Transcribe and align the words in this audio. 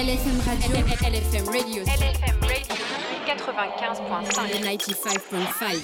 LFM 0.00 0.40
Radio. 0.46 0.72
LFM 1.12 1.44
Radio. 1.52 1.82
LFM 1.84 2.40
Radio 2.40 2.74
95.5. 3.26 4.48
95.5. 4.64 5.76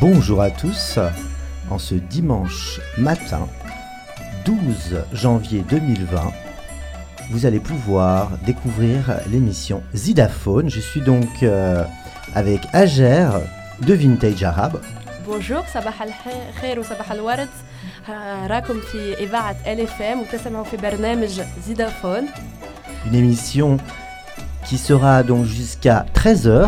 Bonjour 0.00 0.42
à 0.42 0.50
tous. 0.50 0.98
En 1.70 1.78
ce 1.78 1.94
dimanche 1.94 2.80
matin, 2.98 3.48
12 4.45 5.03
janvier 5.13 5.63
2020, 5.69 6.31
vous 7.31 7.45
allez 7.45 7.59
pouvoir 7.59 8.31
découvrir 8.45 9.19
l'émission 9.31 9.83
Zidaphone. 9.93 10.69
Je 10.69 10.79
suis 10.79 11.01
donc 11.01 11.43
euh, 11.43 11.83
avec 12.35 12.61
Ager 12.73 13.29
de 13.81 13.93
Vintage 13.93 14.43
Arabe. 14.43 14.79
Bonjour, 15.25 15.63
صباح 15.73 16.01
الخير 16.01 16.79
وصباح 16.79 17.11
الورد 17.11 17.49
راكم 18.47 18.79
في 18.79 19.13
إذاعة 19.23 19.55
LFM 19.65 20.17
وتسمعوا 20.21 20.63
في 20.63 20.77
برنامج 20.77 21.41
زيدافون 21.67 22.27
Une 23.05 23.15
émission 23.15 23.77
qui 24.65 24.77
sera 24.77 25.23
donc 25.23 25.45
jusqu'à 25.45 26.05
13h. 26.13 26.67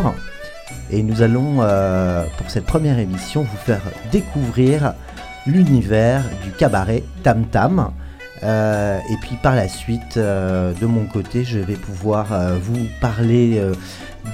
Et 0.92 1.04
nous 1.04 1.22
allons, 1.22 1.58
euh, 1.62 2.24
pour 2.38 2.50
cette 2.50 2.66
première 2.66 2.98
émission, 3.00 3.44
vous 3.44 3.58
faire 3.58 3.82
découvrir 4.12 4.94
l'univers 5.47 6.23
du 6.43 6.51
cabaret 6.53 7.03
Tam 7.23 7.45
Tam. 7.47 7.91
Euh, 8.43 8.99
et 9.11 9.17
puis 9.23 9.37
par 9.43 9.55
la 9.55 9.69
suite, 9.69 10.17
euh, 10.17 10.73
de 10.81 10.87
mon 10.87 11.07
côté, 11.07 11.45
je 11.45 11.59
vais 11.59 11.77
pouvoir 11.77 12.33
euh, 12.33 12.59
vous 12.61 12.87
parler 13.01 13.63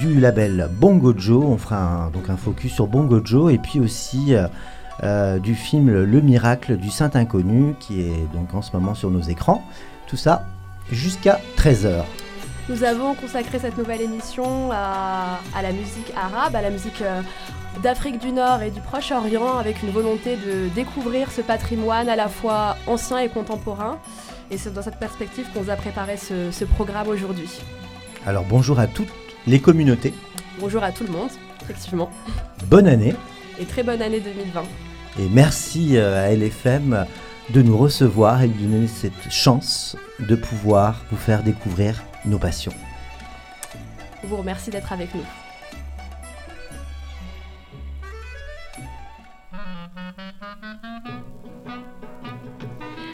du 0.00 0.18
label 0.18 0.68
Bongo 0.72 1.14
Joe. 1.16 1.44
On 1.44 1.58
fera 1.58 1.76
un- 1.78 2.10
donc 2.10 2.28
un 2.30 2.36
focus 2.36 2.72
sur 2.72 2.86
Bongo 2.86 3.20
Joe 3.24 3.52
et 3.52 3.58
puis 3.58 3.78
aussi 3.80 4.34
du 5.42 5.54
film 5.54 5.90
Le 6.02 6.20
Miracle 6.20 6.76
du 6.76 6.90
Saint 6.90 7.10
Inconnu 7.14 7.74
qui 7.80 8.02
est 8.02 8.26
donc 8.34 8.52
en 8.54 8.60
ce 8.62 8.70
moment 8.72 8.94
sur 8.94 9.10
nos 9.10 9.22
écrans. 9.22 9.62
Tout 10.06 10.16
ça 10.18 10.44
jusqu'à 10.92 11.40
13h. 11.56 12.02
Nous 12.68 12.84
avons 12.84 13.14
consacré 13.14 13.58
cette 13.58 13.78
nouvelle 13.78 14.02
émission 14.02 14.70
à, 14.72 15.40
à 15.56 15.62
la 15.62 15.72
musique 15.72 16.12
arabe, 16.16 16.54
à 16.54 16.60
la 16.62 16.70
musique 16.70 17.02
d'Afrique 17.82 18.18
du 18.20 18.32
Nord 18.32 18.62
et 18.62 18.70
du 18.70 18.80
Proche-Orient, 18.80 19.56
avec 19.56 19.82
une 19.82 19.90
volonté 19.90 20.36
de 20.36 20.68
découvrir 20.74 21.30
ce 21.30 21.40
patrimoine 21.40 22.08
à 22.08 22.16
la 22.16 22.28
fois 22.28 22.76
ancien 22.86 23.18
et 23.18 23.28
contemporain. 23.28 23.98
Et 24.50 24.58
c'est 24.58 24.72
dans 24.74 24.82
cette 24.82 24.98
perspective 24.98 25.46
qu'on 25.54 25.62
vous 25.62 25.70
a 25.70 25.76
préparé 25.76 26.16
ce, 26.16 26.50
ce 26.50 26.64
programme 26.64 27.08
aujourd'hui. 27.08 27.60
Alors 28.26 28.44
bonjour 28.44 28.78
à 28.80 28.86
toutes 28.86 29.08
les 29.46 29.60
communautés. 29.60 30.12
Bonjour 30.58 30.82
à 30.82 30.92
tout 30.92 31.04
le 31.04 31.10
monde, 31.12 31.30
effectivement, 31.62 32.10
Bonne 32.66 32.86
année. 32.86 33.14
et 33.58 33.64
très 33.64 33.82
bonne 33.82 34.02
année 34.02 34.20
2020. 34.20 34.62
Et 35.20 35.28
merci 35.30 35.96
euh, 35.96 36.26
à 36.26 36.34
LFM 36.34 37.06
de 37.50 37.62
nous 37.62 37.76
recevoir 37.78 38.42
et 38.42 38.48
de 38.48 38.52
nous 38.60 38.70
donner 38.72 38.86
cette 38.88 39.30
chance 39.30 39.96
de 40.18 40.34
pouvoir 40.34 41.02
vous 41.10 41.16
faire 41.16 41.42
découvrir 41.42 42.02
nos 42.26 42.38
passions. 42.38 42.72
On 44.22 44.26
vous 44.26 44.36
remercie 44.36 44.70
d'être 44.70 44.92
avec 44.92 45.14
nous. 45.14 45.22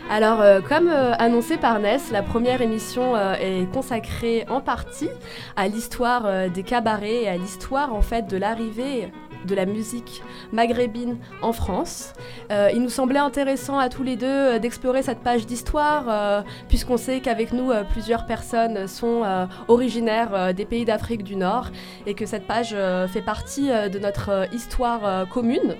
Alors, 0.08 0.40
euh, 0.40 0.60
comme 0.60 0.88
euh, 0.88 1.14
annoncé 1.18 1.56
par 1.56 1.80
Ness, 1.80 2.12
la 2.12 2.22
première 2.22 2.62
émission 2.62 3.16
euh, 3.16 3.34
est 3.34 3.70
consacrée 3.72 4.46
en 4.48 4.60
partie 4.60 5.08
à 5.56 5.66
l'histoire 5.66 6.48
des 6.48 6.62
cabarets 6.62 7.24
et 7.24 7.28
à 7.28 7.36
l'histoire 7.36 7.92
en 7.92 8.02
fait 8.02 8.28
de 8.28 8.36
l'arrivée 8.36 9.12
de 9.44 9.54
la 9.54 9.66
musique 9.66 10.22
maghrébine 10.52 11.18
en 11.40 11.52
France. 11.52 12.14
Il 12.50 12.82
nous 12.82 12.88
semblait 12.88 13.20
intéressant 13.20 13.78
à 13.78 13.88
tous 13.88 14.02
les 14.02 14.16
deux 14.16 14.58
d'explorer 14.58 15.02
cette 15.02 15.20
page 15.20 15.46
d'histoire, 15.46 16.44
puisqu'on 16.68 16.96
sait 16.96 17.20
qu'avec 17.20 17.52
nous, 17.52 17.70
plusieurs 17.90 18.26
personnes 18.26 18.88
sont 18.88 19.22
originaires 19.68 20.52
des 20.52 20.64
pays 20.64 20.84
d'Afrique 20.84 21.22
du 21.22 21.36
Nord 21.36 21.70
et 22.06 22.14
que 22.14 22.26
cette 22.26 22.48
page 22.48 22.74
fait 23.08 23.22
partie 23.22 23.68
de 23.68 23.98
notre 24.00 24.48
histoire 24.52 25.28
commune. 25.28 25.76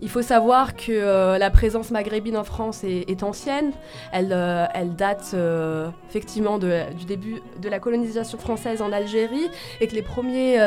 Il 0.00 0.08
faut 0.08 0.22
savoir 0.22 0.76
que 0.76 0.92
euh, 0.92 1.38
la 1.38 1.50
présence 1.50 1.90
maghrébine 1.90 2.36
en 2.36 2.44
France 2.44 2.84
est, 2.84 3.22
ancienne. 3.22 3.72
Elle, 4.12 4.32
euh, 4.32 4.66
date 4.96 5.32
euh, 5.34 5.88
effectivement 6.08 6.58
du 6.58 7.04
début 7.06 7.42
de 7.60 7.68
la 7.68 7.80
colonisation 7.80 8.38
française 8.38 8.80
en 8.80 8.92
Algérie 8.92 9.48
et 9.80 9.88
que 9.88 9.94
les 9.94 10.02
premiers 10.02 10.58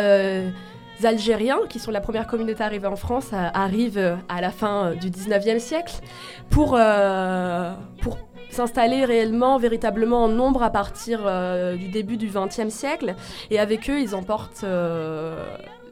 Algériens, 1.04 1.60
qui 1.68 1.80
sont 1.80 1.92
la 1.92 2.02
première 2.02 2.28
communauté 2.28 2.64
arrivée 2.64 2.88
en 2.88 2.96
France, 2.96 3.30
arrivent 3.32 4.18
à 4.30 4.42
la 4.42 4.52
fin 4.52 4.94
du 4.94 5.10
19e 5.10 5.60
siècle 5.60 5.96
pour, 6.50 6.78
pour 8.02 8.18
s'installer 8.50 9.06
réellement, 9.06 9.58
véritablement 9.58 10.26
en 10.26 10.28
nombre 10.28 10.62
à 10.62 10.70
partir 10.70 11.22
du 11.78 11.88
début 11.88 12.18
du 12.18 12.30
20e 12.30 12.70
siècle. 12.70 13.16
Et 13.50 13.60
avec 13.60 13.90
eux, 13.90 14.00
ils 14.00 14.14
emportent 14.14 14.66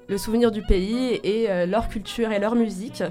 le 0.10 0.18
souvenir 0.18 0.52
du 0.52 0.62
pays 0.64 1.20
et 1.24 1.50
euh, 1.50 1.66
leur 1.66 1.88
culture 1.88 2.32
et 2.32 2.40
leur 2.40 2.56
musique 2.56 3.04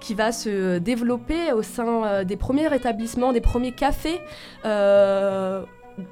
qui 0.00 0.14
va 0.14 0.32
se 0.32 0.78
développer 0.78 1.52
au 1.52 1.62
sein 1.62 2.04
euh, 2.04 2.24
des 2.24 2.36
premiers 2.36 2.72
établissements, 2.74 3.32
des 3.32 3.40
premiers 3.40 3.72
cafés. 3.72 4.20
euh, 4.64 5.62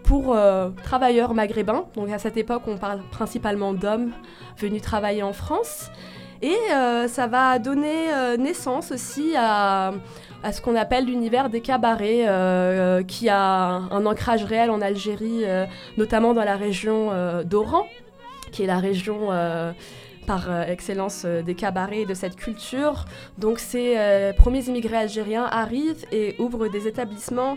pour 0.05 0.37
travailleurs 0.85 1.35
maghrébins. 1.35 1.87
Donc 1.97 2.09
à 2.13 2.19
cette 2.21 2.37
époque, 2.37 2.63
on 2.69 2.77
parle 2.77 3.01
principalement 3.11 3.73
d'hommes 3.73 4.13
venus 4.57 4.81
travailler 4.81 5.25
en 5.25 5.33
France. 5.33 5.91
Et 6.41 6.57
ça 7.09 7.27
va 7.27 7.59
donner 7.59 8.37
naissance 8.39 8.93
aussi 8.93 9.35
à, 9.37 9.93
ce 10.53 10.61
qu'on 10.61 10.77
appelle 10.77 11.07
l'univers 11.07 11.51
des 11.51 11.61
cabarets, 11.61 12.29
qui 13.09 13.29
a 13.29 13.71
un 13.91 14.07
ancrage 14.07 14.45
réel 14.45 14.71
en 14.71 14.81
Algérie, 14.81 15.43
notamment 15.97 16.33
dans 16.33 16.45
la 16.45 16.55
région 16.55 17.11
d'Oran, 17.43 17.89
qui 18.53 18.63
est 18.63 18.69
la 18.69 18.79
région 18.79 19.31
par 20.27 20.51
euh, 20.51 20.63
excellence 20.65 21.23
euh, 21.25 21.43
des 21.43 21.55
cabarets 21.55 22.03
et 22.03 22.07
de 22.07 22.15
cette 22.15 22.37
culture. 22.37 23.05
Donc 23.39 23.59
ces 23.59 23.95
euh, 23.97 24.33
premiers 24.33 24.65
immigrés 24.69 24.97
algériens 24.99 25.45
arrivent 25.51 26.05
et 26.13 26.37
ouvrent 26.39 26.69
des 26.69 26.87
établissements 26.89 27.57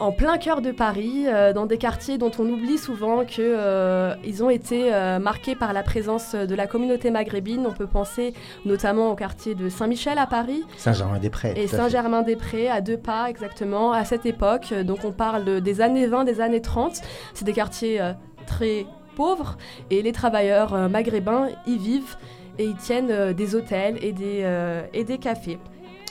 en 0.00 0.12
plein 0.12 0.38
cœur 0.38 0.60
de 0.60 0.70
Paris, 0.70 1.24
euh, 1.26 1.52
dans 1.52 1.66
des 1.66 1.76
quartiers 1.76 2.18
dont 2.18 2.30
on 2.38 2.48
oublie 2.48 2.78
souvent 2.78 3.24
qu'ils 3.24 4.44
ont 4.44 4.50
été 4.50 4.90
marqués 5.20 5.56
par 5.56 5.72
la 5.72 5.82
présence 5.82 6.34
de 6.36 6.54
la 6.54 6.66
communauté 6.68 7.10
maghrébine. 7.10 7.66
On 7.66 7.72
peut 7.72 7.88
penser 7.88 8.32
notamment 8.64 9.10
au 9.10 9.16
quartier 9.16 9.56
de 9.56 9.68
Saint-Michel 9.68 10.18
à 10.18 10.26
Paris, 10.26 10.62
Saint-Germain-des-Prés. 10.76 11.54
et. 11.56 11.66
Saint-Germain-des-Prés, 11.66 12.68
à 12.68 12.80
deux 12.80 12.96
pas 12.96 13.28
exactement, 13.28 13.92
à 13.92 14.04
cette 14.04 14.24
époque. 14.24 14.72
Donc 14.84 15.00
on 15.04 15.10
parle 15.10 15.44
de- 15.44 15.58
des 15.58 15.80
années 15.80 16.06
20, 16.06 16.22
des 16.24 16.40
années 16.40 16.62
30. 16.62 17.00
C'est 17.34 17.44
des 17.44 17.52
quartiers 17.52 18.00
très 18.46 18.86
pauvres 19.18 19.58
et 19.90 20.00
les 20.00 20.12
travailleurs 20.12 20.72
euh, 20.74 20.88
maghrébins 20.88 21.48
y 21.66 21.76
vivent 21.76 22.16
et 22.56 22.66
y 22.66 22.74
tiennent 22.74 23.10
euh, 23.10 23.32
des 23.32 23.56
hôtels 23.56 23.98
et 24.00 24.12
des, 24.12 24.42
euh, 24.44 24.82
des 24.92 25.18
cafés. 25.18 25.58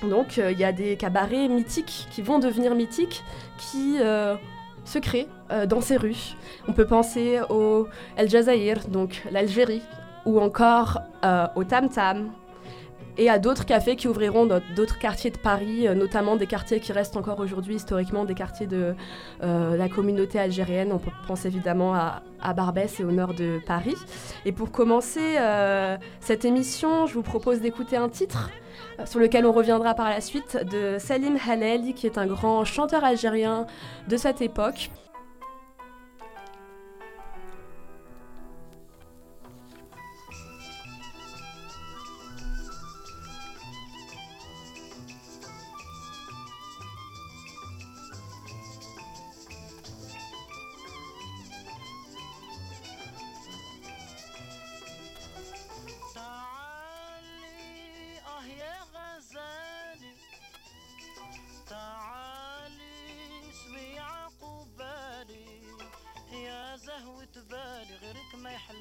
Donc 0.03 0.37
il 0.37 0.59
y 0.59 0.63
a 0.63 0.71
des 0.71 0.95
cabarets 0.95 1.47
mythiques 1.47 2.07
qui 2.11 2.21
vont 2.21 2.37
devenir 2.37 2.75
mythiques, 2.75 3.23
qui 3.57 3.97
se 4.85 4.99
créent 4.99 5.27
dans 5.67 5.81
ces 5.81 5.97
rues. 5.97 6.35
On 6.67 6.73
peut 6.73 6.85
penser 6.85 7.39
au 7.49 7.87
El 8.15 8.29
Jazaïr, 8.29 8.87
donc 8.89 9.23
l'Algérie, 9.31 9.81
ou 10.23 10.39
encore 10.39 11.01
au 11.55 11.63
Tam 11.63 11.89
Tam, 11.89 12.29
et 13.17 13.29
à 13.29 13.39
d'autres 13.39 13.65
cafés 13.65 13.95
qui 13.95 14.07
ouvriront 14.07 14.45
d'autres 14.75 14.99
quartiers 14.99 15.31
de 15.31 15.37
Paris, 15.37 15.87
euh, 15.87 15.95
notamment 15.95 16.35
des 16.35 16.47
quartiers 16.47 16.79
qui 16.79 16.91
restent 16.91 17.17
encore 17.17 17.39
aujourd'hui 17.39 17.75
historiquement 17.75 18.25
des 18.25 18.35
quartiers 18.35 18.67
de 18.67 18.95
euh, 19.43 19.75
la 19.75 19.89
communauté 19.89 20.39
algérienne. 20.39 20.91
On 20.91 21.01
pense 21.27 21.45
évidemment 21.45 21.93
à, 21.95 22.21
Barbès 22.53 22.99
et 22.99 23.03
au 23.03 23.11
nord 23.11 23.33
de 23.33 23.59
Paris. 23.65 23.95
Et 24.45 24.51
pour 24.51 24.71
commencer 24.71 25.35
euh, 25.37 25.97
cette 26.19 26.45
émission, 26.45 27.05
je 27.07 27.13
vous 27.13 27.23
propose 27.23 27.59
d'écouter 27.59 27.97
un 27.97 28.09
titre 28.09 28.51
sur 29.05 29.19
lequel 29.19 29.45
on 29.45 29.51
reviendra 29.51 29.95
par 29.95 30.09
la 30.09 30.21
suite 30.21 30.57
de 30.71 30.97
Salim 30.99 31.37
Halel, 31.47 31.93
qui 31.93 32.05
est 32.05 32.17
un 32.17 32.27
grand 32.27 32.63
chanteur 32.63 33.03
algérien 33.03 33.65
de 34.07 34.17
cette 34.17 34.41
époque. 34.41 34.91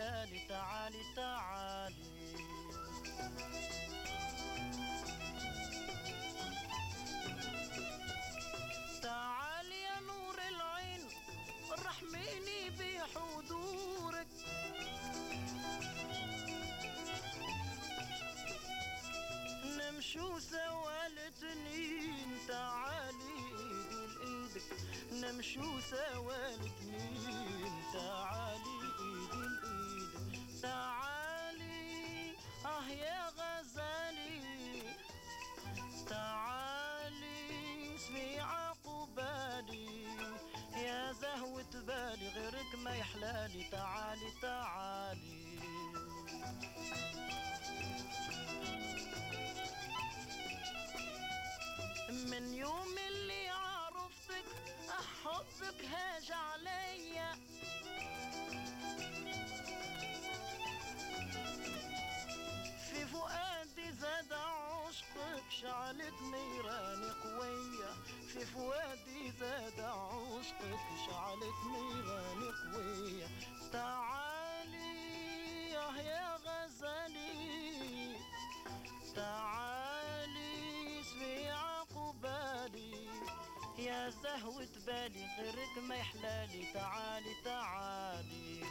تعالي 0.06 0.40
تعالي 0.48 1.02
تعالي. 1.16 1.94
تعالي 9.02 9.82
يا 9.82 10.00
نور 10.00 10.38
العين 10.48 11.08
رحميني 11.86 12.70
بحضورك. 12.78 14.26
نمشو 19.64 20.38
سوا 20.38 21.08
لتنين 21.08 22.38
تعالي 22.48 23.38
بالإيدك. 23.58 24.68
نمشو 25.12 25.80
سوا 25.80 26.56
لتنين 26.56 27.82
تعالي 27.92 28.95
آه 32.64 32.88
يا 32.88 33.28
غزالي. 33.28 34.82
تعالي 36.08 37.94
اسمي 37.94 38.40
عقبالي 38.40 40.04
يا 40.76 41.12
زهوة 41.12 41.72
بالي 41.74 42.28
غيرك 42.28 42.74
ما 42.84 42.96
يحلالي. 42.96 43.64
تعالي 43.70 44.30
تعالي. 44.42 45.46
من 52.30 52.54
يوم 52.54 52.98
اللي 53.08 53.48
عرفتك 53.48 54.46
حبك 55.24 55.84
هاج 55.84 56.32
عليا. 56.32 57.36
في 62.90 63.06
فؤادي 63.06 63.92
زاد 63.92 64.32
عشقك 64.32 65.44
شعلت 65.62 66.22
نيران 66.22 67.02
قوية. 67.22 67.92
في 68.32 68.46
فؤادي 68.46 69.30
زاد 69.40 69.80
عشقك 69.80 70.84
شعلت 71.06 71.58
نيران 71.72 72.52
قوية. 72.72 73.26
تعالي 73.72 74.96
يا 75.70 76.36
غزالي. 76.36 78.16
تعالي 79.16 81.00
اسمي 81.00 81.50
عقبالي 81.50 83.08
يا 83.78 84.10
زهوة 84.10 84.68
بالي 84.86 85.26
غيرك 85.38 85.78
ما 85.88 85.96
يحلالي. 85.96 86.64
تعالي 86.74 87.34
تعالي. 87.44 88.62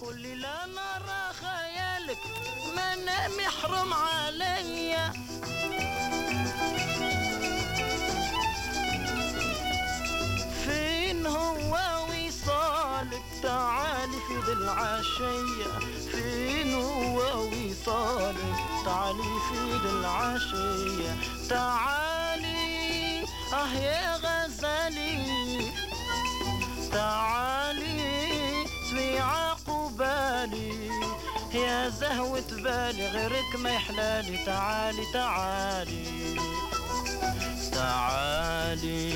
كل 0.00 0.40
لا 0.40 0.66
نرى 0.66 1.32
خيالك 1.32 2.18
ما 2.76 2.94
نام 2.94 3.40
يحرم 3.40 3.94
عليا. 3.94 5.12
فين 10.64 11.26
هو 11.26 11.76
تعالي 13.42 14.18
في 14.28 14.34
ذي 14.46 14.52
العشية 14.52 15.72
فين 16.12 16.74
هو 16.74 17.18
وصالك 17.46 18.58
تعالي 18.84 19.22
في 19.48 19.58
ذي 19.82 19.90
العشية. 19.90 21.12
تعالي 21.48 23.24
آه 23.52 23.72
يا 23.74 24.16
غزالي. 24.16 25.72
تعالي 26.92 28.00
اسمي 28.64 29.18
عقبالي 29.18 30.90
يا 31.54 31.88
زهوة 31.88 32.50
بالي 32.50 33.08
غيرك 33.08 33.56
ما 33.58 33.70
يحلالي. 33.70 34.44
تعالي 34.46 35.04
تعالي. 35.12 36.36
تعالي 37.72 39.12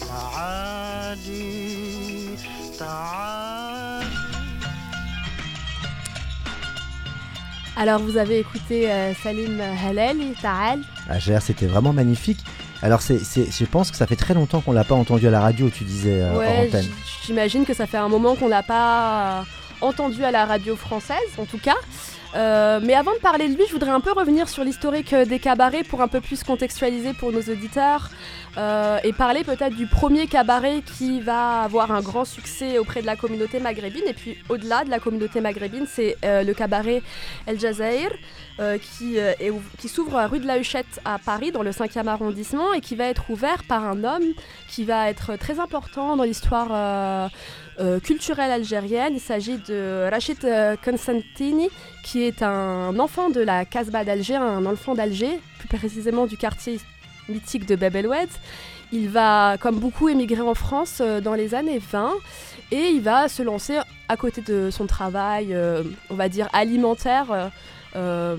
تعالي. 0.00 1.71
Alors 7.76 8.00
vous 8.00 8.16
avez 8.18 8.38
écouté 8.38 8.90
euh, 8.90 9.14
Salim 9.14 9.60
Halel, 9.60 10.18
Ta'al. 10.40 10.80
Ah, 11.08 11.18
Gérard, 11.18 11.42
c'était 11.42 11.66
vraiment 11.66 11.92
magnifique. 11.92 12.38
Alors, 12.82 13.00
c'est, 13.00 13.18
c'est- 13.20 13.50
je 13.56 13.64
pense 13.64 13.90
que 13.90 13.96
ça 13.96 14.06
fait 14.06 14.16
très 14.16 14.34
longtemps 14.34 14.60
qu'on 14.60 14.72
l'a 14.72 14.84
pas 14.84 14.94
entendu 14.94 15.26
à 15.26 15.30
la 15.30 15.40
radio, 15.40 15.70
tu 15.70 15.84
disais, 15.84 16.20
euh, 16.20 16.36
Ouais, 16.36 16.70
j'imagine 17.24 17.64
que 17.64 17.74
ça 17.74 17.86
fait 17.86 17.96
un 17.96 18.08
moment 18.08 18.34
qu'on 18.34 18.48
l'a 18.48 18.62
pas 18.64 19.40
euh, 19.40 19.42
entendu 19.80 20.24
à 20.24 20.30
la 20.32 20.44
radio 20.44 20.74
française, 20.76 21.16
en 21.38 21.44
tout 21.44 21.58
cas. 21.58 21.76
Euh, 22.34 22.80
mais 22.82 22.94
avant 22.94 23.12
de 23.12 23.18
parler 23.18 23.48
de 23.48 23.54
lui, 23.54 23.64
je 23.66 23.72
voudrais 23.72 23.90
un 23.90 24.00
peu 24.00 24.12
revenir 24.12 24.48
sur 24.48 24.64
l'historique 24.64 25.12
euh, 25.12 25.24
des 25.24 25.38
cabarets 25.38 25.84
pour 25.84 26.00
un 26.00 26.08
peu 26.08 26.20
plus 26.20 26.42
contextualiser 26.42 27.12
pour 27.12 27.30
nos 27.30 27.42
auditeurs 27.42 28.10
euh, 28.58 28.98
et 29.02 29.14
parler 29.14 29.44
peut-être 29.44 29.74
du 29.74 29.86
premier 29.86 30.26
cabaret 30.26 30.82
qui 30.82 31.20
va 31.20 31.62
avoir 31.62 31.90
un 31.90 32.02
grand 32.02 32.26
succès 32.26 32.78
auprès 32.78 33.00
de 33.00 33.06
la 33.06 33.16
communauté 33.16 33.60
maghrébine. 33.60 34.02
Et 34.06 34.12
puis 34.12 34.36
au-delà 34.50 34.84
de 34.84 34.90
la 34.90 34.98
communauté 34.98 35.40
maghrébine, 35.40 35.86
c'est 35.88 36.16
euh, 36.24 36.42
le 36.42 36.52
cabaret 36.52 37.02
El 37.46 37.58
Jazair 37.58 38.10
euh, 38.60 38.76
qui, 38.76 39.16
qui 39.78 39.88
s'ouvre 39.88 40.16
à 40.18 40.26
rue 40.26 40.38
de 40.38 40.46
la 40.46 40.58
Huchette 40.58 41.00
à 41.04 41.18
Paris, 41.18 41.50
dans 41.50 41.62
le 41.62 41.70
5e 41.70 42.06
arrondissement, 42.06 42.74
et 42.74 42.80
qui 42.80 42.94
va 42.94 43.06
être 43.06 43.30
ouvert 43.30 43.62
par 43.64 43.84
un 43.84 44.04
homme 44.04 44.34
qui 44.68 44.84
va 44.84 45.08
être 45.08 45.36
très 45.36 45.58
important 45.58 46.16
dans 46.16 46.24
l'histoire 46.24 47.30
euh, 47.78 47.96
euh, 47.96 48.00
culturelle 48.00 48.50
algérienne. 48.50 49.14
Il 49.14 49.20
s'agit 49.20 49.58
de 49.58 50.08
Rachid 50.10 50.44
euh, 50.44 50.76
Constantini, 50.82 51.68
qui 52.04 52.22
est 52.22 52.42
un 52.42 52.98
enfant 52.98 53.30
de 53.30 53.40
la 53.40 53.64
Casbah 53.64 54.04
d'Alger, 54.04 54.36
un 54.36 54.64
enfant 54.66 54.94
d'Alger, 54.94 55.40
plus 55.58 55.68
précisément 55.68 56.26
du 56.26 56.36
quartier 56.36 56.78
mythique 57.28 57.66
de 57.66 57.76
Bab 57.76 57.96
el. 57.96 58.08
Il 58.92 59.08
va, 59.08 59.56
comme 59.58 59.78
beaucoup, 59.78 60.08
émigrer 60.08 60.42
en 60.42 60.54
France 60.54 60.98
euh, 61.00 61.20
dans 61.20 61.34
les 61.34 61.54
années 61.54 61.80
20 61.80 62.12
et 62.70 62.88
il 62.88 63.00
va 63.00 63.28
se 63.28 63.42
lancer 63.42 63.78
à 64.08 64.16
côté 64.16 64.42
de 64.42 64.70
son 64.70 64.86
travail, 64.86 65.54
euh, 65.54 65.82
on 66.10 66.14
va 66.14 66.28
dire 66.28 66.48
alimentaire. 66.52 67.30
euh, 67.32 67.48
euh, 67.96 68.36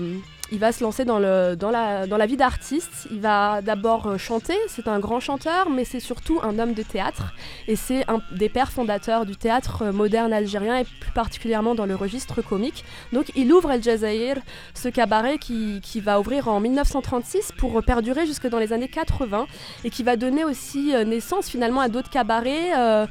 il 0.52 0.58
va 0.58 0.72
se 0.72 0.82
lancer 0.82 1.04
dans, 1.04 1.18
la, 1.18 2.26
vie 2.26 2.36
d'artiste. 2.36 3.08
Il 3.10 3.20
va 3.20 3.62
d'abord 3.62 4.06
euh, 4.06 4.18
chanter, 4.18 4.56
c'est 4.68 4.88
un 4.88 4.98
grand 4.98 5.20
chanteur, 5.20 5.70
mais 5.70 5.84
c'est 5.84 6.00
surtout 6.00 6.38
un 6.42 6.58
homme 6.58 6.74
de 6.74 6.82
théâtre. 6.82 7.34
Et 7.66 7.76
c'est 7.76 8.08
un 8.08 8.20
des 8.32 8.48
pères 8.48 8.70
fondateurs 8.70 9.26
du 9.26 9.36
théâtre 9.36 9.82
euh, 9.82 9.92
moderne 9.92 10.32
algérien 10.32 10.78
et 10.78 10.84
plus 10.84 11.12
particulièrement 11.12 11.74
dans 11.74 11.86
le 11.86 11.94
registre 11.94 12.42
comique. 12.42 12.84
Donc 13.12 13.32
il 13.36 13.52
ouvre 13.52 13.70
El 13.70 13.82
Jazair, 13.82 14.36
ce 14.74 14.88
cabaret 14.88 15.38
qui, 15.38 15.80
va 16.00 16.20
ouvrir 16.20 16.48
en 16.48 16.60
1936 16.60 17.52
pour 17.56 17.82
perdurer 17.82 18.26
jusque 18.26 18.48
dans 18.48 18.58
les 18.58 18.72
années 18.72 18.88
80 18.88 19.46
et 19.84 19.90
qui 19.90 20.02
va 20.02 20.16
donner 20.16 20.44
aussi 20.44 20.94
euh, 20.94 21.04
naissance 21.04 21.48
finalement 21.48 21.80
à 21.80 21.88
d'autres 21.88 22.10
cabarets 22.10 22.76
euh, 22.76 23.06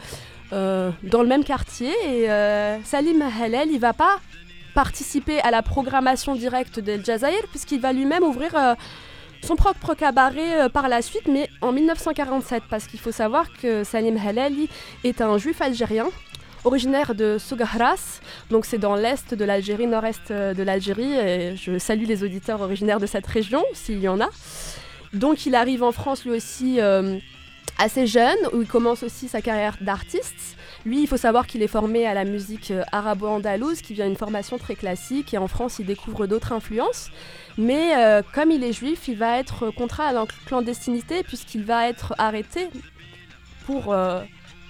euh, 0.54 0.92
dans 1.04 1.24
le 1.24 1.28
même 1.28 1.44
quartier. 1.44 1.92
Et 2.06 2.30
euh, 2.30 2.78
Salim 2.84 3.24
Halel, 3.42 3.70
il 3.72 3.80
va 3.80 3.94
pas 3.94 4.20
participer 4.74 5.40
à 5.42 5.52
la 5.52 5.62
programmation 5.62 6.36
directe 6.36 6.80
d'El 6.80 7.06
Jazair 7.06 7.42
puisqu'il 7.50 7.80
va 7.80 7.94
lui-même 7.94 8.24
ouvrir 8.24 8.56
euh, 8.56 8.76
son 9.42 9.56
propre 9.56 9.94
cabaret 9.94 10.62
euh, 10.62 10.70
par 10.70 10.88
la 10.88 11.02
suite, 11.02 11.28
mais 11.28 11.50
en 11.62 11.72
1947, 11.72 12.64
parce 12.70 12.88
qu'il 12.88 13.00
faut 13.00 13.12
savoir 13.12 13.46
que 13.62 13.84
Salim 13.84 14.18
Halali 14.18 14.70
est 15.04 15.22
un 15.22 15.38
juif 15.38 15.62
algérien 15.62 16.08
originaire 16.66 17.14
de 17.14 17.38
Sougahras, 17.38 18.22
donc 18.50 18.66
c'est 18.66 18.78
dans 18.78 18.96
l'est 18.96 19.34
de 19.34 19.44
l'Algérie, 19.44 19.86
nord-est 19.86 20.32
euh, 20.32 20.54
de 20.54 20.64
l'Algérie, 20.64 21.14
et 21.14 21.58
je 21.58 21.78
salue 21.78 22.06
les 22.06 22.24
auditeurs 22.24 22.62
originaires 22.62 23.02
de 23.02 23.06
cette 23.06 23.28
région, 23.28 23.64
s'il 23.74 24.00
y 24.00 24.08
en 24.08 24.22
a. 24.22 24.30
Donc 25.12 25.46
il 25.46 25.56
arrive 25.56 25.84
en 25.84 25.92
France 25.92 26.24
lui 26.24 26.32
aussi 26.32 26.80
assez 27.78 28.08
jeune, 28.08 28.38
où 28.54 28.62
il 28.62 28.68
commence 28.68 29.04
aussi 29.04 29.28
sa 29.28 29.42
carrière 29.42 29.78
d'artiste. 29.82 30.58
Lui, 30.86 31.02
il 31.02 31.08
faut 31.08 31.18
savoir 31.18 31.48
qu'il 31.48 31.62
est 31.62 31.68
formé 31.68 32.06
à 32.06 32.14
la 32.14 32.26
musique 32.26 32.72
euh, 32.72 32.84
arabo-andalouse, 32.92 33.82
qui 33.82 33.94
vient 33.94 34.08
d'une 34.08 34.18
formation 34.18 34.58
très 34.58 34.76
classique, 34.76 35.34
et 35.34 35.38
en 35.38 35.48
France, 35.48 35.80
il 35.80 35.86
découvre 35.86 36.28
d'autres 36.28 36.52
influences. 36.52 37.10
Mais 37.58 37.96
euh, 37.96 38.22
comme 38.34 38.52
il 38.52 38.64
est 38.64 38.74
juif, 38.74 39.08
il 39.08 39.18
va 39.18 39.38
être 39.40 39.70
contraint 39.70 40.08
à 40.08 40.14
la 40.14 40.26
clandestinité, 40.46 41.24
puisqu'il 41.24 41.64
va 41.64 41.88
être 41.88 42.14
arrêté 42.18 42.70
pour 43.66 43.96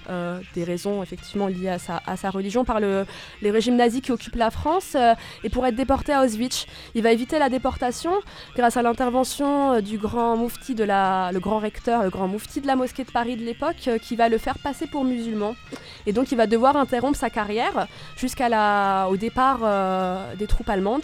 euh, 0.10 0.40
des 0.56 0.64
raisons 0.64 1.04
effectivement 1.04 1.48
liées 1.48 1.70
à 1.70 2.18
sa, 2.18 2.30
religion 2.30 2.66
par 2.66 2.80
le, 2.80 3.06
les 3.42 3.52
régimes 3.52 3.76
nazis 3.76 4.02
qui 4.02 4.12
occupent 4.12 4.36
la 4.36 4.52
France, 4.52 4.96
euh, 4.96 5.14
et 5.44 5.50
pour 5.50 5.66
être 5.66 5.76
déporté 5.76 6.14
à 6.14 6.24
Auschwitz. 6.24 6.66
Il 6.96 7.04
va 7.04 7.12
éviter 7.12 7.40
la 7.40 7.50
déportation 7.50 8.14
grâce 8.56 8.78
à 8.78 8.82
l'intervention 8.82 9.74
euh, 9.74 9.82
du 9.82 9.98
grand 9.98 10.36
moufti 10.36 10.76
de 10.76 10.84
la, 10.84 11.32
le 11.32 11.40
grand 11.40 11.60
recteur, 11.60 12.04
le 12.04 12.10
grand 12.10 12.28
moufti 12.28 12.62
de 12.62 12.68
la 12.68 12.76
mosquée 12.76 13.04
de 13.04 13.12
Paris 13.12 13.36
de 13.36 13.44
l'époque, 13.44 13.90
qui 14.02 14.16
va 14.16 14.30
le 14.30 14.38
faire 14.38 14.60
passer 14.60 14.88
pour 14.88 15.04
musulman. 15.04 15.56
Et 16.06 16.14
donc 16.14 16.32
il 16.32 16.38
va 16.38 16.48
devoir 16.48 16.76
interrompre 16.76 17.18
sa 17.18 17.30
carrière 17.30 17.88
jusqu'à 18.18 18.50
la, 18.50 19.08
départ 19.20 19.60
des 20.38 20.48
troupes 20.48 20.70
allemandes 20.70 21.04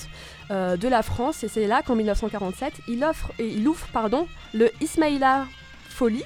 de 0.50 0.88
la 0.88 1.04
France. 1.04 1.44
Et 1.44 1.48
c'est 1.48 1.68
là 1.68 1.82
qu'en 1.84 1.96
1947, 1.96 2.74
il, 2.88 3.04
offre, 3.04 3.32
et 3.40 3.48
il 3.48 3.68
ouvre 3.68 3.88
pardon, 3.94 4.28
le 4.54 4.70
Ismaïla 4.82 5.46
Folie, 5.90 6.24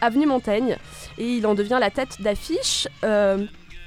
avenue 0.00 0.26
Montaigne. 0.26 0.76
Et 1.18 1.34
il 1.34 1.46
en 1.46 1.54
devient 1.54 1.78
la 1.80 1.90
tête 1.90 2.20
d'affiche. 2.20 2.88
euh, 3.04 3.46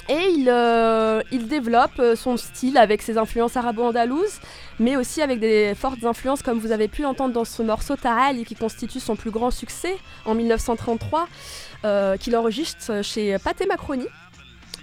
et 0.09 0.27
il, 0.35 0.49
euh, 0.49 1.21
développe 1.31 1.99
euh, 1.99 2.15
son 2.15 2.35
style 2.35 2.77
avec 2.77 3.01
ses 3.01 3.17
influences 3.17 3.55
arabo-andalouses, 3.55 4.39
mais 4.79 4.97
aussi 4.97 5.21
avec 5.21 5.39
des 5.39 5.73
fortes 5.75 6.03
influences, 6.03 6.41
comme 6.41 6.59
vous 6.59 6.71
avez 6.71 6.87
pu 6.87 7.03
l'entendre 7.03 7.33
dans 7.33 7.45
ce 7.45 7.61
morceau 7.61 7.95
Ta'al, 7.95 8.43
qui 8.43 8.55
constitue 8.55 8.99
son 8.99 9.15
plus 9.15 9.31
grand 9.31 9.51
succès 9.51 9.95
en 10.25 10.33
1933, 10.33 11.27
euh, 11.85 12.17
qu'il 12.17 12.35
enregistre 12.35 13.01
chez 13.03 13.37
Pathé 13.39 13.65
Macroni. 13.65 14.07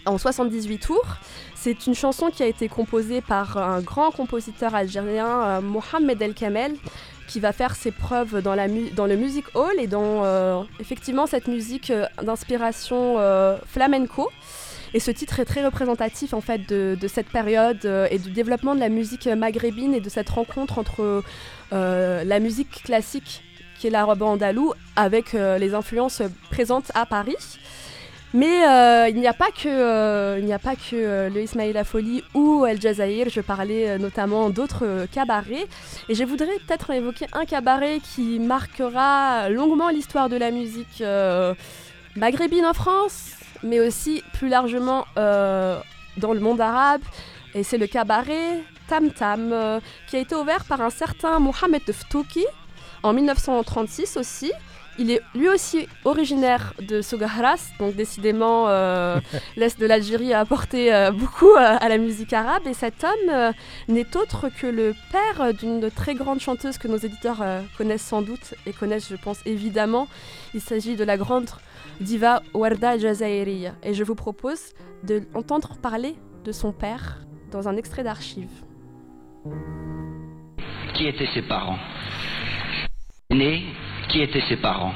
en 0.07 0.17
78 0.17 0.79
tours. 0.79 1.17
C'est 1.55 1.87
une 1.87 1.95
chanson 1.95 2.31
qui 2.31 2.43
a 2.43 2.47
été 2.47 2.69
composée 2.69 3.21
par 3.21 3.59
un 3.59 3.81
grand 3.83 4.11
compositeur 4.11 4.75
algérien, 4.75 5.61
Mohamed 5.61 6.23
El 6.23 6.33
Kamel, 6.33 6.77
qui 7.29 7.39
va 7.39 7.53
faire 7.53 7.77
ses 7.77 7.93
preuves 7.93 8.43
dans, 8.43 8.55
la 8.55 8.67
le 8.67 9.17
music 9.17 9.45
hall 9.55 9.79
et 9.79 9.87
dans 9.87 10.25
euh, 10.25 10.63
effectivement 10.81 11.27
cette 11.27 11.47
musique 11.47 11.91
euh, 11.91 12.07
d'inspiration 12.23 13.17
euh, 13.19 13.59
flamenco. 13.67 14.31
Et 14.95 15.01
ce 15.01 15.11
titre 15.11 15.39
est 15.39 15.45
très 15.45 15.65
représentatif 15.65 16.33
en 16.33 16.41
fait 16.41 16.67
de, 16.67 16.97
cette 17.07 17.29
période 17.29 17.85
et 18.11 18.19
du 18.19 18.31
développement 18.31 18.75
de 18.75 18.81
la 18.81 18.89
musique 18.89 19.27
maghrébine 19.27 19.93
et 19.93 20.01
de 20.01 20.09
cette 20.09 20.31
rencontre 20.31 20.79
entre 20.79 21.23
la 21.71 22.41
musique 22.41 22.85
classique 22.85 23.43
qui 23.79 23.89
est 23.89 23.91
l'arabe 23.91 24.23
andalou 24.23 24.73
avec 24.97 25.35
les 25.35 25.75
influences 25.75 26.23
présentes 26.51 26.91
à 26.95 27.05
Paris. 27.05 27.37
Mais 28.35 28.67
euh, 28.67 29.09
il 29.09 29.17
n'y 29.17 29.27
a 29.27 29.33
pas 29.33 29.51
que, 29.51 29.69
euh, 29.69 30.39
il 30.39 30.45
n'y 30.45 30.53
a 30.53 30.59
pas 30.59 30.77
que 30.77 30.95
euh, 30.95 31.31
le 31.31 31.43
Ismaïla 31.43 31.83
Folie 31.85 32.23
ou 32.35 32.67
El 32.67 32.81
Jazair. 32.81 33.29
Je 33.31 33.41
parlais 33.41 33.99
notamment 33.99 34.51
d'autres 34.51 35.07
cabarets. 35.11 35.67
Et 36.09 36.15
je 36.15 36.25
voudrais 36.25 36.59
peut-être 36.67 36.91
évoquer 36.91 37.27
un 37.33 37.47
cabaret 37.47 38.01
qui 38.01 38.39
marquera 38.39 39.49
longuement 39.49 39.89
l'histoire 39.89 40.29
de 40.29 40.37
la 40.37 40.51
musique 40.51 41.03
maghrébine 42.17 42.67
en 42.67 42.75
France, 42.75 43.33
mais 43.63 43.81
aussi 43.81 44.23
plus 44.35 44.49
largement 44.49 45.07
dans 45.17 46.33
le 46.33 46.41
monde 46.41 46.61
arabe. 46.61 47.03
Et 47.55 47.63
c'est 47.63 47.79
le 47.79 47.87
cabaret 47.87 48.63
Tam 48.89 49.11
Tam, 49.11 49.81
qui 50.07 50.17
a 50.17 50.19
été 50.19 50.35
ouvert 50.35 50.65
par 50.65 50.83
un 50.83 50.91
certain 50.91 51.39
Mohamed 51.39 51.83
Ftouki 51.91 52.45
en 53.03 53.15
1936 53.15 54.19
aussi. 54.19 54.53
Il 55.01 55.13
est 55.13 55.23
lui 55.35 55.49
aussi 55.49 55.89
originaire 56.05 56.75
de 56.81 57.03
Sougahras, 57.03 57.71
donc 57.79 57.95
décidément 57.95 58.69
euh, 58.69 59.21
l'Est 59.57 59.79
de 59.79 59.87
l'Algérie 59.87 60.35
a 60.35 60.41
apporté 60.41 60.93
euh, 60.93 61.13
beaucoup 61.13 61.51
euh, 61.51 61.77
à 61.81 61.89
la 61.89 61.99
musique 61.99 62.33
arabe. 62.33 62.67
Et 62.67 62.75
cet 62.75 63.05
homme 63.05 63.31
euh, 63.31 63.53
n'est 63.87 64.17
autre 64.17 64.49
que 64.49 64.67
le 64.67 64.95
père 65.13 65.55
d'une 65.55 65.89
très 65.91 66.15
grande 66.15 66.41
chanteuse 66.41 66.79
que 66.79 66.89
nos 66.89 66.97
éditeurs 66.97 67.43
euh, 67.43 67.61
connaissent 67.77 68.03
sans 68.03 68.23
doute 68.23 68.55
et 68.67 68.73
connaissent, 68.73 69.09
je 69.09 69.17
pense, 69.17 69.41
évidemment. 69.47 70.09
Il 70.53 70.61
s'agit 70.61 70.97
de 70.97 71.05
la 71.05 71.17
grande 71.17 71.49
diva 72.01 72.43
Warda 72.53 72.99
Jazairi. 72.99 73.67
Et 73.85 73.95
je 73.95 74.03
vous 74.03 74.17
propose 74.17 74.75
de 75.05 75.23
l'entendre 75.33 75.77
parler 75.81 76.17
de 76.45 76.51
son 76.51 76.73
père 76.73 77.21
dans 77.53 77.69
un 77.69 77.77
extrait 77.77 78.03
d'archives. 78.03 78.65
Qui 80.95 81.07
étaient 81.07 81.29
ses 81.35 81.43
parents? 81.43 81.79
Né, 83.31 83.63
qui 84.09 84.23
étaient 84.23 84.43
ses 84.49 84.57
parents 84.57 84.95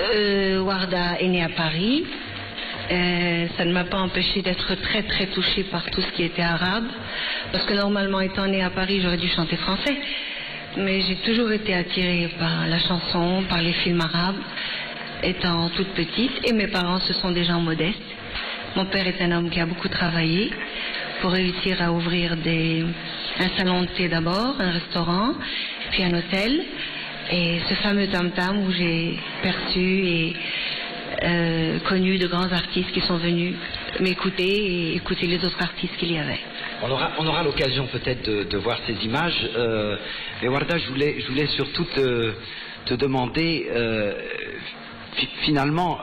Euh, 0.00 0.60
Warda 0.60 1.20
est 1.20 1.28
née 1.28 1.42
à 1.42 1.50
Paris. 1.50 2.04
Euh, 2.90 3.46
ça 3.56 3.64
ne 3.64 3.72
m'a 3.72 3.84
pas 3.84 3.98
empêché 3.98 4.40
d'être 4.42 4.74
très 4.76 5.02
très 5.02 5.26
touchée 5.26 5.64
par 5.64 5.84
tout 5.90 6.00
ce 6.00 6.10
qui 6.12 6.22
était 6.24 6.42
arabe. 6.42 6.86
Parce 7.52 7.64
que 7.64 7.74
normalement, 7.74 8.20
étant 8.20 8.46
née 8.46 8.62
à 8.62 8.70
Paris, 8.70 9.00
j'aurais 9.02 9.18
dû 9.18 9.28
chanter 9.28 9.56
français. 9.56 9.96
Mais 10.76 11.02
j'ai 11.02 11.16
toujours 11.16 11.52
été 11.52 11.74
attirée 11.74 12.30
par 12.38 12.66
la 12.66 12.78
chanson, 12.78 13.44
par 13.48 13.60
les 13.60 13.72
films 13.72 14.00
arabes, 14.00 14.40
étant 15.22 15.68
toute 15.70 15.88
petite. 15.88 16.48
Et 16.48 16.52
mes 16.52 16.68
parents, 16.68 17.00
ce 17.00 17.12
sont 17.12 17.30
des 17.30 17.44
gens 17.44 17.60
modestes. 17.60 18.10
Mon 18.76 18.86
père 18.86 19.06
est 19.06 19.20
un 19.20 19.32
homme 19.32 19.50
qui 19.50 19.60
a 19.60 19.66
beaucoup 19.66 19.88
travaillé 19.88 20.50
pour 21.20 21.32
réussir 21.32 21.82
à 21.82 21.92
ouvrir 21.92 22.32
un 22.32 23.48
salon 23.58 23.82
de 23.82 23.86
thé 23.88 24.08
d'abord, 24.08 24.54
un 24.58 24.70
restaurant, 24.70 25.34
puis 25.90 26.04
un 26.04 26.14
hôtel. 26.16 26.64
Et 27.32 27.60
ce 27.68 27.74
fameux 27.74 28.06
tam-tam 28.08 28.66
où 28.66 28.70
j'ai 28.72 29.16
perçu 29.42 30.06
et 30.06 30.32
euh, 31.22 31.78
connu 31.80 32.18
de 32.18 32.26
grands 32.26 32.50
artistes 32.52 32.90
qui 32.92 33.00
sont 33.00 33.18
venus 33.18 33.54
m'écouter 34.00 34.44
et 34.46 34.94
écouter 34.96 35.26
les 35.26 35.44
autres 35.44 35.60
artistes 35.62 35.96
qu'il 35.96 36.12
y 36.12 36.18
avait. 36.18 36.40
On 36.82 36.90
aura, 36.90 37.12
on 37.18 37.26
aura 37.26 37.42
l'occasion 37.42 37.86
peut-être 37.86 38.28
de, 38.28 38.44
de 38.44 38.56
voir 38.58 38.78
ces 38.86 38.94
images. 39.04 39.48
Euh, 39.56 39.96
mais 40.42 40.48
Warda, 40.48 40.78
je 40.78 40.88
voulais, 40.88 41.16
je 41.20 41.26
voulais 41.28 41.46
surtout 41.48 41.84
te, 41.84 42.32
te 42.86 42.94
demander, 42.94 43.68
euh, 43.70 44.14
fi- 45.16 45.28
finalement, 45.42 45.98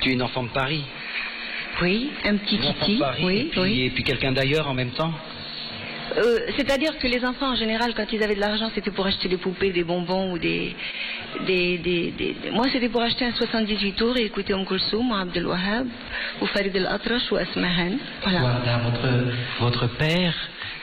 tu 0.00 0.10
es 0.10 0.12
une 0.12 0.22
enfant 0.22 0.42
de 0.42 0.48
Paris. 0.50 0.82
Oui, 1.82 2.10
un 2.24 2.36
petit 2.36 2.56
et 2.56 2.72
puis, 2.82 3.00
oui. 3.56 3.82
et 3.84 3.90
puis 3.90 4.02
quelqu'un 4.02 4.32
d'ailleurs 4.32 4.68
en 4.68 4.74
même 4.74 4.90
temps 4.90 5.12
Euh, 6.16 6.40
C'est-à-dire 6.56 6.98
que 6.98 7.06
les 7.06 7.24
enfants, 7.24 7.50
en 7.52 7.54
général, 7.54 7.94
quand 7.94 8.06
ils 8.12 8.22
avaient 8.22 8.34
de 8.34 8.40
l'argent, 8.40 8.70
c'était 8.74 8.90
pour 8.90 9.06
acheter 9.06 9.28
des 9.28 9.36
poupées, 9.36 9.70
des 9.70 9.84
bonbons 9.84 10.32
ou 10.32 10.38
des... 10.38 10.74
des, 11.46 11.78
des, 11.78 12.10
des- 12.10 12.32
des- 12.42 12.50
Moi, 12.50 12.66
c'était 12.72 12.88
pour 12.88 13.02
acheter 13.02 13.24
un 13.24 13.32
78 13.32 13.92
tours 13.92 14.16
et 14.16 14.24
écouter 14.24 14.54
Om 14.54 14.64
Kulsoum, 14.66 15.10
ou 15.10 15.14
Abdel 15.14 15.46
Wahab, 15.46 15.86
ou 16.42 16.46
Farid 16.46 16.74
El-Atrash, 16.74 17.30
ou 17.32 17.36
Asmahan. 17.36 17.92
Voilà. 18.22 18.42
Warda, 18.42 18.78
votre, 18.78 19.08
votre 19.60 19.86
père, 19.96 20.34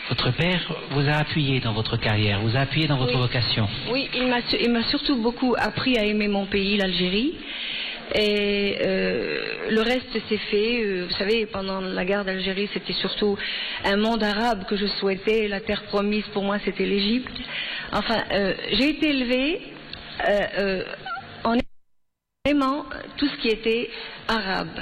votre 0.09 0.31
père 0.31 0.61
vous 0.91 1.07
a 1.07 1.13
appuyé 1.13 1.59
dans 1.59 1.73
votre 1.73 1.97
carrière, 1.97 2.39
vous 2.41 2.55
a 2.55 2.61
appuyé 2.61 2.87
dans 2.87 2.97
votre 2.97 3.13
Oui. 3.15 3.19
vocation. 3.19 3.67
Oui, 3.91 4.09
il 4.15 4.71
m'a 4.71 4.83
surtout 4.83 5.17
beaucoup 5.17 5.55
appris 5.57 5.97
à 5.97 6.03
aimer 6.05 6.27
mon 6.27 6.45
pays, 6.45 6.77
l'Algérie. 6.77 7.33
Et 8.15 8.77
euh, 8.81 9.69
le 9.69 9.81
reste 9.81 10.13
s'est 10.29 10.37
fait. 10.37 10.83
euh, 10.83 11.05
vous 11.05 11.15
savez, 11.17 11.45
pendant 11.45 11.81
la 11.81 12.05
guerre 12.05 12.23
d'Algérie, 12.23 12.69
c'était 12.73 12.93
surtout 12.93 13.37
un 13.83 13.97
monde 13.97 14.23
arabe 14.23 14.65
que 14.65 14.77
je 14.77 14.85
souhaitais. 14.85 15.47
La 15.47 15.59
terre 15.59 15.83
promise, 15.83 16.25
pour 16.33 16.43
moi, 16.43 16.57
c'était 16.63 16.85
l'Égypte. 16.85 17.35
Enfin, 17.91 18.23
euh, 18.31 18.53
j'ai 18.71 18.89
été 18.89 19.09
élevée 19.09 19.61
euh, 20.27 20.41
euh, 20.57 20.83
en 21.43 21.57
aimant 22.45 22.85
tout 23.17 23.27
ce 23.27 23.37
qui 23.41 23.49
était 23.49 23.89
arabe. 24.27 24.79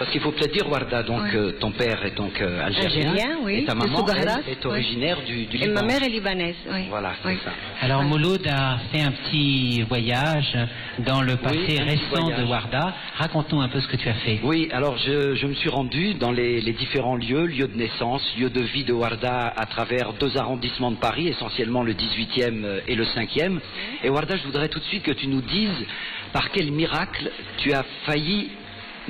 Parce 0.00 0.10
qu'il 0.12 0.22
faut 0.22 0.32
peut-être 0.32 0.54
dire, 0.54 0.66
Warda, 0.66 1.02
donc 1.02 1.20
Ouais. 1.24 1.34
euh, 1.34 1.52
ton 1.60 1.72
père 1.72 2.02
est 2.06 2.16
donc 2.16 2.40
euh, 2.40 2.64
algérien, 2.64 3.10
Algérien, 3.10 3.36
oui, 3.42 3.54
et 3.58 3.64
ta 3.66 3.74
maman 3.74 4.06
elle, 4.08 4.28
est 4.50 4.64
oui. 4.64 4.70
originaire 4.70 5.18
du, 5.26 5.44
du 5.44 5.56
Et 5.58 5.60
Liban. 5.66 5.74
ma 5.74 5.82
mère 5.82 6.02
est 6.02 6.08
libanaise. 6.08 6.54
Oui. 6.72 6.86
Voilà, 6.88 7.12
c'est 7.22 7.28
Oui. 7.28 7.38
ça. 7.44 7.50
Alors 7.82 8.02
Mouloud 8.04 8.40
a 8.48 8.78
fait 8.90 9.02
un 9.02 9.10
petit 9.12 9.82
voyage 9.82 10.56
dans 11.00 11.20
le 11.20 11.36
passé 11.36 11.82
récent 11.82 12.28
de 12.30 12.44
Warda. 12.48 12.94
Raconte-nous 13.18 13.60
un 13.60 13.68
peu 13.68 13.78
ce 13.78 13.88
que 13.88 13.96
tu 13.96 14.08
as 14.08 14.14
fait. 14.14 14.40
Oui, 14.42 14.70
alors 14.72 14.96
je, 14.96 15.34
je 15.34 15.46
me 15.46 15.52
suis 15.52 15.68
rendu 15.68 16.14
dans 16.14 16.32
les, 16.32 16.62
les 16.62 16.72
différents 16.72 17.16
lieux, 17.16 17.44
lieux 17.44 17.68
de 17.68 17.76
naissance, 17.76 18.22
lieux 18.38 18.48
de 18.48 18.62
vie 18.62 18.84
de 18.84 18.94
Warda 18.94 19.52
à 19.54 19.66
travers 19.66 20.14
deux 20.14 20.34
arrondissements 20.38 20.92
de 20.92 20.96
Paris, 20.96 21.28
essentiellement 21.28 21.82
le 21.82 21.92
18e 21.92 22.80
et 22.88 22.94
le 22.94 23.04
5e. 23.04 23.58
Et 24.02 24.08
Warda, 24.08 24.38
je 24.38 24.44
voudrais 24.44 24.70
tout 24.70 24.78
de 24.78 24.84
suite 24.84 25.02
que 25.02 25.12
tu 25.12 25.26
nous 25.26 25.42
dises 25.42 25.84
par 26.32 26.50
quel 26.52 26.72
miracle 26.72 27.30
tu 27.58 27.74
as 27.74 27.84
failli 28.06 28.48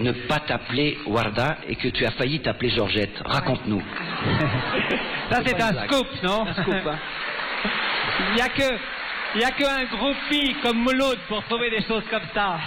ne 0.02 0.12
pas 0.12 0.40
t'appeler 0.40 0.98
Warda 1.06 1.58
et 1.68 1.76
que 1.76 1.88
tu 1.88 2.04
as 2.04 2.10
failli 2.12 2.40
t'appeler 2.40 2.70
Georgette. 2.70 3.20
Raconte-nous. 3.24 3.82
Ça, 5.30 5.40
c'est 5.44 5.60
un 5.60 5.72
blague. 5.72 5.90
scoop, 5.92 6.08
non 6.22 6.46
Un 6.46 6.54
scoop, 6.54 6.86
hein. 6.86 6.98
Il 8.30 8.34
n'y 8.36 8.40
a 8.42 8.48
que. 8.48 8.78
Il 9.36 9.40
y 9.40 9.44
a 9.44 9.50
qu'un 9.52 9.84
groupie 9.84 10.56
comme 10.60 10.78
Mouloud 10.78 11.18
pour 11.28 11.44
trouver 11.44 11.70
des 11.70 11.82
choses 11.82 12.02
comme 12.10 12.24
ça. 12.34 12.58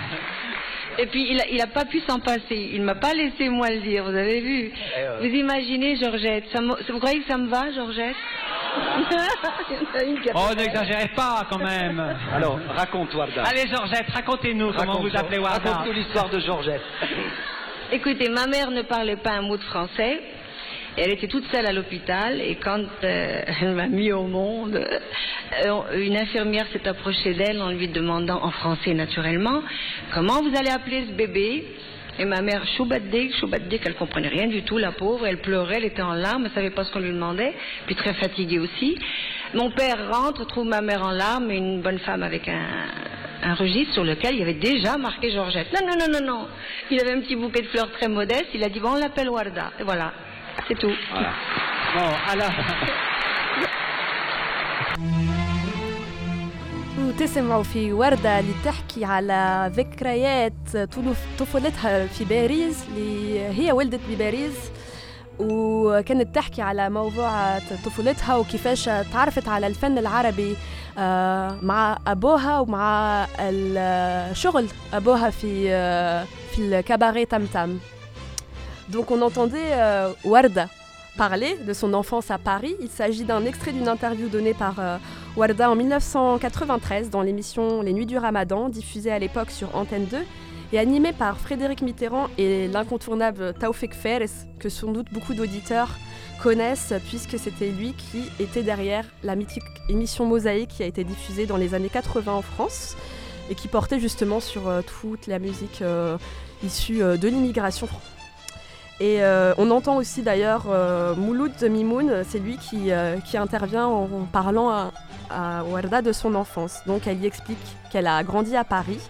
Et 0.99 1.05
puis 1.07 1.27
il 1.31 1.39
a, 1.41 1.47
il 1.49 1.61
a 1.61 1.67
pas 1.67 1.85
pu 1.85 1.99
s'en 2.01 2.19
passer. 2.19 2.69
Il 2.73 2.81
m'a 2.83 2.95
pas 2.95 3.13
laissé 3.13 3.49
moi 3.49 3.69
le 3.69 3.79
dire. 3.79 4.03
Vous 4.03 4.15
avez 4.15 4.41
vu 4.41 4.71
Vous 5.19 5.25
imaginez 5.25 5.95
Georgette 5.97 6.45
ça 6.53 6.61
me- 6.61 6.91
Vous 6.91 6.99
croyez 6.99 7.19
que 7.21 7.27
ça 7.27 7.37
me 7.37 7.47
va, 7.47 7.71
Georgette 7.71 8.15
Oh, 10.35 10.53
n'exagérez 10.55 11.09
pas 11.15 11.45
quand 11.49 11.59
même. 11.59 11.99
Alors, 12.33 12.59
raconte 12.75 13.13
Warda. 13.13 13.43
Allez, 13.43 13.67
Georgette, 13.67 14.09
racontez-nous 14.13 14.73
comment 14.73 14.99
vous 14.99 15.15
appelez 15.15 15.37
Warda. 15.39 15.71
Raconte-nous 15.71 15.93
l'histoire 15.93 16.29
de 16.29 16.39
Georgette. 16.39 16.81
Écoutez, 17.91 18.29
ma 18.29 18.47
mère 18.47 18.71
ne 18.71 18.81
parlait 18.81 19.17
pas 19.17 19.31
un 19.31 19.41
mot 19.41 19.57
de 19.57 19.63
français. 19.63 20.19
Elle 20.95 21.11
était 21.11 21.27
toute 21.27 21.45
seule 21.51 21.65
à 21.65 21.73
l'hôpital 21.73 22.39
et 22.39 22.55
quand 22.55 22.83
euh, 23.03 23.41
elle 23.61 23.71
m'a 23.71 23.87
mis 23.87 24.11
au 24.11 24.23
monde, 24.23 24.75
euh, 25.65 25.99
une 25.99 26.15
infirmière 26.15 26.67
s'est 26.71 26.87
approchée 26.87 27.33
d'elle 27.33 27.61
en 27.61 27.71
lui 27.71 27.87
demandant, 27.87 28.43
en 28.43 28.51
français 28.51 28.93
naturellement, 28.93 29.63
comment 30.13 30.41
vous 30.41 30.55
allez 30.55 30.69
appeler 30.69 31.05
ce 31.07 31.13
bébé? 31.13 31.65
Et 32.19 32.25
ma 32.25 32.41
mère, 32.43 32.63
Choubaddek, 32.77 33.33
Choubaddek, 33.39 33.81
elle 33.85 33.95
comprenait 33.95 34.27
rien 34.27 34.45
du 34.45 34.61
tout, 34.61 34.77
la 34.77 34.91
pauvre, 34.91 35.25
elle 35.25 35.39
pleurait, 35.39 35.77
elle 35.77 35.85
était 35.85 36.03
en 36.03 36.13
larmes, 36.13 36.45
elle 36.45 36.51
savait 36.51 36.69
pas 36.69 36.83
ce 36.83 36.91
qu'on 36.91 36.99
lui 36.99 37.09
demandait, 37.09 37.55
puis 37.87 37.95
très 37.95 38.13
fatiguée 38.13 38.59
aussi. 38.59 38.95
Mon 39.55 39.71
père 39.71 39.97
rentre, 40.11 40.45
trouve 40.45 40.67
ma 40.67 40.81
mère 40.81 41.03
en 41.03 41.09
larmes 41.09 41.49
une 41.49 41.81
bonne 41.81 41.97
femme 41.97 42.21
avec 42.21 42.47
un, 42.47 42.85
un 43.41 43.55
registre 43.55 43.93
sur 43.93 44.03
lequel 44.03 44.35
il 44.35 44.39
y 44.39 44.43
avait 44.43 44.53
déjà 44.53 44.97
marqué 44.97 45.31
Georgette. 45.31 45.73
Non, 45.73 45.87
non, 45.87 45.95
non, 45.99 46.19
non, 46.19 46.25
non. 46.25 46.47
Il 46.91 47.01
avait 47.01 47.13
un 47.13 47.21
petit 47.21 47.35
bouquet 47.35 47.63
de 47.63 47.67
fleurs 47.67 47.91
très 47.93 48.07
modeste, 48.07 48.49
il 48.53 48.63
a 48.63 48.69
dit, 48.69 48.79
bon, 48.79 48.91
on 48.91 48.99
l'appelle 48.99 49.29
Warda. 49.29 49.71
Et 49.79 49.83
voilà, 49.83 50.13
c'est 50.67 50.75
tout. 50.79 50.95
Voilà. 51.11 51.31
Bon, 51.95 52.09
alors. 52.31 52.53
وتسمعوا 56.99 57.63
في 57.63 57.93
وردة 57.93 58.39
اللي 58.39 58.53
تحكي 58.65 59.05
على 59.05 59.71
ذكريات 59.75 60.53
طفولتها 61.39 62.07
في 62.07 62.25
باريس 62.25 62.83
اللي 62.89 63.39
هي 63.39 63.71
ولدت 63.71 63.99
بباريس 64.09 64.71
وكانت 65.39 66.35
تحكي 66.35 66.61
على 66.61 66.89
موضوع 66.89 67.59
طفولتها 67.59 68.35
وكيفاش 68.35 68.85
تعرفت 68.85 69.47
على 69.47 69.67
الفن 69.67 69.97
العربي 69.97 70.55
آه، 70.97 71.57
مع 71.61 71.97
أبوها 72.07 72.59
ومع 72.59 73.27
الشغل 73.39 74.67
أبوها 74.93 75.29
في 75.29 75.67
آه، 75.71 76.25
في 76.51 76.59
الكباريه 76.59 77.23
تمتم 77.25 77.77
Donc 78.89 79.11
on 79.11 79.21
entendait 79.21 79.71
euh, 79.73 80.11
Warda 80.23 80.67
parler 81.17 81.57
de 81.65 81.73
son 81.73 81.93
enfance 81.93 82.31
à 82.31 82.37
Paris. 82.37 82.75
Il 82.81 82.89
s'agit 82.89 83.23
d'un 83.23 83.45
extrait 83.45 83.71
d'une 83.71 83.87
interview 83.87 84.27
donnée 84.29 84.53
par 84.53 84.79
euh, 84.79 84.97
Warda 85.37 85.69
en 85.69 85.75
1993 85.75 87.09
dans 87.09 87.21
l'émission 87.21 87.81
Les 87.81 87.93
Nuits 87.93 88.05
du 88.05 88.17
Ramadan, 88.17 88.69
diffusée 88.69 89.11
à 89.11 89.19
l'époque 89.19 89.51
sur 89.51 89.75
Antenne 89.75 90.05
2 90.05 90.17
et 90.73 90.79
animée 90.79 91.13
par 91.13 91.37
Frédéric 91.39 91.81
Mitterrand 91.83 92.27
et 92.37 92.67
l'incontournable 92.67 93.53
Taoufik 93.53 93.93
Feres, 93.93 94.47
que 94.59 94.69
sans 94.69 94.91
doute 94.91 95.13
beaucoup 95.13 95.35
d'auditeurs 95.35 95.89
connaissent 96.41 96.93
puisque 97.07 97.37
c'était 97.37 97.69
lui 97.69 97.93
qui 97.93 98.23
était 98.39 98.63
derrière 98.63 99.05
la 99.23 99.35
mythique 99.35 99.63
émission 99.87 100.25
Mosaïque 100.25 100.69
qui 100.69 100.83
a 100.83 100.87
été 100.87 101.03
diffusée 101.03 101.45
dans 101.45 101.57
les 101.57 101.75
années 101.75 101.89
80 101.89 102.33
en 102.33 102.41
France 102.41 102.97
et 103.51 103.55
qui 103.55 103.67
portait 103.67 103.99
justement 103.99 104.39
sur 104.39 104.67
euh, 104.67 104.81
toute 104.81 105.27
la 105.27 105.37
musique 105.37 105.83
issue 106.63 106.99
de 106.99 107.27
l'immigration. 107.27 107.87
Et 109.03 109.21
euh, 109.21 109.53
on 109.57 109.69
entend 109.69 109.97
aussi 109.97 110.21
d'ailleurs 110.21 110.67
euh, 110.69 111.13
Mouloud 111.13 111.61
Mimoun, 111.61 112.23
c'est 112.25 112.39
lui 112.39 112.57
qui, 112.57 112.89
euh, 112.93 113.17
intervient 113.33 113.85
en, 113.85 114.07
parlant 114.31 114.69
à, 115.29 115.63
Warda 115.65 116.01
de 116.01 116.13
son 116.13 116.35
enfance. 116.35 116.79
Donc 116.87 117.05
elle 117.05 117.21
y 117.21 117.25
explique 117.25 117.57
qu'elle 117.91 118.07
a 118.07 118.23
grandi 118.23 118.55
à 118.55 118.63
Paris. 118.63 119.01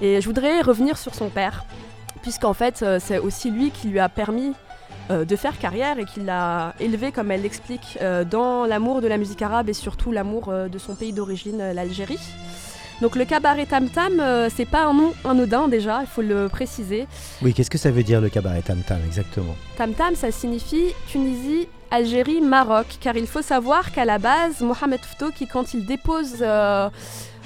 Et 0.00 0.20
je 0.20 0.26
voudrais 0.26 0.62
revenir 0.62 0.98
sur 0.98 1.14
son 1.14 1.28
père, 1.28 1.64
puisqu'en 2.22 2.54
fait 2.54 2.84
c'est 2.98 3.18
aussi 3.18 3.52
lui 3.52 3.70
qui 3.70 3.86
lui 3.86 4.00
a 4.00 4.08
permis 4.08 4.52
de 5.10 5.36
faire 5.36 5.56
carrière 5.60 6.00
et 6.00 6.06
qui 6.06 6.22
l'a 6.22 6.74
élevé, 6.80 7.12
comme 7.12 7.30
elle 7.30 7.42
l'explique, 7.42 8.00
dans 8.28 8.64
l'amour 8.64 9.00
de 9.00 9.06
la 9.06 9.16
musique 9.16 9.42
arabe 9.42 9.68
et 9.68 9.74
surtout 9.74 10.10
l'amour 10.10 10.52
de 10.52 10.78
son 10.78 10.96
pays 10.96 11.12
d'origine, 11.12 11.72
l'Algérie. 11.72 12.18
Donc 13.02 13.14
le 13.16 13.24
cabaret 13.24 13.66
Tam 13.66 13.88
Tam, 13.88 14.20
euh, 14.20 14.48
c'est 14.54 14.64
pas 14.64 14.84
un 14.86 14.94
nom 14.94 15.12
anodin 15.24 15.68
déjà, 15.68 16.00
il 16.00 16.06
faut 16.06 16.22
le 16.22 16.48
préciser. 16.48 17.06
Oui, 17.42 17.52
qu'est-ce 17.52 17.70
que 17.70 17.78
ça 17.78 17.90
veut 17.90 18.02
dire 18.02 18.20
le 18.20 18.30
cabaret 18.30 18.62
Tam 18.62 18.78
Tam 18.86 18.98
exactement? 19.06 19.54
Tam 19.76 19.92
Tam, 19.92 20.14
ça 20.14 20.30
signifie 20.30 20.94
Tunisie, 21.06 21.68
Algérie, 21.90 22.40
Maroc. 22.40 22.86
Car 23.00 23.16
il 23.16 23.26
faut 23.26 23.42
savoir 23.42 23.92
qu'à 23.92 24.04
la 24.04 24.18
base, 24.18 24.60
Mohamed 24.60 25.00
Fouto, 25.00 25.30
quand 25.52 25.74
il 25.74 25.84
dépose 25.84 26.36
euh, 26.40 26.88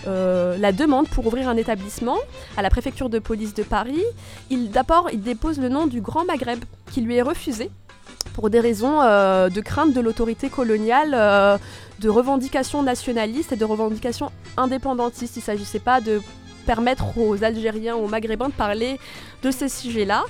euh, 0.07 0.57
la 0.57 0.73
demande 0.73 1.09
pour 1.09 1.27
ouvrir 1.27 1.49
un 1.49 1.57
établissement 1.57 2.17
à 2.57 2.63
la 2.63 2.71
préfecture 2.71 3.11
de 3.11 3.19
police 3.19 3.55
de 3.55 3.63
Paris, 3.63 4.03
il 4.51 4.71
d'abord 4.71 5.09
il 5.13 5.23
dépose 5.23 5.59
le 5.59 5.69
nom 5.69 5.87
du 5.87 6.01
Grand 6.01 6.25
Maghreb, 6.25 6.61
qui 6.93 7.01
lui 7.01 7.17
est 7.17 7.23
refusé 7.23 7.71
pour 8.35 8.51
des 8.51 8.61
raisons 8.61 9.01
euh, 9.03 9.49
de 9.49 9.61
crainte 9.61 9.93
de 9.93 10.01
l'autorité 10.01 10.49
coloniale, 10.49 11.59
de 12.01 12.09
revendications 12.09 12.83
nationalistes 12.83 13.53
et 13.53 13.57
de 13.57 13.65
revendications 13.65 14.33
indépendantistes. 14.57 15.37
Il 15.37 15.41
ne 15.41 15.45
s'agissait 15.45 15.79
pas 15.79 16.01
de 16.01 16.21
permettre 16.67 17.19
aux 17.19 17.43
Algériens, 17.45 17.97
aux 17.97 18.09
Maghrébins 18.09 18.49
de 18.49 18.55
parler 18.55 18.99
de 19.43 19.51
ces 19.51 19.69
sujets-là. 19.69 20.25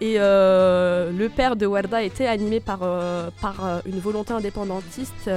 Et 0.00 0.16
euh, 0.18 1.10
le 1.10 1.28
père 1.28 1.56
de 1.56 1.66
Warda 1.66 2.02
était 2.02 2.26
animé 2.26 2.60
par, 2.60 2.80
euh, 2.82 3.30
euh, 3.44 3.80
une 3.86 3.98
volonté 3.98 4.32
indépendantiste. 4.32 5.30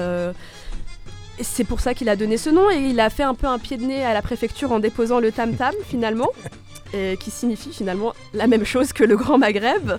c'est 1.42 1.64
pour 1.64 1.80
ça 1.80 1.94
qu'il 1.94 2.10
a 2.10 2.16
donné 2.16 2.38
ce 2.38 2.50
nom 2.50 2.70
et 2.70 2.78
il 2.78 3.00
a 3.00 3.10
fait 3.10 3.24
un 3.24 3.34
peu 3.34 3.48
un 3.48 3.60
pied 3.60 3.78
de 3.78 3.86
nez 3.86 4.04
à 4.04 4.14
la 4.14 4.22
préfecture 4.22 4.72
en 4.72 4.80
déposant 4.80 5.20
le 5.20 5.32
tam 5.32 5.56
tam 5.56 5.74
finalement, 5.86 6.30
qui 6.92 7.32
signifie 7.32 7.72
finalement 7.72 8.14
la 8.34 8.48
même 8.48 8.66
chose 8.66 8.92
que 8.94 9.04
le 9.04 9.16
Grand 9.16 9.38
Maghreb. 9.38 9.94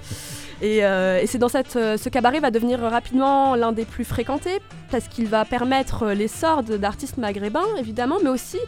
Et, 0.63 0.85
euh, 0.85 1.21
et 1.21 1.27
c'est 1.27 1.39
dans 1.39 1.49
euh, 1.77 1.97
ce 1.97 2.09
cabaret 2.11 2.39
va 2.41 2.51
devenir 2.51 2.81
rapidement 2.81 3.55
l'un 3.55 3.73
des 3.73 3.87
plus 3.87 4.05
fréquentés 4.05 4.59
parce 4.91 5.09
qu'il 5.09 5.27
va 5.27 5.45
permettre 5.47 6.03
euh, 6.03 6.15
l'essor 6.15 6.63
d'artistes 6.63 7.17
maghrébins 7.17 7.65
évidemment, 7.79 8.17
mais 8.23 8.29
aussi 8.29 8.59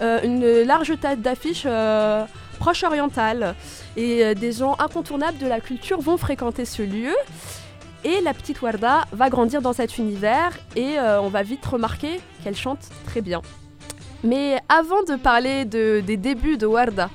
une 0.00 0.62
large 0.62 0.92
tête 1.00 1.20
d'affiches 1.22 1.66
proche 2.58 2.84
orientales. 2.84 3.54
Et 3.96 4.34
des 4.34 4.52
gens 4.52 4.76
incontournables 4.78 5.38
de 5.38 5.46
la 5.46 5.60
culture 5.60 6.00
vont 6.00 6.16
fréquenter 6.16 6.64
ce 6.64 6.82
lieu. 6.82 7.14
Et 8.04 8.20
la 8.22 8.32
petite 8.32 8.62
Warda 8.62 9.04
va 9.12 9.28
grandir 9.28 9.60
dans 9.60 9.72
cet 9.74 9.98
univers 9.98 10.52
et 10.76 10.96
on 11.00 11.28
va 11.28 11.42
vite 11.42 11.64
remarquer 11.66 12.20
qu'elle 12.42 12.56
chante 12.56 12.78
très 13.06 13.20
bien. 13.20 13.42
Mais 14.24 14.58
avant 14.68 15.02
de 15.02 15.16
parler 15.16 15.64
de- 15.64 16.00
des 16.06 16.16
débuts 16.16 16.56
de 16.56 16.66
Warda, 16.66 17.10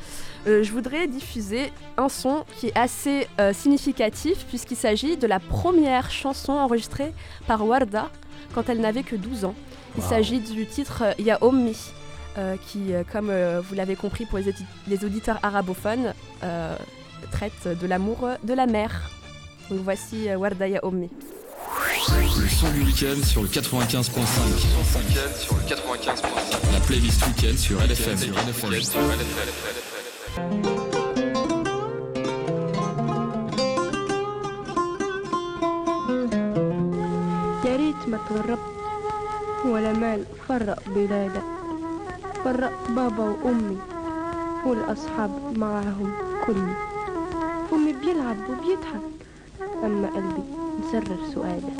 euh, 0.47 0.63
je 0.63 0.71
voudrais 0.71 1.08
diffuser 1.08 1.71
un 1.97 2.10
son 2.10 2.43
qui 2.60 2.67
est 2.67 2.77
assez 2.77 3.27
euh, 3.39 3.53
significatif 3.53 4.45
puisqu'il 4.47 4.77
s'agit 4.77 5.17
de 5.17 5.27
la 5.27 5.39
première 5.39 6.12
chanson 6.12 6.53
enregistrée 6.53 7.12
par 7.47 7.65
Warda 7.65 8.10
quand 8.53 8.69
elle 8.69 8.79
n'avait 8.81 9.03
que 9.03 9.15
12 9.15 9.45
ans. 9.45 9.55
Il 9.97 10.03
Wow. 10.03 10.10
s'agit 10.10 10.39
du 10.39 10.65
titre 10.65 11.03
euh, 11.03 11.13
Ya 11.19 11.38
Ommi, 11.41 11.75
euh, 12.38 12.55
qui, 12.67 12.93
euh, 12.93 13.03
comme 13.10 13.29
euh, 13.29 13.62
vous 13.62 13.75
l'avez 13.75 13.95
compris 13.95 14.25
pour 14.25 14.38
les, 14.39 14.49
audi- 14.49 14.65
les 14.88 15.05
auditeurs 15.05 15.39
arabophones, 15.41 16.13
euh, 16.43 16.75
traite 17.31 17.67
de 17.67 17.88
l'amour 17.88 18.27
de 18.43 18.53
la 18.53 18.65
mère. 18.65 19.10
Donc 19.69 19.79
voici 19.84 20.29
euh, 20.29 20.36
Warda 20.38 20.67
Ya 20.67 20.79
Ommi. 20.84 21.10
Le 22.08 22.47
son 22.49 22.69
du 22.71 22.81
week-end 22.84 23.23
sur 23.25 23.41
le 23.41 23.47
95.5. 23.47 24.12
sur 25.39 25.55
le 25.55 25.62
95.5. 25.63 26.23
La 26.73 26.79
playlist 26.81 27.25
week-end 27.25 27.58
sur 27.58 27.79
LFM. 27.81 28.17
Sur 28.17 28.34
يا 30.35 30.41
ريت 37.75 38.01
ما 38.07 38.19
تغربت 38.29 38.59
ولا 39.65 39.93
مال 39.93 40.23
فرق 40.47 40.79
بلادك 40.95 41.43
فرق 42.43 42.73
بابا 42.89 43.23
وأمي 43.23 43.77
والأصحاب 44.65 45.31
معاهم 45.57 46.13
كلي 46.45 46.73
أمي 47.73 47.93
بيلعب 47.93 48.37
وبيضحك. 48.49 49.01
أما 49.83 50.07
قلبي 50.07 50.43
مسرر 50.79 51.17
أمي 51.33 51.71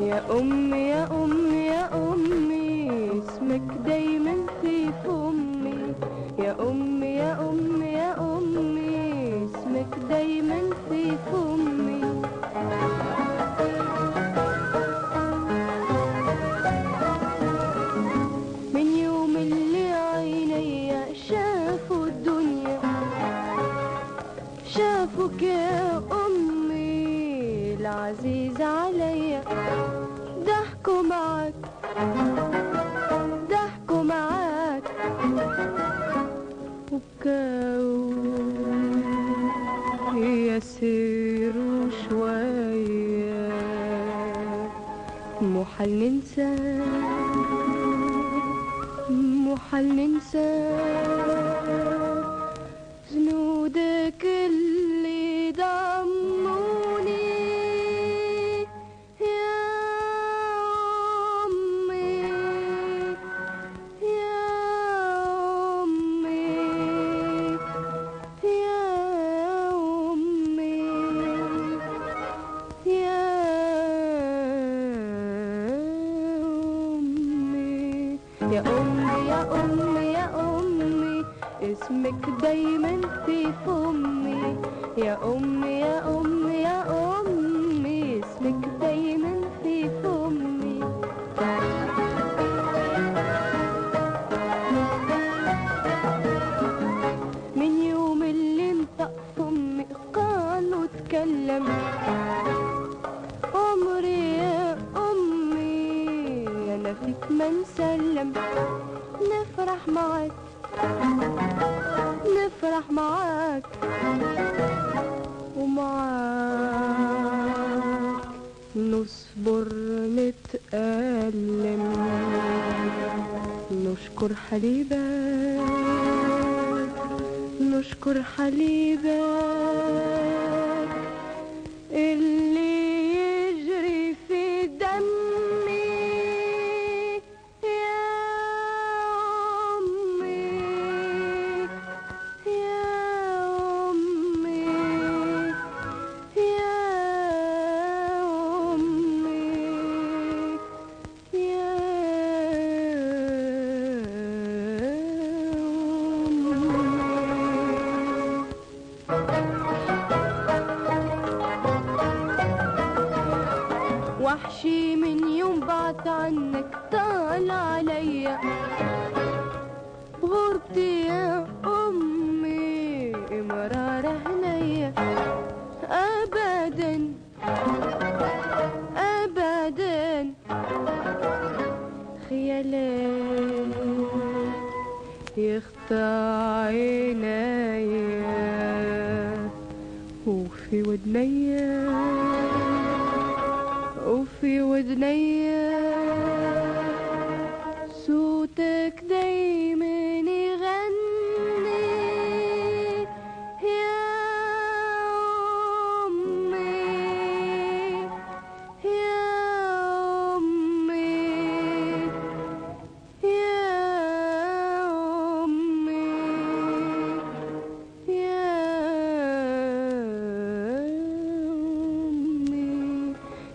يا 0.00 0.22
أمي 0.38 0.89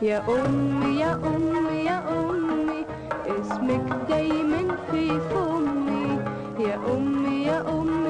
يا 0.06 0.22
أمي 0.30 1.00
يا 1.00 1.14
أمي 1.14 1.78
يا 1.86 1.98
أمي 2.10 2.86
اسمك 3.26 3.86
دايما 4.10 4.78
في 4.92 5.20
فمي. 5.20 6.20
يا 6.60 6.76
أمي 6.94 7.44
يا 7.44 7.60
أمي. 7.62 8.05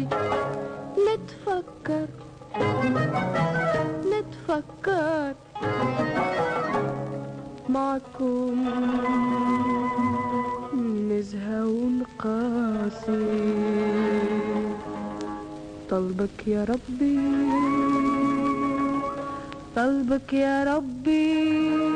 نفسي 0.00 0.08
لا 1.04 1.16
تفكر 1.28 2.08
لا 4.10 4.20
تفكر 4.32 5.34
معكم. 7.68 8.64
نزهة 11.10 11.66
ونقاسي. 11.66 13.26
طلبك 15.90 16.46
يا 16.46 16.64
ربي. 16.64 17.20
طلبك 19.76 20.32
يا 20.32 20.64
ربي. 20.64 21.89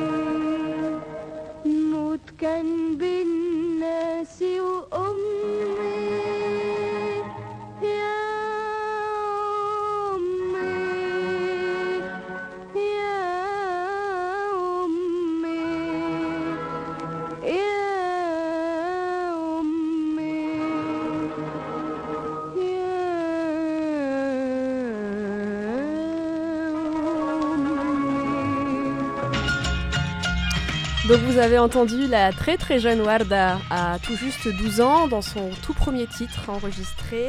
Avez 31.44 31.58
entendu 31.58 32.06
la 32.06 32.32
très 32.32 32.56
très 32.56 32.80
jeune 32.80 33.02
Warda 33.02 33.58
à 33.70 33.98
tout 34.02 34.16
juste 34.16 34.48
12 34.48 34.80
ans 34.80 35.08
dans 35.08 35.20
son 35.20 35.50
tout 35.62 35.74
premier 35.74 36.06
titre 36.06 36.48
enregistré 36.48 37.28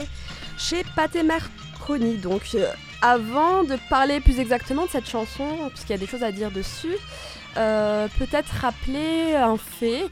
chez 0.57 0.85
Pathé 0.95 1.21
Marconi. 1.21 2.15
Donc 2.15 2.43
euh, 2.55 2.65
avant 3.01 3.65
de 3.65 3.75
parler 3.89 4.21
plus 4.21 4.39
exactement 4.39 4.85
de 4.85 4.89
cette 4.89 5.09
chanson, 5.09 5.69
puisqu'il 5.69 5.91
y 5.91 5.95
a 5.95 5.97
des 5.97 6.07
choses 6.07 6.23
à 6.23 6.31
dire 6.31 6.49
dessus, 6.49 6.95
euh, 7.57 8.07
peut-être 8.17 8.49
rappeler 8.61 9.35
un 9.35 9.57
fait, 9.57 10.05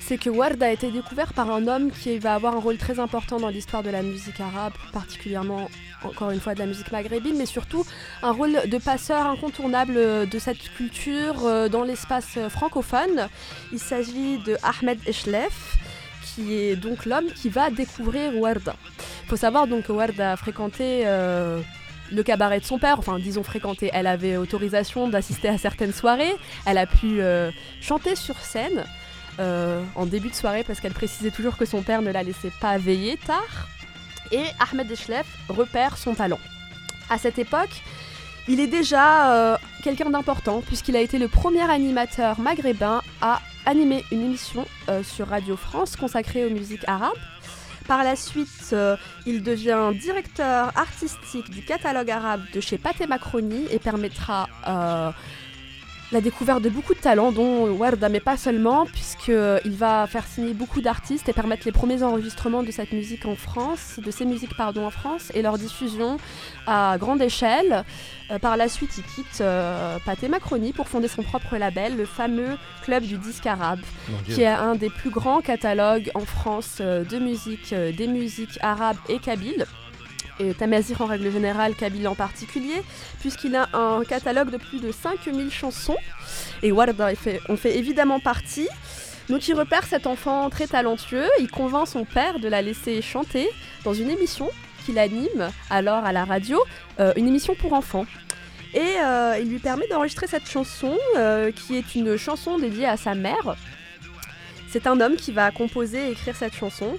c'est 0.00 0.18
que 0.18 0.28
Warda 0.28 0.66
a 0.66 0.70
été 0.70 0.90
découvert 0.90 1.32
par 1.32 1.50
un 1.50 1.68
homme 1.68 1.90
qui 1.90 2.18
va 2.18 2.34
avoir 2.34 2.56
un 2.56 2.60
rôle 2.60 2.76
très 2.76 2.98
important 2.98 3.38
dans 3.38 3.48
l'histoire 3.48 3.82
de 3.82 3.90
la 3.90 4.02
musique 4.02 4.40
arabe, 4.40 4.72
particulièrement 4.92 5.68
encore 6.04 6.30
une 6.30 6.40
fois 6.40 6.54
de 6.54 6.58
la 6.58 6.66
musique 6.66 6.90
maghrébine, 6.92 7.36
mais 7.36 7.46
surtout 7.46 7.84
un 8.22 8.32
rôle 8.32 8.68
de 8.68 8.78
passeur 8.78 9.26
incontournable 9.26 10.28
de 10.28 10.38
cette 10.38 10.62
culture 10.74 11.44
euh, 11.44 11.68
dans 11.68 11.84
l'espace 11.84 12.36
euh, 12.36 12.48
francophone. 12.48 13.28
Il 13.72 13.78
s'agit 13.78 14.38
de 14.38 14.56
Ahmed 14.62 14.98
Eshlef, 15.06 15.76
qui 16.24 16.54
est 16.54 16.76
donc 16.76 17.06
l'homme 17.06 17.26
qui 17.34 17.48
va 17.48 17.70
découvrir 17.70 18.36
Warda. 18.36 18.74
Il 19.24 19.28
faut 19.28 19.36
savoir 19.36 19.66
donc 19.66 19.84
que 19.84 19.92
Warda 19.92 20.32
a 20.32 20.36
fréquenté 20.36 21.02
euh, 21.06 21.60
le 22.12 22.22
cabaret 22.22 22.60
de 22.60 22.64
son 22.64 22.78
père, 22.78 22.98
enfin 22.98 23.18
disons 23.18 23.42
fréquenté, 23.42 23.90
elle 23.92 24.06
avait 24.06 24.36
autorisation 24.36 25.08
d'assister 25.08 25.48
à 25.48 25.58
certaines 25.58 25.92
soirées, 25.92 26.34
elle 26.66 26.78
a 26.78 26.86
pu 26.86 27.20
euh, 27.20 27.50
chanter 27.80 28.16
sur 28.16 28.38
scène 28.38 28.84
euh, 29.38 29.82
en 29.94 30.06
début 30.06 30.28
de 30.28 30.34
soirée 30.34 30.64
parce 30.64 30.80
qu'elle 30.80 30.92
précisait 30.92 31.30
toujours 31.30 31.56
que 31.56 31.64
son 31.64 31.82
père 31.82 32.02
ne 32.02 32.10
la 32.10 32.22
laissait 32.22 32.52
pas 32.60 32.78
veiller 32.78 33.16
tard. 33.16 33.68
Et 34.32 34.44
Ahmed 34.60 34.90
Eshlef 34.90 35.26
repère 35.48 35.96
son 35.96 36.14
talent. 36.14 36.38
À 37.08 37.18
cette 37.18 37.38
époque, 37.38 37.82
il 38.48 38.60
est 38.60 38.68
déjà 38.68 39.32
euh, 39.32 39.56
quelqu'un 39.82 40.10
d'important 40.10 40.60
puisqu'il 40.60 40.96
a 40.96 41.00
été 41.00 41.18
le 41.18 41.28
premier 41.28 41.68
animateur 41.68 42.38
maghrébin 42.38 43.02
à 43.20 43.40
animer 43.66 44.04
une 44.10 44.22
émission 44.24 44.66
sur 45.04 45.28
Radio 45.28 45.56
France 45.56 45.94
consacrée 45.94 46.44
aux 46.46 46.50
musiques 46.50 46.82
arabes. 46.88 47.12
Par 47.90 48.04
la 48.04 48.14
suite, 48.14 48.70
euh, 48.72 48.96
il 49.26 49.42
devient 49.42 49.90
directeur 50.00 50.70
artistique 50.78 51.50
du 51.50 51.64
catalogue 51.64 52.08
arabe 52.08 52.42
de 52.54 52.60
chez 52.60 52.78
Pathé 52.78 53.08
Macroni 53.08 53.66
et 53.68 53.80
permettra 53.80 54.48
euh, 54.68 55.10
la 56.12 56.20
découverte 56.20 56.62
de 56.62 56.68
beaucoup 56.68 56.94
de 56.94 56.98
talents, 56.98 57.30
dont 57.32 57.68
Warda, 57.70 58.08
mais 58.08 58.20
pas 58.20 58.36
seulement, 58.36 58.86
puisqu'il 58.86 59.76
va 59.76 60.06
faire 60.06 60.26
signer 60.26 60.54
beaucoup 60.54 60.80
d'artistes 60.80 61.28
et 61.28 61.32
permettre 61.32 61.62
les 61.66 61.72
premiers 61.72 62.02
enregistrements 62.02 62.62
de 62.62 62.70
cette 62.70 62.92
musique 62.92 63.26
en 63.26 63.36
France, 63.36 64.00
de 64.04 64.10
ces 64.10 64.24
musiques 64.24 64.56
pardon 64.56 64.86
en 64.86 64.90
France, 64.90 65.30
et 65.34 65.42
leur 65.42 65.58
diffusion 65.58 66.18
à 66.66 66.96
grande 66.98 67.22
échelle. 67.22 67.84
Euh, 68.30 68.38
par 68.38 68.56
la 68.56 68.68
suite, 68.68 68.90
il 68.98 69.04
quitte 69.04 69.40
euh, 69.40 69.98
Pathé 70.04 70.28
Macroni 70.28 70.72
pour 70.72 70.88
fonder 70.88 71.08
son 71.08 71.22
propre 71.22 71.56
label, 71.56 71.96
le 71.96 72.06
fameux 72.06 72.56
Club 72.82 73.04
du 73.04 73.18
disque 73.18 73.46
arabe, 73.46 73.80
qui 74.24 74.42
est 74.42 74.46
un 74.46 74.74
des 74.74 74.90
plus 74.90 75.10
grands 75.10 75.40
catalogues 75.40 76.10
en 76.14 76.24
France 76.24 76.78
euh, 76.80 77.04
de 77.04 77.18
musique, 77.18 77.72
euh, 77.72 77.92
des 77.92 78.06
musiques 78.06 78.58
arabes 78.62 78.96
et 79.08 79.18
kabyles 79.18 79.66
et 80.40 80.54
Tamazir 80.54 81.00
en 81.02 81.06
règle 81.06 81.30
générale, 81.30 81.74
Kabyle 81.74 82.08
en 82.08 82.14
particulier, 82.14 82.82
puisqu'il 83.20 83.54
a 83.56 83.68
un 83.74 84.02
catalogue 84.04 84.50
de 84.50 84.56
plus 84.56 84.80
de 84.80 84.90
5000 84.90 85.50
chansons. 85.50 85.96
Et 86.62 86.72
Warda 86.72 87.10
en 87.10 87.14
fait, 87.14 87.40
en 87.48 87.56
fait 87.56 87.76
évidemment 87.76 88.20
partie. 88.20 88.68
Donc 89.28 89.46
il 89.46 89.54
repère 89.54 89.84
cet 89.84 90.06
enfant 90.06 90.50
très 90.50 90.66
talentueux, 90.66 91.28
il 91.38 91.50
convainc 91.50 91.86
son 91.86 92.04
père 92.04 92.40
de 92.40 92.48
la 92.48 92.62
laisser 92.62 93.00
chanter 93.00 93.48
dans 93.84 93.94
une 93.94 94.10
émission 94.10 94.50
qu'il 94.84 94.98
anime 94.98 95.50
alors 95.68 96.04
à 96.04 96.12
la 96.12 96.24
radio, 96.24 96.60
euh, 96.98 97.12
une 97.16 97.28
émission 97.28 97.54
pour 97.54 97.74
enfants. 97.74 98.06
Et 98.74 98.96
euh, 99.04 99.36
il 99.40 99.48
lui 99.48 99.58
permet 99.58 99.86
d'enregistrer 99.88 100.26
cette 100.26 100.48
chanson 100.48 100.96
euh, 101.16 101.52
qui 101.52 101.76
est 101.76 101.94
une 101.94 102.16
chanson 102.16 102.58
dédiée 102.58 102.86
à 102.86 102.96
sa 102.96 103.14
mère. 103.14 103.56
C'est 104.68 104.86
un 104.86 105.00
homme 105.00 105.16
qui 105.16 105.32
va 105.32 105.50
composer 105.50 106.08
et 106.08 106.10
écrire 106.12 106.36
cette 106.36 106.54
chanson, 106.54 106.96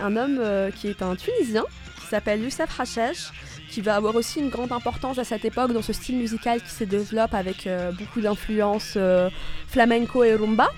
un 0.00 0.16
homme 0.16 0.40
qui 0.76 0.88
est 0.88 1.02
un 1.02 1.16
Tunisien 1.16 1.64
s'appelle 2.08 2.42
Youssef 2.42 2.80
Hachesh, 2.80 3.30
qui 3.68 3.80
va 3.80 3.96
avoir 3.96 4.14
aussi 4.14 4.40
une 4.40 4.48
grande 4.48 4.72
importance 4.72 5.18
à 5.18 5.24
cette 5.24 5.44
époque 5.44 5.72
dans 5.72 5.82
ce 5.82 5.92
style 5.92 6.16
musical 6.16 6.60
qui 6.62 6.70
se 6.70 6.84
développe 6.84 7.34
avec 7.34 7.66
euh, 7.66 7.92
beaucoup 7.92 8.20
d'influences 8.20 8.94
euh, 8.96 9.30
flamenco 9.66 10.24
et 10.24 10.34
rumba. 10.34 10.68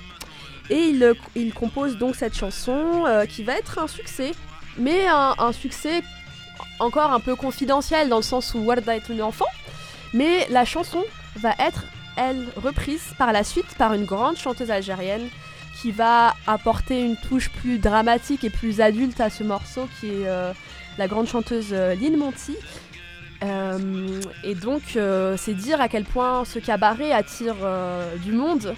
Et 0.69 0.89
il, 0.89 1.15
il 1.35 1.53
compose 1.53 1.97
donc 1.99 2.17
cette 2.17 2.37
chanson 2.37 3.05
euh, 3.07 3.27
qui 3.27 3.43
va 3.43 3.55
être 3.55 3.79
un 3.79 3.89
succès, 3.89 4.33
mais 4.79 5.07
un, 5.07 5.35
un 5.39 5.53
succès 5.53 6.03
encore 6.79 7.13
un 7.13 7.21
peu 7.21 7.37
confidentiel 7.37 8.09
dans 8.09 8.17
le 8.17 8.23
sens 8.23 8.55
où 8.55 8.59
Warda 8.59 8.97
est 8.97 9.09
une 9.09 9.23
enfant, 9.23 9.47
mais 10.13 10.47
la 10.51 10.65
chanson 10.65 11.05
va 11.37 11.55
être, 11.59 11.85
elle, 12.17 12.47
reprise 12.57 13.15
par 13.19 13.33
la 13.33 13.45
suite 13.45 13.75
par 13.79 13.95
une 13.95 14.05
grande 14.05 14.37
chanteuse 14.37 14.71
algérienne 14.71 15.29
qui 15.81 15.93
va 15.93 16.35
apporter 16.47 17.01
une 17.03 17.17
touche 17.17 17.49
plus 17.49 17.79
dramatique 17.79 18.45
et 18.45 18.51
plus 18.51 18.81
adulte 18.81 19.21
à 19.21 19.31
ce 19.31 19.43
morceau 19.43 19.89
qui 19.99 20.09
est 20.09 20.27
la 21.01 21.09
grande 21.09 21.29
chanteuse 21.29 21.71
euh, 21.73 21.95
Lynn 21.95 22.19
Monty. 22.19 22.55
Euh, 23.43 24.21
et 24.45 24.55
donc, 24.55 24.83
euh, 24.97 25.35
c'est 25.39 25.55
dire 25.55 25.81
à 25.81 25.89
quel 25.89 26.05
point 26.05 26.45
ce 26.45 26.59
cabaret 26.59 27.11
attire 27.11 27.57
du 28.23 28.33
monde. 28.33 28.75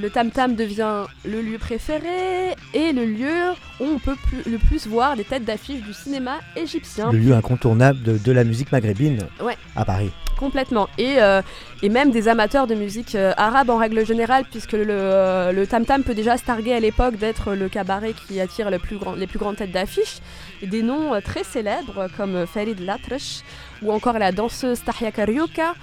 Le 0.00 0.10
Tam 0.10 0.30
Tam 0.30 0.56
devient 0.56 1.04
le 1.24 1.40
lieu 1.40 1.56
préféré 1.58 2.56
et 2.72 2.92
le 2.92 3.04
lieu 3.04 3.52
où 3.80 3.84
on 3.84 3.98
peut 3.98 4.16
plus- 4.16 4.50
le 4.50 4.58
plus 4.58 4.86
voir 4.88 5.16
des 5.16 5.22
têtes 5.24 5.44
d'affiche 5.44 5.80
du 5.82 5.92
cinéma 5.92 6.38
égyptien. 6.56 7.12
Le 7.12 7.18
lieu 7.18 7.32
incontournable 7.32 8.02
de, 8.02 8.18
de 8.18 8.32
la 8.32 8.42
musique 8.44 8.72
maghrébine 8.72 9.18
Ouais. 9.40 9.56
à 9.76 9.84
Paris. 9.84 10.10
Complètement. 10.36 10.88
Et, 10.98 11.22
euh, 11.22 11.42
et 11.80 11.88
même 11.88 12.10
des 12.10 12.26
amateurs 12.26 12.66
de 12.66 12.74
musique 12.74 13.14
euh, 13.14 13.32
arabe 13.36 13.70
en 13.70 13.76
règle 13.76 14.04
générale, 14.04 14.44
puisque 14.50 14.72
le, 14.72 14.86
euh, 14.90 15.52
le 15.52 15.64
Tam 15.64 15.84
Tam 15.86 16.02
peut 16.02 16.14
déjà 16.14 16.36
se 16.36 16.42
targuer 16.44 16.72
à 16.72 16.80
l'époque 16.80 17.16
d'être 17.16 17.54
le 17.54 17.68
cabaret 17.68 18.14
qui 18.26 18.40
attire 18.40 18.68
le 18.72 18.80
plus 18.80 18.96
grand- 18.98 19.14
les 19.14 19.28
plus 19.28 19.38
grandes 19.38 19.56
têtes 19.56 19.70
d'affiche. 19.70 20.18
Des 20.60 20.82
noms 20.82 21.12
très 21.24 21.44
célèbres 21.44 22.08
comme 22.16 22.46
Farid 22.48 22.80
Latrash, 22.80 23.42
ou 23.80 23.92
encore 23.92 24.18
la 24.18 24.32
danseuse 24.32 24.82
Tahia 24.82 25.12
Karyuka, 25.12 25.74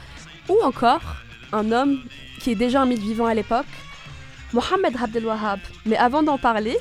ou 0.50 0.58
encore 0.66 1.16
un 1.54 1.72
homme 1.72 2.00
qui 2.42 2.52
est 2.52 2.56
déjà 2.56 2.82
un 2.82 2.86
mythe 2.86 3.00
vivant 3.00 3.28
à 3.28 3.34
l'époque, 3.34 3.66
Mohamed 4.54 4.96
Abdel 5.02 5.26
Wahab. 5.26 5.60
Mais 5.86 5.98
avant 5.98 6.24
d'en 6.24 6.38
parler, 6.38 6.78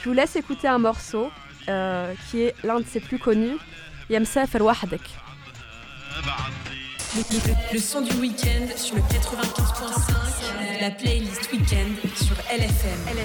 je 0.00 0.08
vous 0.08 0.14
laisse 0.14 0.36
écouter 0.36 0.68
un 0.68 0.78
morceau 0.78 1.30
euh, 1.68 2.14
qui 2.30 2.42
est 2.42 2.54
l'un 2.64 2.80
de 2.80 2.86
ses 2.86 3.00
plus 3.00 3.18
connus, 3.18 3.56
Yamsafir 4.10 4.62
Wahdek. 4.62 5.00
Le, 7.72 7.78
son 7.78 8.02
du 8.02 8.14
week-end 8.16 8.76
sur 8.76 8.96
le 8.96 9.02
95.5, 9.02 10.80
la 10.80 10.90
playlist 10.90 11.50
week-end 11.50 12.08
sur 12.14 12.36
LFM. 12.54 13.16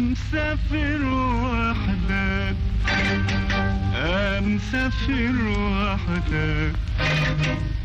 مسافر 0.00 1.04
وحدك؟ 1.04 2.56
مسافر 4.42 5.36
وحدك؟ 5.48 6.72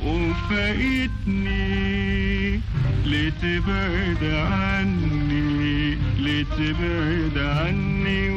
وفايتني. 0.06 1.66
لتبعد 3.06 4.24
عني؟ 4.24 5.96
لتبعد 6.20 7.38
عني 7.38 8.30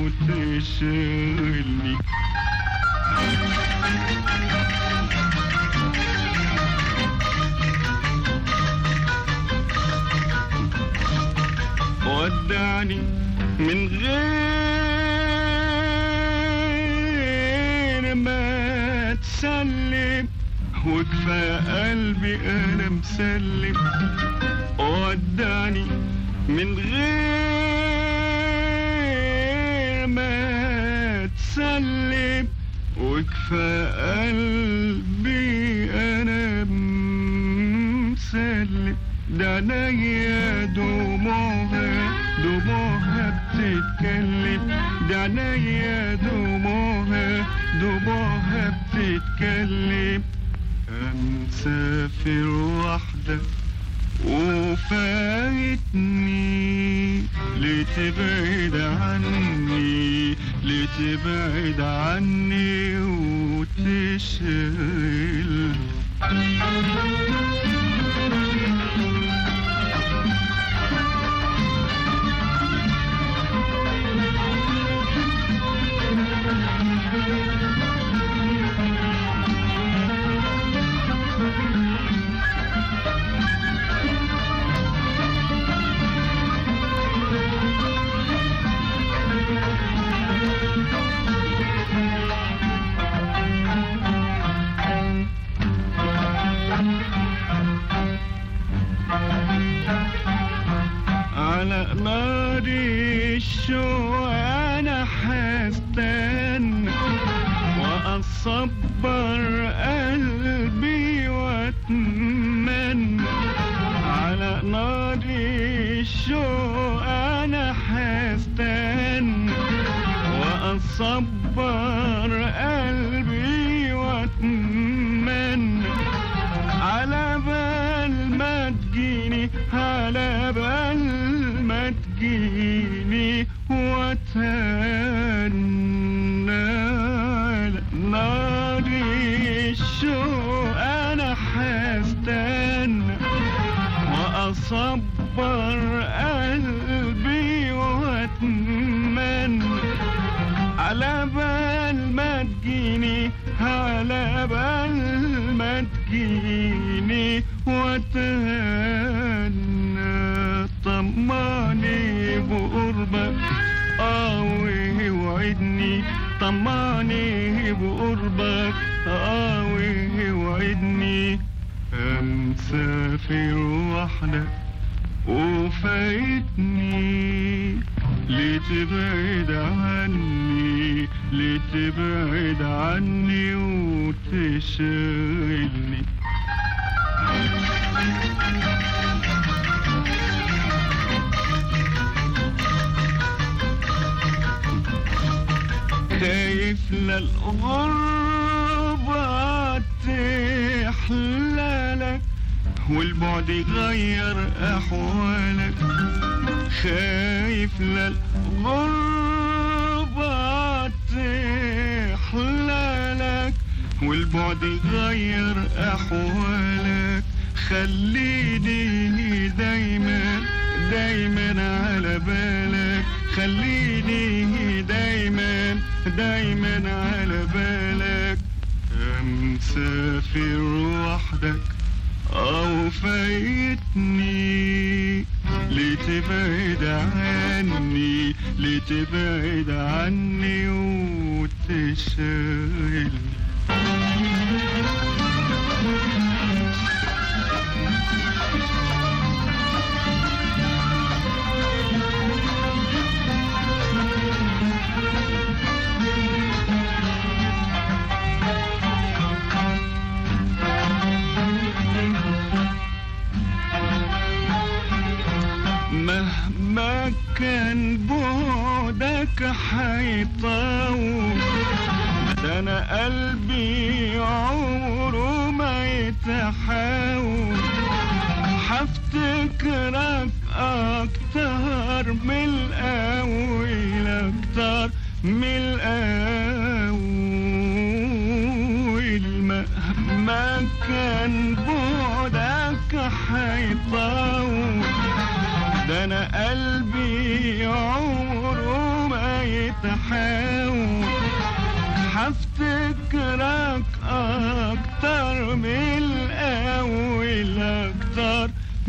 وتشغلني؟ 0.00 0.90
ودعني 12.06 13.19
من 13.60 13.88
غير 13.88 14.10
ما 18.14 19.14
تسلم. 19.14 20.28
وكفى 20.86 21.60
قلبي 21.68 22.36
أنا 22.36 22.88
مسلم. 22.88 23.76
ودعني 24.78 25.86
من 26.48 26.78
غير 26.78 27.00
ما 30.06 31.26
تسلم. 31.26 32.48
وكفى 33.00 33.92
قلبي 34.16 35.90
أنا 35.90 36.64
مسلم. 38.10 39.09
ده 39.38 39.54
عينيا 39.54 40.64
دموعها 40.64 42.12
دموعها 42.44 43.26
بتتكلم. 43.54 44.62
ده 45.08 45.20
عينيا 45.22 46.14
دموعها 46.14 47.46
دموعها 47.80 48.64
بتتكلم 48.94 50.22
مسافر 51.14 52.46
وحدك 52.48 53.40
وفايتني. 54.26 56.00
لتبعد 57.60 58.76
عني 59.00 60.36
لتبعد 60.64 61.80
عني 61.80 62.98
وتشغل 63.80 64.70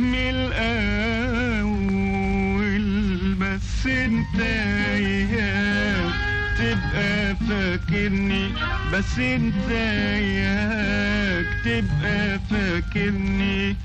من 0.01 0.15
الأول 0.15 1.81
بس 3.35 3.85
انت 3.87 4.39
ياك 4.99 6.13
تبقى 6.57 7.35
فاكرني. 7.35 8.45
بس 8.93 9.19
انت 9.19 9.71
ياك 10.21 11.45
تبقى 11.65 12.39
فاكرني. 12.49 13.75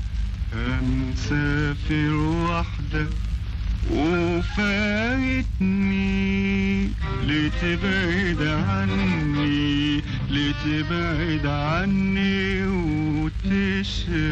مسافر 0.83 2.12
وحدك 2.14 3.09
وفايتني. 3.92 5.46
لتبعد 7.26 8.42
عني 8.68 10.02
لتبعد 10.31 11.46
عني 11.46 12.66
وتشغل 13.46 14.26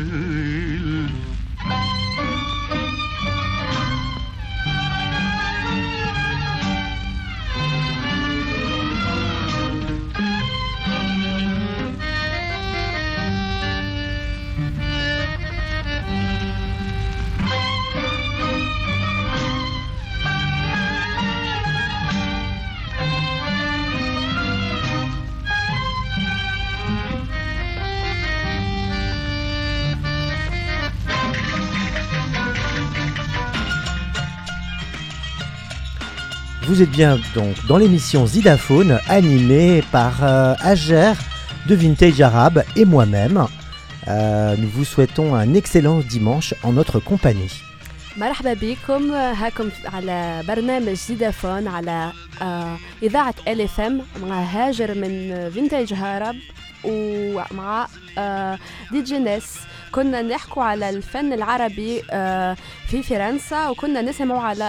Vous 36.74 36.82
êtes 36.82 36.92
bien 36.92 37.20
donc 37.34 37.56
dans 37.68 37.78
l'émission 37.78 38.26
Zidaphone 38.26 39.00
animée 39.08 39.84
par 39.92 40.24
euh, 40.24 40.54
Ager 40.62 41.14
de 41.68 41.76
Vintage 41.76 42.22
Arabe 42.22 42.64
et 42.76 42.86
moi-même. 42.86 43.46
Euh, 44.08 44.56
nous 44.58 44.70
vous 44.70 44.86
souhaitons 44.86 45.36
un 45.36 45.54
excellent 45.54 46.00
dimanche 46.00 46.54
en 46.64 46.74
notre 46.74 47.00
compagnie. 47.00 47.64
مرحبا 48.18 48.54
بكم 48.54 49.12
هاكم 49.12 49.70
على 49.86 50.44
برنامج 50.48 50.94
زيدافون 50.94 51.68
على 51.68 52.12
آه، 52.42 52.78
إذاعة 53.04 53.36
ال 53.48 53.62
اف 53.62 53.80
ام 53.80 54.02
مع 54.22 54.42
هاجر 54.42 54.96
من 54.96 55.50
فينتاج 55.54 55.94
هارب 55.94 56.36
ومع 56.84 57.88
آه، 58.18 58.60
دي 58.92 59.02
جي 59.02 59.20
ناس 59.20 59.58
كنا 59.92 60.22
نحكوا 60.22 60.64
على 60.64 60.90
الفن 60.90 61.34
العربي 61.34 62.04
آه، 62.12 62.58
في 62.88 63.04
فرنسا 63.04 63.70
وكنا 63.70 64.02
نسمعوا 64.02 64.42
على 64.42 64.66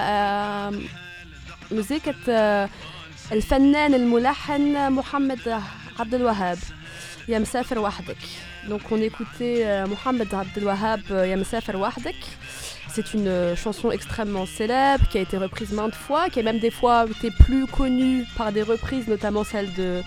آه، 1.65 1.75
موسيقى 1.75 2.15
آه، 2.29 2.69
الفنان 3.33 3.95
الملحن 3.95 4.93
محمد 4.93 5.61
عبد 5.99 6.15
الوهاب 6.15 6.59
يا 7.29 7.39
مسافر 7.39 7.79
وحدك 7.79 8.17
Donc 8.69 8.83
on 8.91 9.01
écoutait 9.01 9.65
euh, 9.65 9.87
Mohamed 9.87 10.35
Abdelwahab 10.35 11.01
euh, 11.11 11.27
Ya 11.27 11.37
مسافر 11.37 11.77
وحدك 11.77 12.17
C'est 12.95 13.15
une 13.15 13.29
euh, 13.29 13.57
chanson 13.57 13.93
extrêmement 13.93 14.47
célèbre 14.47 15.09
qui 15.09 15.19
a 15.19 15.21
été 15.21 15.37
reprise 15.37 15.71
maintes 15.73 15.95
fois, 15.95 16.29
qui 16.29 16.41
a 16.41 16.43
même 16.43 16.59
des 16.59 16.73
fois 16.73 17.07
été 17.09 17.31
plus 17.31 17.67
connue 17.67 18.27
par 18.37 18.51
des 18.51 18.63
reprises, 18.63 19.07
notamment 19.07 19.45
celle 19.45 19.73
de 19.75 20.03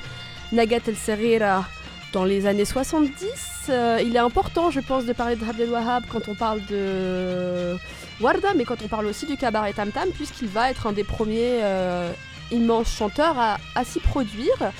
Nagat 0.51 0.81
El 0.87 0.97
Serira 0.97 1.65
dans 2.11 2.25
les 2.25 2.45
années 2.45 2.65
70. 2.65 3.69
Euh, 3.69 3.99
il 4.03 4.15
est 4.15 4.19
important, 4.19 4.69
je 4.69 4.81
pense, 4.81 5.05
de 5.05 5.13
parler 5.13 5.37
de 5.37 5.45
Abdel 5.45 5.69
Wahab 5.69 6.03
quand 6.11 6.27
on 6.27 6.35
parle 6.35 6.59
de 6.65 7.77
Warda, 8.20 8.54
mais 8.54 8.64
quand 8.64 8.82
on 8.82 8.88
parle 8.88 9.06
aussi 9.06 9.26
du 9.26 9.36
cabaret 9.36 9.72
Tam 9.72 9.90
Tam, 9.90 10.08
puisqu'il 10.10 10.48
va 10.48 10.70
être 10.70 10.86
un 10.86 10.92
des 10.92 11.04
premiers 11.04 11.60
euh, 11.62 12.10
immenses 12.50 12.92
chanteurs 12.92 13.38
à, 13.38 13.84
s'y 13.84 14.00
produire. 14.00 14.72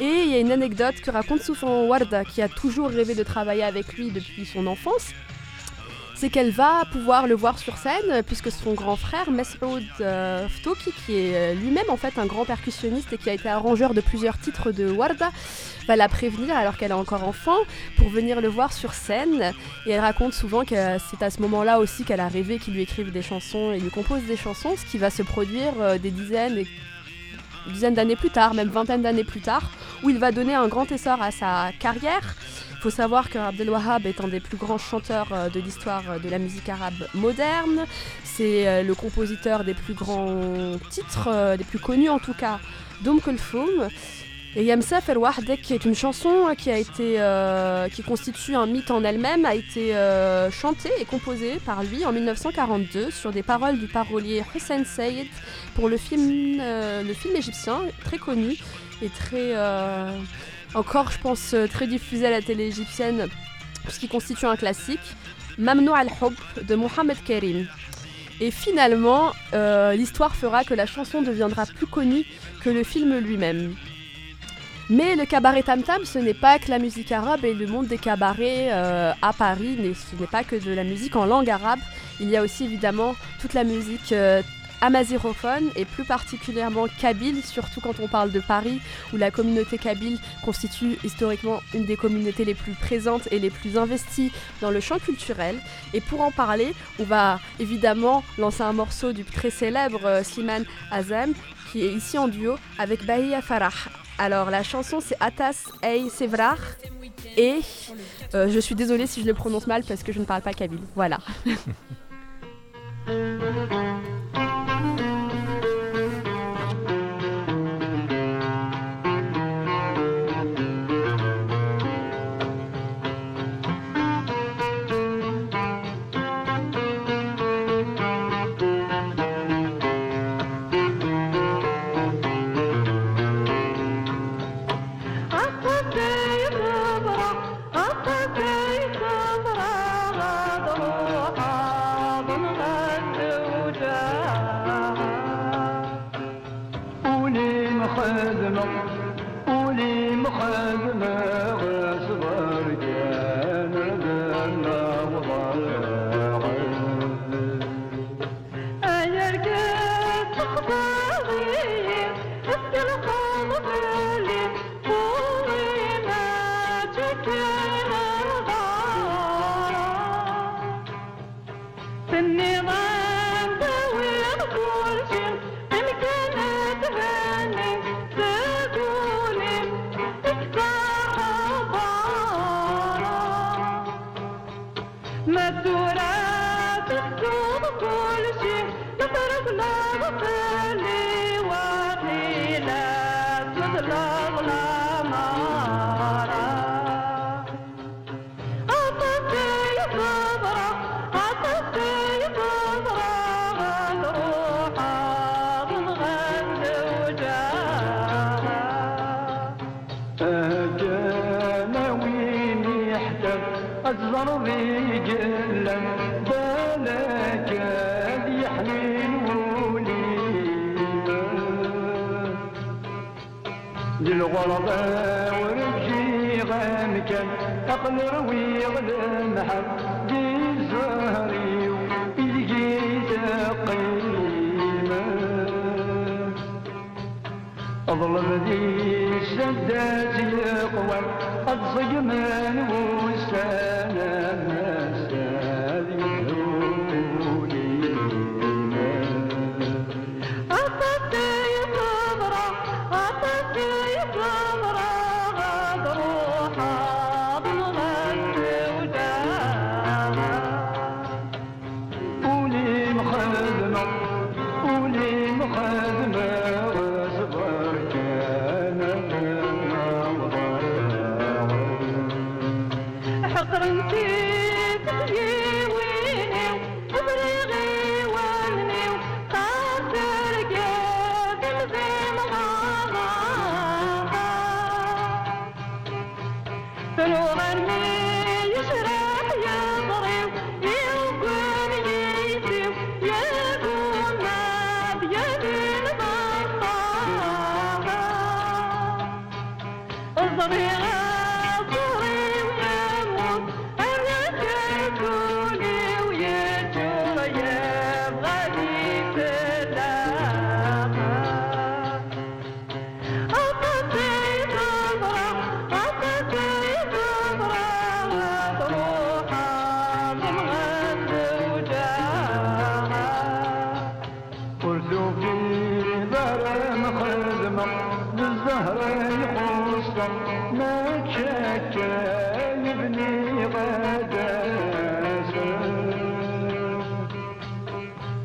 Et 0.00 0.22
il 0.24 0.28
y 0.30 0.34
a 0.34 0.38
une 0.38 0.52
anecdote 0.52 1.00
que 1.00 1.10
raconte 1.10 1.42
souvent 1.42 1.84
Warda, 1.84 2.24
qui 2.24 2.42
a 2.42 2.48
toujours 2.48 2.88
rêvé 2.88 3.14
de 3.14 3.22
travailler 3.22 3.64
avec 3.64 3.94
lui 3.94 4.10
depuis 4.10 4.46
son 4.46 4.66
enfance. 4.66 5.10
C'est 6.14 6.30
qu'elle 6.30 6.52
va 6.52 6.84
pouvoir 6.92 7.26
le 7.26 7.34
voir 7.34 7.58
sur 7.58 7.76
scène, 7.76 8.22
puisque 8.24 8.50
son 8.50 8.74
grand 8.74 8.96
frère, 8.96 9.30
Mesroud 9.30 9.84
euh, 10.00 10.48
Ftouki, 10.48 10.92
qui 11.04 11.16
est 11.16 11.34
euh, 11.34 11.54
lui-même 11.54 11.90
en 11.90 11.96
fait 11.96 12.18
un 12.18 12.26
grand 12.26 12.44
percussionniste 12.44 13.12
et 13.12 13.18
qui 13.18 13.28
a 13.28 13.34
été 13.34 13.48
arrangeur 13.48 13.94
de 13.94 14.00
plusieurs 14.00 14.38
titres 14.38 14.70
de 14.70 14.90
Warda, 14.90 15.30
va 15.86 15.96
la 15.96 16.08
prévenir 16.08 16.56
alors 16.56 16.76
qu'elle 16.76 16.90
est 16.90 16.94
encore 16.94 17.24
enfant 17.24 17.56
pour 17.96 18.08
venir 18.08 18.40
le 18.40 18.48
voir 18.48 18.72
sur 18.72 18.94
scène. 18.94 19.52
Et 19.86 19.90
elle 19.90 20.00
raconte 20.00 20.32
souvent 20.32 20.64
que 20.64 20.74
c'est 21.10 21.22
à 21.22 21.30
ce 21.30 21.40
moment-là 21.42 21.78
aussi 21.78 22.04
qu'elle 22.04 22.20
a 22.20 22.28
rêvé 22.28 22.58
qu'il 22.58 22.74
lui 22.74 22.82
écrive 22.82 23.12
des 23.12 23.22
chansons 23.22 23.72
et 23.72 23.80
lui 23.80 23.90
compose 23.90 24.22
des 24.24 24.36
chansons, 24.36 24.74
ce 24.76 24.84
qui 24.84 24.98
va 24.98 25.10
se 25.10 25.22
produire 25.22 25.72
euh, 25.80 25.98
des 25.98 26.10
dizaines 26.10 26.58
et 26.58 26.66
dizaines 27.72 27.94
d'années 27.94 28.16
plus 28.16 28.30
tard, 28.30 28.54
même 28.54 28.68
vingtaine 28.68 29.02
d'années 29.02 29.24
plus 29.24 29.40
tard, 29.40 29.70
où 30.02 30.10
il 30.10 30.18
va 30.18 30.32
donner 30.32 30.54
un 30.54 30.68
grand 30.68 30.90
essor 30.92 31.22
à 31.22 31.30
sa 31.30 31.70
carrière. 31.78 32.36
Il 32.72 32.80
faut 32.82 32.90
savoir 32.90 33.30
que 33.30 33.38
Abdel 33.38 33.70
est 34.04 34.20
un 34.20 34.28
des 34.28 34.40
plus 34.40 34.58
grands 34.58 34.76
chanteurs 34.76 35.28
euh, 35.32 35.48
de 35.48 35.60
l'histoire 35.60 36.20
de 36.22 36.28
la 36.28 36.38
musique 36.38 36.68
arabe 36.68 37.08
moderne. 37.14 37.86
C'est 38.24 38.68
euh, 38.68 38.82
le 38.82 38.94
compositeur 38.94 39.64
des 39.64 39.72
plus 39.72 39.94
grands 39.94 40.76
titres, 40.90 41.56
des 41.56 41.64
plus 41.64 41.78
connus 41.78 42.10
en 42.10 42.18
tout 42.18 42.34
cas, 42.34 42.60
d'Oum 43.02 43.20
Kulthum. 43.20 43.88
Et 44.56 44.62
Yamsaf 44.62 45.08
El 45.08 45.18
Wahdek, 45.18 45.62
qui 45.62 45.74
est 45.74 45.84
une 45.84 45.96
chanson 45.96 46.54
qui 46.56 46.70
a 46.70 46.78
été, 46.78 47.16
euh, 47.18 47.88
qui 47.88 48.04
constitue 48.04 48.54
un 48.54 48.66
mythe 48.66 48.92
en 48.92 49.02
elle-même, 49.02 49.44
a 49.44 49.56
été 49.56 49.96
euh, 49.96 50.48
chantée 50.48 50.92
et 51.00 51.04
composée 51.04 51.58
par 51.66 51.82
lui 51.82 52.04
en 52.04 52.12
1942 52.12 53.10
sur 53.10 53.32
des 53.32 53.42
paroles 53.42 53.80
du 53.80 53.88
parolier 53.88 54.44
Hussein 54.54 54.84
Said 54.84 55.26
pour 55.74 55.88
le 55.88 55.96
film, 55.96 56.60
euh, 56.60 57.02
le 57.02 57.12
film 57.14 57.34
égyptien 57.34 57.80
très 58.04 58.18
connu 58.18 58.56
et 59.02 59.08
très, 59.08 59.54
encore 60.74 61.10
je 61.10 61.18
pense 61.18 61.54
très 61.70 61.88
diffusé 61.88 62.26
à 62.26 62.30
la 62.30 62.40
télé 62.40 62.68
égyptienne, 62.68 63.26
puisqu'il 63.82 64.08
constitue 64.08 64.46
un 64.46 64.56
classique, 64.56 65.00
Mamnou 65.58 65.92
al-Hub 65.92 66.34
de 66.62 66.74
Mohamed 66.76 67.16
Karim. 67.24 67.66
Et 68.40 68.52
finalement, 68.52 69.32
l'histoire 69.94 70.36
fera 70.36 70.62
que 70.62 70.74
la 70.74 70.86
chanson 70.86 71.22
deviendra 71.22 71.66
plus 71.66 71.88
connue 71.88 72.24
que 72.62 72.70
le 72.70 72.84
film 72.84 73.18
lui-même. 73.18 73.74
Mais 74.90 75.16
le 75.16 75.24
cabaret 75.24 75.62
Tam 75.62 75.82
Tam, 75.82 76.04
ce 76.04 76.18
n'est 76.18 76.34
pas 76.34 76.58
que 76.58 76.70
la 76.70 76.78
musique 76.78 77.10
arabe 77.10 77.44
et 77.44 77.54
le 77.54 77.66
monde 77.66 77.86
des 77.86 77.96
cabarets 77.96 78.68
euh, 78.70 79.12
à 79.22 79.32
Paris, 79.32 79.78
ce 79.78 80.20
n'est 80.20 80.26
pas 80.26 80.44
que 80.44 80.56
de 80.56 80.72
la 80.72 80.84
musique 80.84 81.16
en 81.16 81.24
langue 81.24 81.48
arabe. 81.48 81.78
Il 82.20 82.28
y 82.28 82.36
a 82.36 82.42
aussi 82.42 82.64
évidemment 82.64 83.16
toute 83.40 83.54
la 83.54 83.64
musique 83.64 84.12
euh, 84.12 84.42
amazighophone 84.82 85.70
et 85.74 85.86
plus 85.86 86.04
particulièrement 86.04 86.86
kabyle, 87.00 87.42
surtout 87.42 87.80
quand 87.80 87.98
on 87.98 88.08
parle 88.08 88.30
de 88.30 88.40
Paris, 88.40 88.78
où 89.14 89.16
la 89.16 89.30
communauté 89.30 89.78
kabyle 89.78 90.18
constitue 90.44 90.98
historiquement 91.02 91.60
une 91.72 91.86
des 91.86 91.96
communautés 91.96 92.44
les 92.44 92.54
plus 92.54 92.74
présentes 92.74 93.26
et 93.30 93.38
les 93.38 93.48
plus 93.50 93.78
investies 93.78 94.32
dans 94.60 94.70
le 94.70 94.80
champ 94.80 94.98
culturel. 94.98 95.56
Et 95.94 96.02
pour 96.02 96.20
en 96.20 96.30
parler, 96.30 96.74
on 96.98 97.04
va 97.04 97.40
évidemment 97.58 98.22
lancer 98.36 98.62
un 98.62 98.74
morceau 98.74 99.12
du 99.12 99.24
très 99.24 99.50
célèbre 99.50 100.04
euh, 100.04 100.22
Slimane 100.22 100.66
Azam, 100.90 101.32
qui 101.72 101.86
est 101.86 101.92
ici 101.92 102.18
en 102.18 102.28
duo 102.28 102.56
avec 102.78 103.06
Bahia 103.06 103.40
Farah. 103.40 104.03
Alors 104.18 104.50
la 104.50 104.62
chanson 104.62 105.00
c'est 105.00 105.16
Atas 105.20 105.64
Ey 105.82 106.08
Sevrar 106.08 106.58
et 107.36 107.60
euh, 108.34 108.48
je 108.48 108.60
suis 108.60 108.74
désolée 108.74 109.06
si 109.06 109.22
je 109.22 109.26
le 109.26 109.34
prononce 109.34 109.66
mal 109.66 109.82
parce 109.82 110.02
que 110.02 110.12
je 110.12 110.20
ne 110.20 110.24
parle 110.24 110.42
pas 110.42 110.52
kabyle. 110.52 110.80
Voilà. 110.94 111.18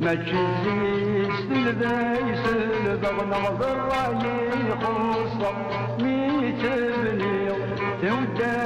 ما 0.10 0.16
تشزيش 0.16 1.36
تلبيش 1.50 2.40
البغ 2.86 3.26
نغض 3.26 3.64
الراي 3.64 4.50
يخص 4.70 5.36
ميت 6.02 6.64
بنيو 7.04 7.56
تودي 8.02 8.59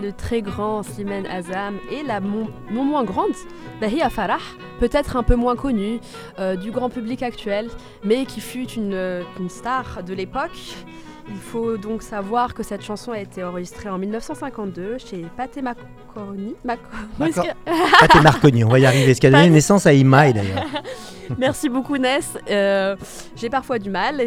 le 0.00 0.12
très 0.12 0.42
grand 0.42 0.82
Slimane 0.82 1.26
Azam 1.26 1.76
et 1.90 2.02
la 2.02 2.20
mon- 2.20 2.48
non 2.70 2.84
moins 2.84 3.04
grande 3.04 3.32
Bahia 3.80 4.10
Farah, 4.10 4.38
peut-être 4.78 5.16
un 5.16 5.22
peu 5.22 5.36
moins 5.36 5.56
connue 5.56 6.00
euh, 6.38 6.56
du 6.56 6.70
grand 6.70 6.88
public 6.90 7.22
actuel, 7.22 7.68
mais 8.04 8.24
qui 8.26 8.40
fut 8.40 8.68
une, 8.70 8.94
euh, 8.94 9.22
une 9.38 9.48
star 9.48 10.02
de 10.04 10.14
l'époque. 10.14 10.50
Il 11.32 11.36
faut 11.36 11.76
donc 11.76 12.02
savoir 12.02 12.54
que 12.54 12.62
cette 12.64 12.82
chanson 12.82 13.12
a 13.12 13.20
été 13.20 13.44
enregistrée 13.44 13.88
en 13.88 13.98
1952 13.98 14.98
chez 14.98 15.24
Pathé 15.36 15.62
que- 17.30 18.00
Pathé 18.00 18.20
Marconi, 18.20 18.64
on 18.64 18.68
va 18.68 18.78
y 18.80 18.86
arriver. 18.86 19.14
Ce 19.14 19.20
qui 19.20 19.28
a 19.28 19.30
donné 19.30 19.48
naissance 19.50 19.86
à 19.86 19.92
Imaï 19.92 20.32
d'ailleurs. 20.32 20.64
Merci 21.38 21.68
beaucoup 21.68 21.96
Ness. 21.96 22.36
Euh, 22.50 22.96
J'ai 23.36 23.48
parfois 23.48 23.78
du 23.78 23.90
mal. 23.90 24.22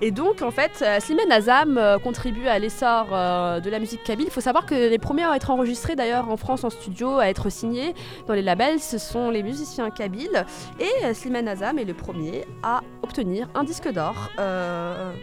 Et, 0.00 0.10
donc 0.10 0.42
en 0.42 0.50
fait, 0.50 0.82
euh, 0.82 1.00
Slimane 1.00 1.32
Azam 1.32 1.78
euh, 1.78 1.98
contribue 1.98 2.46
à 2.48 2.58
l'essor 2.58 3.08
euh, 3.12 3.60
de 3.60 3.70
la 3.70 3.78
musique 3.78 4.02
kabyle. 4.04 4.26
Il 4.28 4.32
faut 4.32 4.40
savoir 4.40 4.66
que 4.66 4.74
les 4.74 4.98
premiers 4.98 5.24
à 5.24 5.34
être 5.36 5.50
enregistrés 5.50 5.96
d'ailleurs 5.96 6.30
en 6.30 6.36
France 6.36 6.64
en 6.64 6.70
studio, 6.70 7.18
à 7.18 7.28
être 7.28 7.50
signés 7.50 7.94
dans 8.26 8.34
les 8.34 8.42
labels, 8.42 8.80
ce 8.80 8.98
sont 8.98 9.30
les 9.30 9.42
musiciens 9.42 9.90
kabyles. 9.90 10.44
Et 10.80 11.14
Slimane 11.14 11.48
Azam 11.48 11.78
est 11.78 11.84
le 11.84 11.94
premier 11.94 12.44
à 12.62 12.80
obtenir 13.02 13.48
un 13.54 13.64
disque 13.64 13.90
d'or 13.90 14.30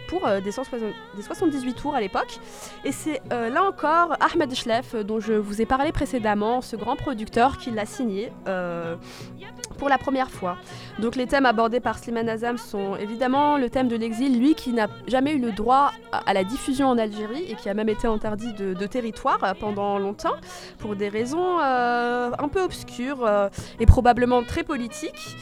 pour 0.08 0.28
des, 0.44 0.52
160 0.52 0.94
des 1.16 1.22
78 1.22 1.74
tours 1.74 1.96
à 1.96 2.02
l'époque. 2.02 2.40
Et 2.86 2.92
c'est 2.92 3.22
là 3.30 3.64
encore 3.64 4.16
Ahmed 4.20 4.54
Schlef, 4.54 4.96
dont 4.96 5.20
je 5.20 5.34
vous 5.34 5.62
ai 5.62 5.66
parlé 5.66 5.92
précédemment, 5.92 6.62
ce 6.62 6.76
grand 6.76 6.96
producteur 6.96 7.58
qui 7.58 7.72
l'a 7.72 7.86
signé. 7.86 8.32
pour 9.78 9.90
la 9.90 9.98
première 9.98 10.30
fois. 10.30 10.58
Donc 11.00 11.16
les 11.16 11.28
thèmes 11.28 11.46
abordés 11.46 11.80
par 11.80 11.98
Slimane 11.98 12.30
Azam 12.30 12.58
sont 12.58 12.96
évidemment 12.96 13.58
le 13.58 13.70
thème 13.70 13.88
de 13.88 13.96
l'exil, 13.96 14.40
lui 14.40 14.56
qui 14.56 14.63
n'a 14.72 14.88
jamais 15.08 15.34
eu 15.34 15.40
le 15.40 15.52
droit 15.52 15.92
à 16.12 16.34
la 16.34 16.44
diffusion 16.44 16.88
en 16.88 16.98
Algérie 16.98 17.44
et 17.50 17.56
qui 17.56 17.70
a 17.70 17.74
même 17.74 17.90
été 17.90 18.08
interdit 18.08 18.54
de, 18.54 18.74
de 18.74 18.86
territoire 18.88 19.44
euh, 19.44 19.54
pendant 19.60 20.00
longtemps 20.00 20.36
pour 20.80 20.96
des 20.96 21.10
raisons 21.10 21.60
euh, 21.60 22.32
un 22.38 22.48
peu 22.48 22.62
obscures 22.62 23.26
euh, 23.26 23.50
et 23.80 23.86
probablement 23.86 24.44
très 24.44 24.64
politiques. 24.64 25.36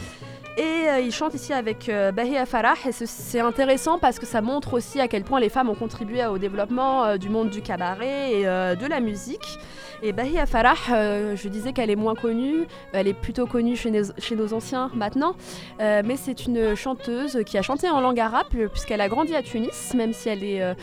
Et 0.57 0.89
euh, 0.89 0.99
il 0.99 1.11
chante 1.13 1.33
ici 1.33 1.53
avec 1.53 1.87
euh, 1.87 2.11
Bahia 2.11 2.45
Farah 2.45 2.73
et 2.85 2.91
ce- 2.91 3.05
c'est 3.05 3.39
intéressant 3.39 3.97
parce 3.99 4.19
que 4.19 4.25
ça 4.25 4.41
montre 4.41 4.73
aussi 4.73 4.99
à 4.99 5.07
quel 5.07 5.23
point 5.23 5.39
les 5.39 5.47
femmes 5.47 5.69
ont 5.69 5.75
contribué 5.75 6.25
au 6.25 6.37
développement 6.37 7.05
euh, 7.05 7.17
du 7.17 7.29
monde 7.29 7.49
du 7.49 7.61
cabaret 7.61 8.31
et 8.33 8.43
de 8.43 8.85
la 8.89 8.99
musique. 8.99 9.57
Et 10.03 10.11
Bahia 10.13 10.45
Farah, 10.45 11.35
je 11.35 11.47
disais 11.47 11.71
qu'elle 11.73 11.89
est 11.89 11.95
moins 11.95 12.15
connue, 12.15 12.65
elle 12.91 13.07
est 13.07 13.13
plutôt 13.13 13.45
connue 13.45 13.75
chez 13.75 13.91
nos, 13.91 14.03
chez 14.17 14.35
nos 14.35 14.51
anciens 14.53 14.89
maintenant, 14.95 15.35
mais 15.79 16.17
c'est 16.17 16.47
une 16.47 16.75
chanteuse 16.75 17.39
qui 17.45 17.57
a 17.57 17.61
chanté 17.61 17.87
en 17.89 18.01
langue 18.01 18.19
arabe 18.19 18.47
puisqu'elle 18.71 19.01
a 19.01 19.07
grandi 19.07 19.35
à 19.35 19.43
Tunis, 19.43 19.93
même 19.93 20.11
si 20.13 20.29
elle 20.29 20.43
est 20.43 20.75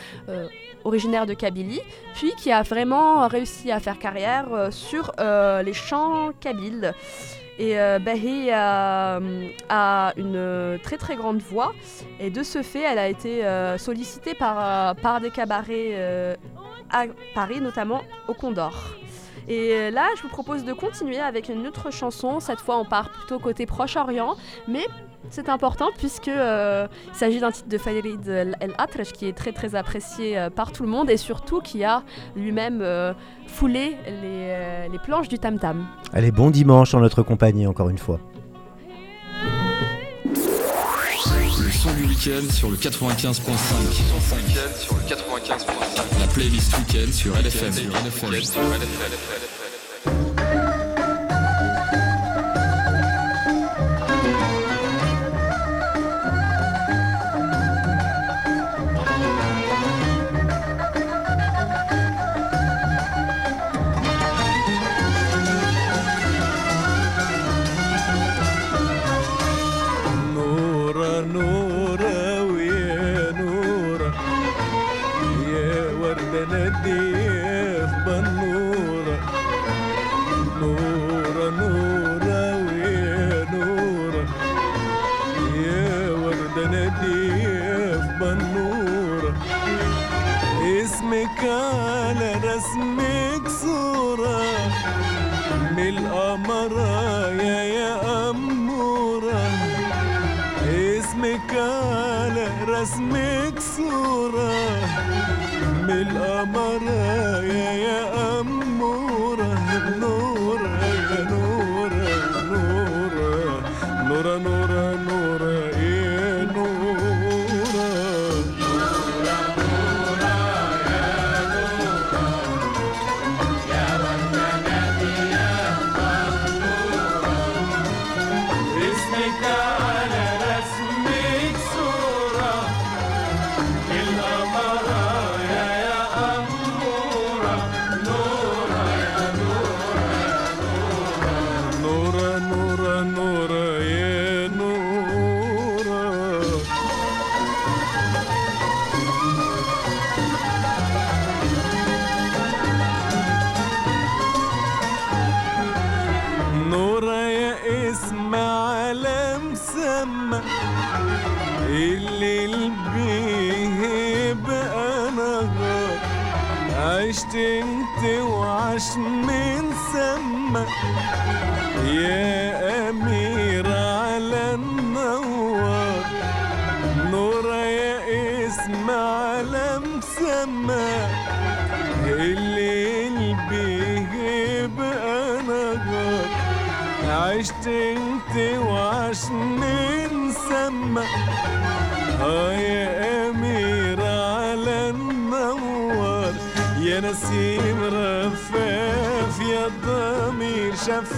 originaire 0.84 1.26
de 1.26 1.34
Kabylie, 1.34 1.80
puis 2.14 2.32
qui 2.38 2.52
a 2.52 2.62
vraiment 2.62 3.26
réussi 3.26 3.72
à 3.72 3.80
faire 3.80 3.98
carrière 3.98 4.68
sur 4.70 5.12
les 5.18 5.72
chants 5.74 6.30
kabyles. 6.40 6.94
Et 7.58 7.78
euh, 7.78 7.98
Bahi 7.98 8.50
a, 8.52 9.20
a 9.68 10.12
une 10.16 10.36
euh, 10.36 10.78
très 10.80 10.96
très 10.96 11.16
grande 11.16 11.40
voix 11.40 11.72
et 12.20 12.30
de 12.30 12.44
ce 12.44 12.62
fait 12.62 12.82
elle 12.82 12.98
a 12.98 13.08
été 13.08 13.44
euh, 13.44 13.76
sollicitée 13.78 14.34
par, 14.34 14.56
euh, 14.60 14.94
par 14.94 15.20
des 15.20 15.30
cabarets 15.30 15.90
euh, 15.94 16.36
à 16.90 17.06
Paris 17.34 17.60
notamment 17.60 18.02
au 18.28 18.34
Condor. 18.34 18.94
Et 19.48 19.72
euh, 19.72 19.90
là 19.90 20.06
je 20.16 20.22
vous 20.22 20.28
propose 20.28 20.64
de 20.64 20.72
continuer 20.72 21.18
avec 21.18 21.48
une 21.48 21.66
autre 21.66 21.90
chanson, 21.90 22.38
cette 22.38 22.60
fois 22.60 22.78
on 22.78 22.84
part 22.84 23.10
plutôt 23.10 23.40
côté 23.40 23.66
Proche-Orient, 23.66 24.36
mais 24.68 24.86
c'est 25.30 25.48
important 25.48 25.88
puisque 25.96 26.28
euh, 26.28 26.86
il 27.08 27.14
s'agit 27.14 27.40
d'un 27.40 27.50
titre 27.50 27.68
de 27.68 27.78
Farid 27.78 28.26
El 28.28 28.74
Atrach 28.78 29.12
qui 29.12 29.26
est 29.26 29.32
très 29.36 29.52
très 29.52 29.74
apprécié 29.74 30.38
euh, 30.38 30.50
par 30.50 30.72
tout 30.72 30.82
le 30.82 30.88
monde 30.88 31.10
et 31.10 31.16
surtout 31.16 31.60
qui 31.60 31.84
a 31.84 32.02
lui-même 32.36 32.80
euh, 32.82 33.12
foulé 33.46 33.96
les, 34.06 34.22
euh, 34.24 34.88
les 34.90 34.98
planches 34.98 35.28
du 35.28 35.38
tam 35.38 35.58
tam. 35.58 35.86
Allez, 36.12 36.30
bon 36.30 36.50
dimanche 36.50 36.94
en 36.94 37.00
notre 37.00 37.22
compagnie 37.22 37.66
encore 37.66 37.90
une 37.90 37.98
fois. 37.98 38.20
Le 41.60 41.70
son 41.70 41.92
du 41.94 42.04
week-end 42.04 42.50
sur 42.52 42.70
le 42.70 42.76
95.5. 42.76 43.42
sur 44.78 44.94
le 44.96 45.02
95.5. 45.02 46.20
La 46.20 46.26
playlist 46.28 46.76
week-end 46.78 47.12
sur 47.12 47.34
LFM. 47.34 47.72
Sur 47.72 47.90
LFM. 47.92 49.57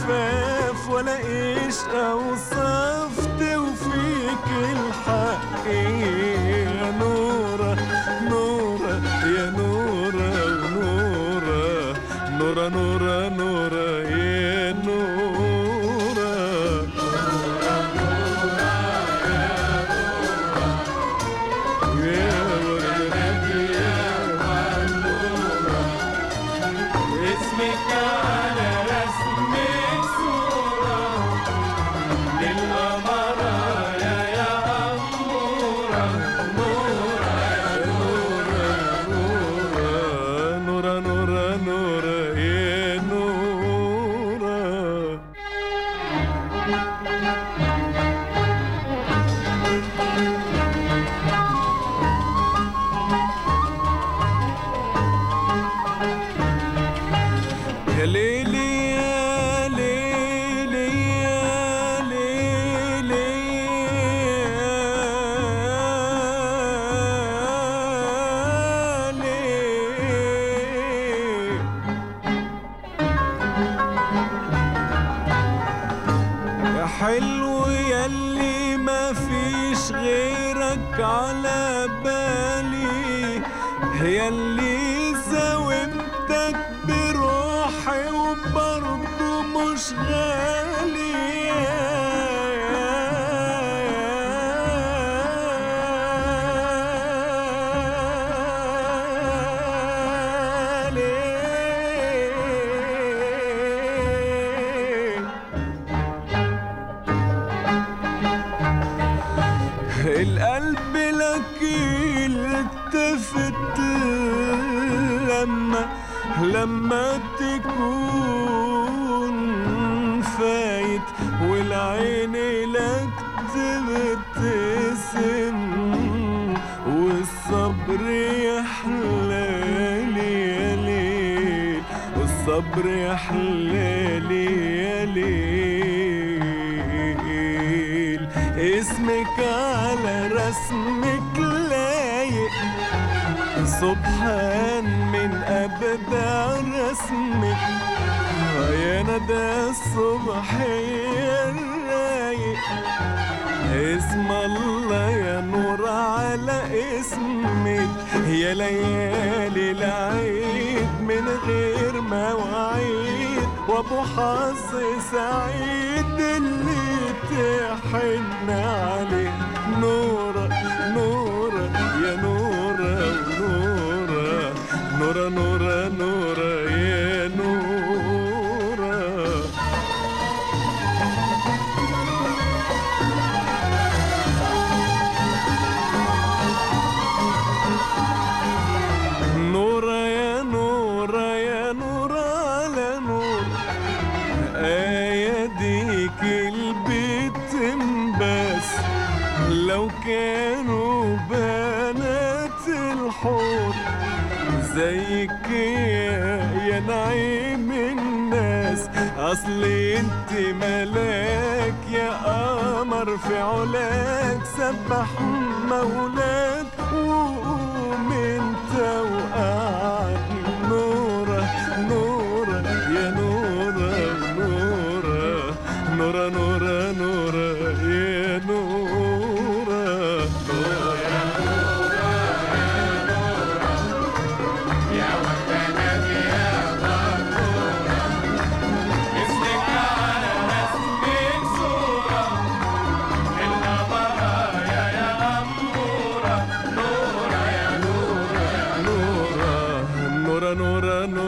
شفاف 0.00 0.90
ولا 0.90 1.16
إيش 1.18 1.74
اوصاف 1.94 3.16
توفيك 3.40 4.46
الحق 4.72 5.66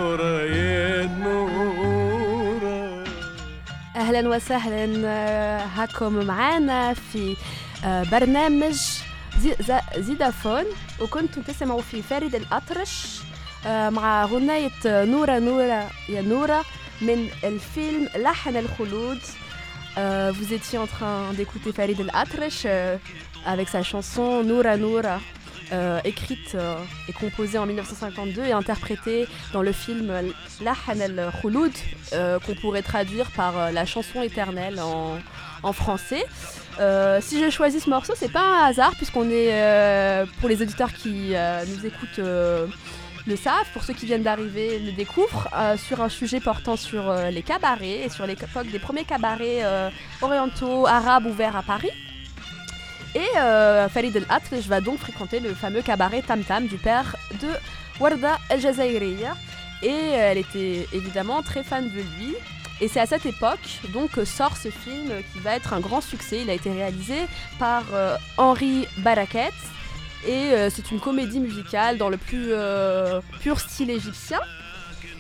نورة 0.03 0.43
يا 0.43 1.07
نورة 1.07 3.05
أهلا 3.97 4.29
وسهلا 4.29 5.09
آه، 5.09 5.59
هاكم 5.77 6.27
معانا 6.27 6.95
في 6.95 7.37
آه، 7.85 8.03
برنامج 8.13 8.77
زيدافون. 9.99 10.65
وكنتم 11.01 11.43
تسمعوا 11.43 11.81
في 11.81 12.03
فريد 12.03 12.35
الأطرش 12.35 13.21
آه، 13.67 13.91
مع 13.91 14.25
غناية 14.25 14.71
نورة 14.87 15.39
نورة 15.39 15.91
يا 16.09 16.23
نورة 16.23 16.65
من 17.01 17.29
الفيلم 17.45 18.09
لحن 18.17 18.57
الخلود. 18.57 19.19
vous 20.39 20.49
étiez 20.59 20.79
en 20.79 20.87
train 20.97 21.19
d'écouter 21.39 21.71
Farid 21.79 22.01
El 22.01 22.11
Atrash 22.23 22.63
avec 23.53 23.69
sa 23.75 23.83
chanson 23.91 24.43
Noura 24.51 24.75
Noura, 24.85 25.17
euh, 25.73 26.01
écrite 26.05 26.55
euh, 26.55 26.77
et 27.09 27.15
composée 27.15 27.57
en 27.57 27.65
1952 27.65 28.45
et 28.45 28.53
interprétée 28.53 29.27
dans 29.55 29.63
le 29.63 29.73
film 29.73 30.13
Lahan 30.61 31.01
El 31.01 31.31
Khouloud, 31.41 31.73
euh, 32.13 32.39
qu'on 32.41 32.55
pourrait 32.55 32.83
traduire 32.83 33.31
par 33.31 33.73
la 33.73 33.87
chanson 33.87 34.21
éternelle 34.21 34.81
en, 34.81 35.73
français. 35.73 36.25
Si 37.21 37.39
j'ai 37.39 37.51
choisi 37.51 37.81
ce 37.81 37.89
morceau, 37.89 38.13
c'est 38.17 38.33
pas 38.33 38.43
un 38.43 38.67
hasard 38.67 38.93
puisqu'on 38.97 39.31
est 39.31 40.27
pour 40.41 40.49
les 40.49 40.61
auditeurs 40.61 40.93
qui 40.93 41.35
nous 41.69 41.87
écoutent 41.87 42.21
le 43.25 43.37
savent, 43.37 43.71
pour 43.73 43.85
ceux 43.85 43.95
qui 43.95 44.07
viennent 44.07 44.25
d'arriver 44.25 44.81
le 44.81 44.91
découvrent, 44.93 45.49
sur 45.77 46.03
un 46.03 46.09
sujet 46.09 46.41
portant 46.41 46.77
sur 46.77 47.15
les 47.31 47.43
cabarets 47.43 48.01
et 48.05 48.09
sur 48.09 48.27
l'époque 48.27 48.67
des 48.73 48.81
premiers 48.81 49.05
cabarets 49.05 49.63
orientaux 50.21 50.87
arabes 50.87 51.27
ouverts 51.27 51.57
à 51.57 51.63
Paris. 51.63 51.93
Et 53.15 53.39
euh, 53.39 53.89
Farid 53.89 54.17
El 54.17 54.27
va 54.69 54.81
donc 54.81 54.99
fréquenter 54.99 55.41
le 55.41 55.53
fameux 55.55 55.83
cabaret 55.83 56.23
Tam 56.23 56.43
Tam 56.43 56.67
du 56.67 56.77
père 56.77 57.17
de 57.41 57.49
Warda 58.01 58.39
El 58.49 58.61
Jazairiya. 58.61 59.37
Et 59.83 59.91
euh, 59.91 60.31
elle 60.31 60.39
était 60.39 60.87
évidemment 60.93 61.43
très 61.43 61.63
fan 61.63 61.89
de 61.89 61.95
lui. 61.95 62.35
Et 62.81 62.89
c'est 62.89 63.01
à 63.01 63.07
cette 63.07 63.27
époque 63.27 63.81
donc 63.93 64.13
que 64.13 64.25
sort 64.25 64.57
ce 64.57 64.71
film 64.71 65.11
qui 65.33 65.39
va 65.41 65.55
être 65.55 65.73
un 65.73 65.81
grand 65.81 66.01
succès. 66.01 66.41
Il 66.43 66.51
a 66.51 66.55
été 66.55 66.71
réalisé 66.71 67.27
par 67.59 67.85
euh, 67.93 68.17
Henri 68.39 68.87
Baraket. 68.99 69.53
Et 70.27 70.53
euh, 70.53 70.71
c'est 70.71 70.91
une 70.91 71.01
comédie 71.01 71.41
musicale 71.41 71.99
dans 71.99 72.09
le 72.09 72.17
plus 72.17 72.53
pur 73.41 73.61
style 73.61 73.91
égyptien. 73.91 74.41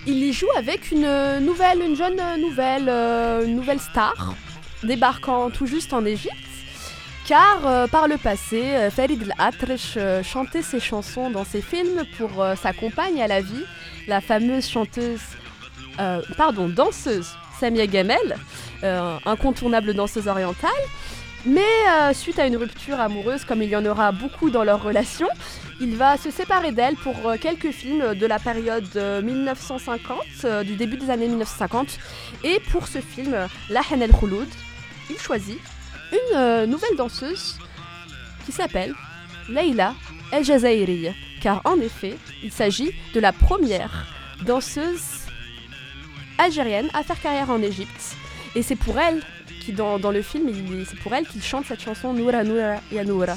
Il 0.06 0.16
y 0.16 0.32
joue 0.32 0.50
avec 0.56 0.90
une 0.90 1.38
nouvelle, 1.40 1.80
une 1.82 1.96
jeune 1.96 2.20
nouvelle, 2.40 2.88
une 3.44 3.54
nouvelle 3.54 3.78
star, 3.78 4.34
débarquant 4.82 5.50
tout 5.50 5.66
juste 5.66 5.92
en 5.92 6.04
Égypte. 6.04 6.51
Car 7.26 7.66
euh, 7.66 7.86
par 7.86 8.08
le 8.08 8.16
passé, 8.16 8.62
euh, 8.74 8.90
Farid 8.90 9.22
El-Atrash 9.22 9.94
euh, 9.96 10.22
chantait 10.22 10.62
ses 10.62 10.80
chansons 10.80 11.30
dans 11.30 11.44
ses 11.44 11.62
films 11.62 12.04
pour 12.18 12.44
sa 12.60 12.72
compagne 12.72 13.22
à 13.22 13.26
la 13.26 13.40
vie, 13.40 13.64
la 14.08 14.20
fameuse 14.20 14.68
chanteuse, 14.68 15.20
pardon, 16.36 16.68
danseuse 16.68 17.28
Samia 17.60 17.86
Gamel, 17.86 18.36
incontournable 19.24 19.94
danseuse 19.94 20.26
orientale. 20.26 20.70
Mais 21.44 22.14
suite 22.14 22.38
à 22.38 22.46
une 22.46 22.56
rupture 22.56 22.98
amoureuse, 23.00 23.44
comme 23.44 23.62
il 23.62 23.68
y 23.68 23.76
en 23.76 23.84
aura 23.84 24.10
beaucoup 24.10 24.50
dans 24.50 24.64
leur 24.64 24.82
relation, 24.82 25.28
il 25.82 25.96
va 25.96 26.16
se 26.16 26.30
séparer 26.30 26.70
d'elle 26.70 26.94
pour 26.94 27.16
quelques 27.40 27.72
films 27.72 28.14
de 28.14 28.26
la 28.26 28.38
période 28.38 28.86
euh, 28.94 29.20
1950, 29.20 30.18
euh, 30.44 30.62
du 30.62 30.76
début 30.76 30.96
des 30.96 31.10
années 31.10 31.26
1950. 31.26 31.98
Et 32.44 32.60
pour 32.70 32.86
ce 32.86 32.98
film, 32.98 33.34
Lahan 33.68 34.00
El 34.00 34.12
Khouloud, 34.12 34.46
il 35.10 35.18
choisit 35.18 35.58
une 36.12 36.36
euh, 36.36 36.66
nouvelle 36.66 36.96
danseuse 36.96 37.56
qui 38.46 38.52
s'appelle 38.52 38.94
Leila 39.48 39.94
El 40.32 40.44
Jazairi. 40.44 41.08
Car 41.40 41.60
en 41.64 41.80
effet, 41.80 42.16
il 42.42 42.52
s'agit 42.52 42.92
de 43.14 43.20
la 43.20 43.32
première 43.32 44.06
danseuse 44.44 45.00
algérienne 46.38 46.88
à 46.94 47.02
faire 47.02 47.20
carrière 47.20 47.50
en 47.50 47.60
Égypte. 47.62 48.16
Et 48.54 48.62
c'est 48.62 48.76
pour 48.76 48.98
elle 48.98 49.22
qui 49.60 49.72
dans, 49.72 49.98
le 50.10 50.22
film, 50.22 50.48
il- 50.48 50.86
c'est 50.86 50.98
pour 50.98 51.14
elle 51.14 51.26
qu'il 51.26 51.42
chante 51.42 51.66
cette 51.66 51.80
chanson 51.82 52.12
Noura 52.12 52.42
Noura 52.44 52.76
Ya 52.90 53.04
Noura. 53.04 53.36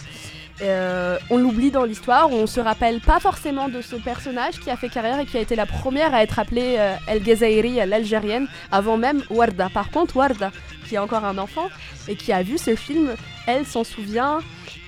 Euh, 0.61 1.17
on 1.29 1.37
l'oublie 1.37 1.69
dans 1.69 1.83
l'histoire, 1.83 2.31
on 2.31 2.47
se 2.47 2.61
rappelle 2.61 3.01
pas 3.01 3.19
forcément 3.19 3.67
de 3.67 3.81
ce 3.81 3.97
personnage 3.97 4.59
qui 4.59 4.69
a 4.69 4.77
fait 4.77 4.87
carrière 4.87 5.19
et 5.19 5.25
qui 5.25 5.37
a 5.37 5.41
été 5.41 5.55
la 5.55 5.65
première 5.65 6.13
à 6.13 6.23
être 6.23 6.39
appelée 6.39 6.77
euh, 6.79 6.95
El 7.07 7.21
Ghazairi, 7.23 7.75
l'Algérienne, 7.85 8.47
avant 8.71 8.97
même 8.97 9.21
Warda. 9.29 9.69
Par 9.69 9.91
contre, 9.91 10.15
Warda, 10.15 10.51
qui 10.87 10.95
est 10.95 10.97
encore 10.97 11.25
un 11.25 11.37
enfant 11.37 11.67
et 12.07 12.15
qui 12.15 12.31
a 12.31 12.41
vu 12.41 12.57
ce 12.57 12.75
film, 12.75 13.15
elle 13.47 13.65
s'en 13.65 13.83
souvient 13.83 14.39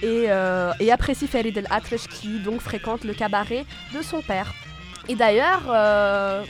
et, 0.01 0.25
euh, 0.29 0.71
apprécie 0.89 1.27
Farid 1.27 1.57
El 1.57 1.67
Atrash 1.69 2.07
qui 2.07 2.39
donc 2.39 2.61
fréquente 2.61 3.03
le 3.03 3.13
cabaret 3.13 3.65
de 3.93 4.01
son 4.01 4.21
père. 4.21 4.53
Et 5.09 5.15
d'ailleurs, 5.15 5.63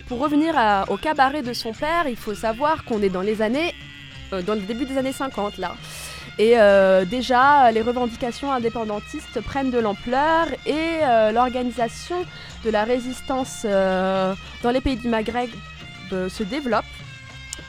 pour 0.07 0.19
revenir 0.19 0.55
au 0.89 0.97
cabaret 0.97 1.43
de 1.43 1.53
son 1.53 1.73
père, 1.73 2.07
il 2.07 2.15
faut 2.15 2.33
savoir 2.33 2.85
qu'on 2.85 3.03
est 3.03 3.09
dans 3.09 3.21
les 3.21 3.43
années, 3.43 3.75
dans 4.31 4.55
le 4.55 4.61
début 4.61 4.85
des 4.85 4.97
années 4.97 5.11
50 5.11 5.59
là. 5.59 5.75
Et 6.39 6.53
euh, 6.55 7.03
déjà, 7.03 7.71
les 7.71 7.81
revendications 7.81 8.51
indépendantistes 8.51 9.41
prennent 9.41 9.71
de 9.71 9.79
l'ampleur 9.79 10.47
et 10.67 10.99
euh, 11.01 11.31
l'organisation 11.31 12.25
de 12.63 12.69
la 12.69 12.83
résistance 12.83 13.63
euh, 13.65 14.35
dans 14.61 14.69
les 14.69 14.81
pays 14.81 14.97
du 14.97 15.07
Maghreb 15.07 15.49
se 16.11 16.43
développe. 16.43 16.85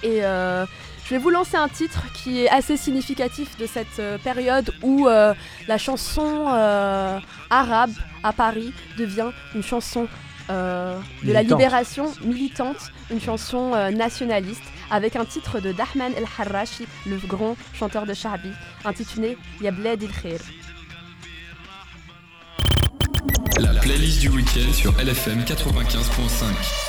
Et 0.03 0.21
je 0.21 1.11
vais 1.11 1.19
vous 1.19 1.31
lancer 1.31 1.57
un 1.57 1.69
titre 1.69 2.05
qui 2.13 2.45
est 2.45 2.49
assez 2.49 2.77
significatif 2.77 3.57
de 3.59 3.67
cette 3.67 4.01
période 4.23 4.73
où 4.83 5.09
la 5.09 5.79
chanson 5.79 6.47
arabe 7.51 7.91
à 8.23 8.33
Paris 8.33 8.73
devient 8.97 9.31
une 9.57 9.63
chanson 9.65 10.07
euh, 10.51 10.99
de 11.23 11.33
la 11.33 11.43
libération 11.43 12.13
militante, 12.23 12.93
une 13.11 13.21
chanson 13.21 13.75
euh, 13.75 13.91
nationaliste, 13.91 14.63
avec 14.91 15.17
un 15.17 15.25
titre 15.25 15.61
de 15.61 15.73
Dahman 15.73 16.13
El 16.17 16.25
Harrachi, 16.39 16.87
le 17.07 17.19
grand 17.19 17.57
chanteur 17.75 18.07
de 18.07 18.15
Sha'bi, 18.15 18.51
intitulé 18.85 19.37
Ya 19.61 19.71
Bled 19.71 20.03
Il 20.03 20.11
Khair. 20.11 20.41
La 23.59 23.75
playlist 23.81 24.21
du 24.21 24.29
week-end 24.29 24.73
sur 24.73 24.93
LFM 24.93 25.41
95.5. 25.41 26.89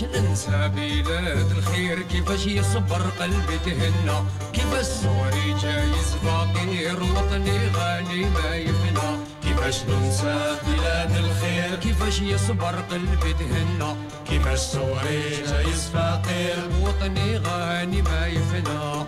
كيفاش 0.00 0.20
ننسى 0.20 0.68
بلاد 0.74 1.50
الخير؟ 1.50 2.02
كيفاش 2.02 2.46
يصبر 2.46 3.02
قلبي 3.20 3.58
تهنى؟ 3.64 4.16
كيف 4.52 4.74
السوري 4.74 5.54
جايز 5.62 6.14
فقير؟ 6.24 7.02
وطني 7.02 7.68
غالي 7.76 8.24
ما 8.24 8.56
يفنى؟ 8.56 9.10
كيفاش 9.42 9.82
ننسى 9.84 10.56
بلاد 10.66 11.16
الخير؟ 11.16 11.76
كيفاش 11.76 12.20
يصبر 12.20 12.74
قلبي 12.90 13.32
تهنى؟ 13.32 13.94
كيف 14.28 14.48
السوري 14.48 15.42
جايز 15.48 15.90
فقير؟ 15.94 16.70
وطني 16.82 17.36
غاني 17.36 18.02
ما 18.02 18.26
يفنى؟ 18.26 19.04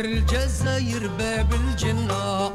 الجزاير 0.00 1.08
باب 1.08 1.54
الجنة. 1.54 2.52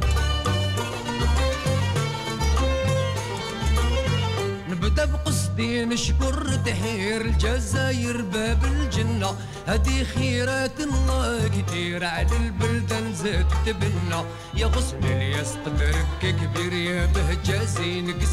نبدأ 4.69 5.05
بقصدي 5.05 5.85
نشكر 5.85 6.55
تحير 6.65 7.21
الجزاير 7.21 8.21
باب 8.21 8.65
الجنة. 8.65 9.35
هدي 9.67 10.05
خيرات 10.05 10.79
الله 10.79 11.47
كتير 11.47 12.05
على 12.05 12.37
البلدان 12.37 13.13
زاد 13.13 13.47
تبنى. 13.65 14.23
يا 14.53 14.65
غصن 14.65 15.03
الياس 15.03 15.53
قدرك 15.65 16.05
كبير 16.21 16.73
يا 16.73 17.05
بهجة 17.05 17.63
زينك 17.63 18.23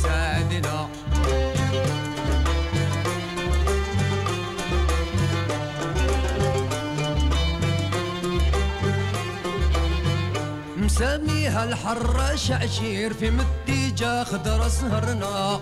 ساعدنا 10.98 11.26
مسميها 11.26 11.64
الحراش 11.64 12.50
عشير 12.50 13.14
في 13.14 13.30
متيجة 13.30 14.24
خضرة 14.24 14.68
سهرنا. 14.68 15.60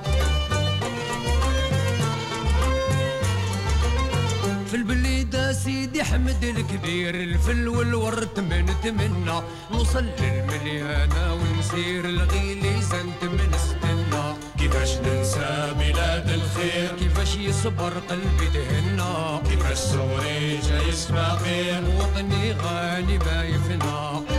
في 4.70 4.74
البليدة 4.76 5.52
سيدي 5.52 6.04
حمد 6.04 6.44
الكبير 6.44 7.14
الفل 7.14 7.68
والورد 7.68 8.40
من 8.40 8.66
تمنى. 8.82 9.42
نوصل 9.70 10.04
للمليانة 10.20 11.34
ونسير 11.34 12.04
الغيلي 12.04 12.82
زنت 12.82 13.22
من 13.22 13.54
استنى. 13.54 14.34
كيفاش 14.58 14.96
ننسى 14.96 15.74
بلاد 15.78 16.30
الخير؟ 16.30 16.96
كيفاش 16.98 17.36
يصبر 17.36 17.92
قلبي 18.10 18.48
دهنا 18.54 19.42
كيفاش 19.50 19.78
صوري 19.78 20.60
جاي 20.68 20.88
يسمع 20.88 21.36
خير؟ 21.36 21.82
وطني 21.98 22.52
غالي 22.52 23.18
ما 23.18 23.44
يفنى. 23.44 24.33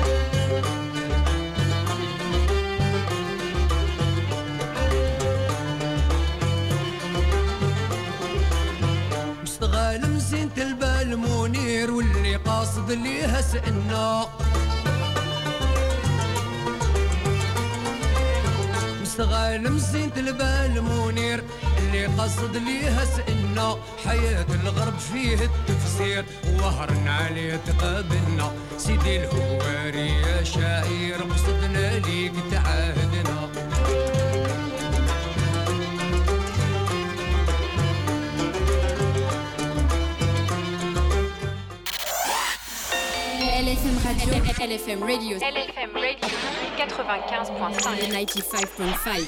البال 11.15 11.51
منير 11.51 11.91
واللي 11.91 12.35
قاصد 12.35 12.91
ليها 12.91 13.41
سئنا 13.41 14.25
مستغال 19.01 19.73
مزينة 19.73 20.11
البال 20.17 20.81
منير 20.83 21.43
اللي 21.79 22.05
قصد 22.05 22.55
ليها 22.55 23.05
سئنا 23.05 23.77
حياة 24.05 24.45
الغرب 24.63 24.97
فيه 24.99 25.33
التفسير 25.35 26.25
وهرنا 26.59 27.11
عليه 27.11 27.55
تقابلنا. 27.55 28.51
سيدي 28.77 29.23
الهواري 29.25 30.09
يا 30.21 30.43
شاعر 30.43 31.21
قصدنا 31.33 31.99
ليك 31.99 32.33
تعاهدنا 32.51 33.04
Radio. 44.05 44.35
LFM 44.61 45.01
Radio. 45.01 45.37
LFM 45.37 45.89
Radio 45.95 46.27
95.5. 46.77 48.13
95.5. 48.13 49.25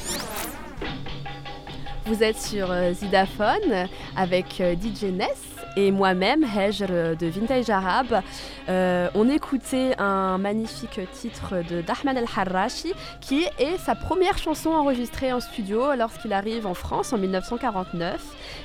Vous 2.06 2.22
êtes 2.22 2.38
sur 2.40 2.70
euh, 2.70 2.94
Zidaphone 2.94 3.88
avec 4.16 4.62
euh, 4.62 4.76
DJ 4.76 5.06
Ness 5.06 5.58
et 5.78 5.92
moi-même, 5.92 6.44
Hejr 6.44 6.88
euh, 6.90 7.16
de 7.16 7.28
Vintage 7.28 7.70
Arabe. 7.70 8.22
Euh, 8.68 9.10
on 9.14 9.30
écoutait 9.30 9.94
un 10.00 10.38
magnifique 10.40 11.00
titre 11.14 11.64
de 11.70 11.82
d'Ahmed 11.82 12.18
El-Harrachi 12.18 12.94
qui 13.22 13.46
est 13.60 13.78
sa 13.78 13.94
première 13.94 14.38
chanson 14.40 14.72
enregistrée 14.72 15.32
en 15.32 15.40
studio 15.40 15.94
lorsqu'il 15.96 16.34
arrive 16.34 16.66
en 16.66 16.74
France 16.74 17.14
en 17.14 17.18
1949 17.20 18.20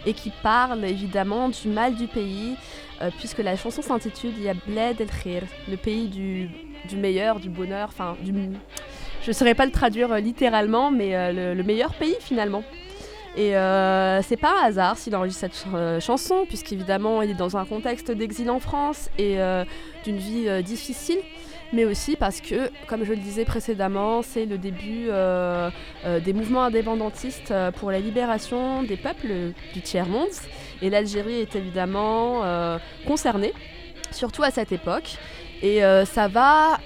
et 0.07 0.15
qui 0.15 0.31
parle 0.43 0.85
évidemment 0.85 1.51
du 1.51 1.69
mal 1.69 1.95
du 1.95 2.07
pays 2.07 2.55
euh, 2.55 2.92
puisque 3.19 3.39
la 3.39 3.57
chanson 3.57 3.83
s'intitule 3.83 4.39
Ya 4.39 4.55
Bled 4.67 5.01
El 5.01 5.09
Khir, 5.09 5.43
le 5.71 5.77
pays 5.77 6.09
du, 6.09 6.49
meilleur, 6.97 7.41
du 7.41 7.49
bonheur, 7.49 7.89
enfin 7.89 8.17
du... 8.23 8.33
Je 9.23 9.29
ne 9.29 9.33
saurais 9.33 9.55
pas 9.55 9.67
le 9.67 9.73
traduire 9.73 10.11
euh, 10.13 10.19
littéralement, 10.21 10.91
mais 10.91 11.15
euh, 11.15 11.33
le- 11.33 11.55
le 11.55 11.63
meilleur 11.63 11.95
pays 11.95 12.17
finalement. 12.21 12.65
Et 13.37 13.57
euh, 13.57 14.21
c'est 14.23 14.37
pas 14.37 14.53
un 14.61 14.67
hasard 14.67 14.99
s'il 14.99 15.15
enregistre 15.17 15.41
cette 15.41 15.55
ch- 15.55 15.73
euh, 15.75 16.01
chanson, 16.01 16.45
puisqu'évidemment 16.47 17.23
il 17.23 17.31
est 17.31 17.35
dans 17.35 17.57
un 17.57 17.65
contexte 17.65 18.11
d'exil 18.11 18.51
en 18.51 18.59
France 18.61 19.09
et 19.19 19.41
euh, 19.41 19.65
d'une 20.05 20.19
vie 20.19 20.49
euh, 20.49 20.61
difficile, 20.61 21.19
mais 21.73 21.85
aussi 21.87 22.17
parce 22.17 22.41
que, 22.43 22.69
comme 22.89 23.05
je 23.05 23.11
le 23.11 23.17
disais 23.17 23.45
précédemment, 23.47 24.21
c'est 24.23 24.45
le 24.45 24.59
début 24.59 25.07
euh, 25.09 25.71
euh, 26.05 26.21
des 26.21 26.35
mouvements 26.35 26.65
indépendantistes 26.65 27.53
euh, 27.53 27.71
pour 27.71 27.91
la 27.91 28.01
libération 28.01 28.83
des 28.83 28.97
peuples 28.99 29.53
du 29.73 29.81
tiers-monde. 29.81 30.29
Et 30.83 30.91
l'Algérie 30.91 31.41
est 31.41 31.57
évidemment 31.57 32.45
euh, 32.45 32.79
concernée, 33.07 33.55
surtout 34.11 34.43
à 34.43 34.51
cette 34.51 34.73
époque. 34.73 35.17
Et 35.63 35.85
euh, 35.85 36.05
ça 36.05 36.29
va 36.29 36.79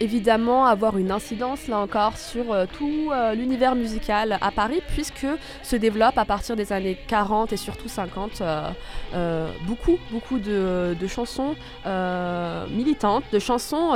évidemment 0.00 0.66
avoir 0.66 0.98
une 0.98 1.10
incidence 1.10 1.68
là 1.68 1.78
encore 1.78 2.16
sur 2.16 2.52
euh, 2.52 2.66
tout 2.78 3.12
l'univers 3.34 3.74
musical 3.74 4.38
à 4.40 4.50
Paris 4.50 4.80
puisque 4.88 5.26
se 5.62 5.76
développe 5.76 6.18
à 6.18 6.24
partir 6.24 6.56
des 6.56 6.72
années 6.72 6.98
40 7.06 7.52
et 7.52 7.56
surtout 7.56 7.88
50 7.88 8.40
euh, 8.40 8.70
euh, 9.14 9.48
beaucoup 9.66 9.98
beaucoup 10.10 10.38
de, 10.38 10.96
chansons 11.06 11.54
militantes, 12.70 13.24
de 13.32 13.38
chansons 13.38 13.92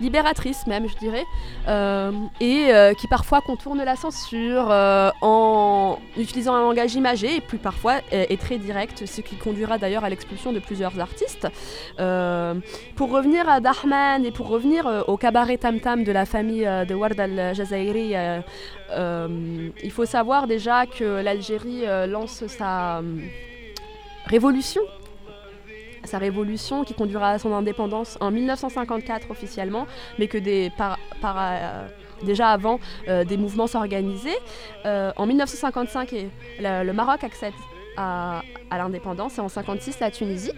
libératrices 0.00 0.66
même 0.66 0.88
je 0.88 0.96
dirais 0.96 1.24
euh, 1.68 2.12
et 2.40 2.68
euh, 2.70 2.94
qui 2.94 3.06
parfois 3.08 3.40
contournent 3.40 3.82
la 3.82 3.96
censure 3.96 4.68
euh, 4.70 5.10
en 5.20 5.98
utilisant 6.16 6.54
un 6.54 6.62
langage 6.62 6.94
imagé 6.94 7.36
et 7.36 7.40
puis 7.40 7.58
parfois 7.58 7.96
est, 8.10 8.40
très 8.40 8.58
direct, 8.58 9.06
ce 9.06 9.20
qui 9.20 9.36
conduira 9.36 9.78
d'ailleurs 9.78 10.04
à 10.04 10.10
l'expulsion 10.10 10.52
de 10.52 10.58
plusieurs 10.58 10.98
artistes. 11.00 11.48
Pour 11.96 13.10
revenir 13.10 13.48
à 13.48 13.60
Dahman 13.60 14.24
et 14.24 14.30
pour 14.30 14.48
revenir 14.48 15.04
au 15.06 15.16
cabaret 15.16 15.56
Tam 15.56 15.80
Tam 15.80 16.04
de 16.04 16.12
la 16.12 16.26
famille 16.26 16.64
de 16.64 16.94
Ward 16.94 17.18
al-Jazairi, 17.18 18.14
il 18.90 19.90
faut 19.90 20.04
savoir 20.04 20.46
déjà 20.46 20.86
que 20.86 21.22
l'Algérie 21.22 21.84
lance 22.06 22.46
sa 22.46 23.00
révolution 24.26 24.82
sa 26.06 26.18
révolution 26.18 26.84
qui 26.84 26.94
conduira 26.94 27.30
à 27.30 27.38
son 27.38 27.52
indépendance 27.52 28.18
en 28.20 28.30
1954 28.30 29.30
officiellement, 29.30 29.86
mais 30.18 30.28
que 30.28 30.38
des, 30.38 30.70
par, 30.76 30.98
euh, 31.24 31.88
déjà 32.22 32.50
avant, 32.50 32.80
euh, 33.08 33.24
des 33.24 33.36
mouvements 33.36 33.66
s'organisaient. 33.66 34.38
Euh, 34.84 35.12
en 35.16 35.26
1955, 35.26 36.12
et 36.12 36.30
le, 36.60 36.92
Maroc 36.92 37.24
accède 37.24 37.54
à, 37.96 38.42
à 38.70 38.78
l'indépendance 38.78 39.38
et 39.38 39.40
en 39.40 39.44
1956, 39.44 40.00
la 40.00 40.10
Tunisie. 40.10 40.52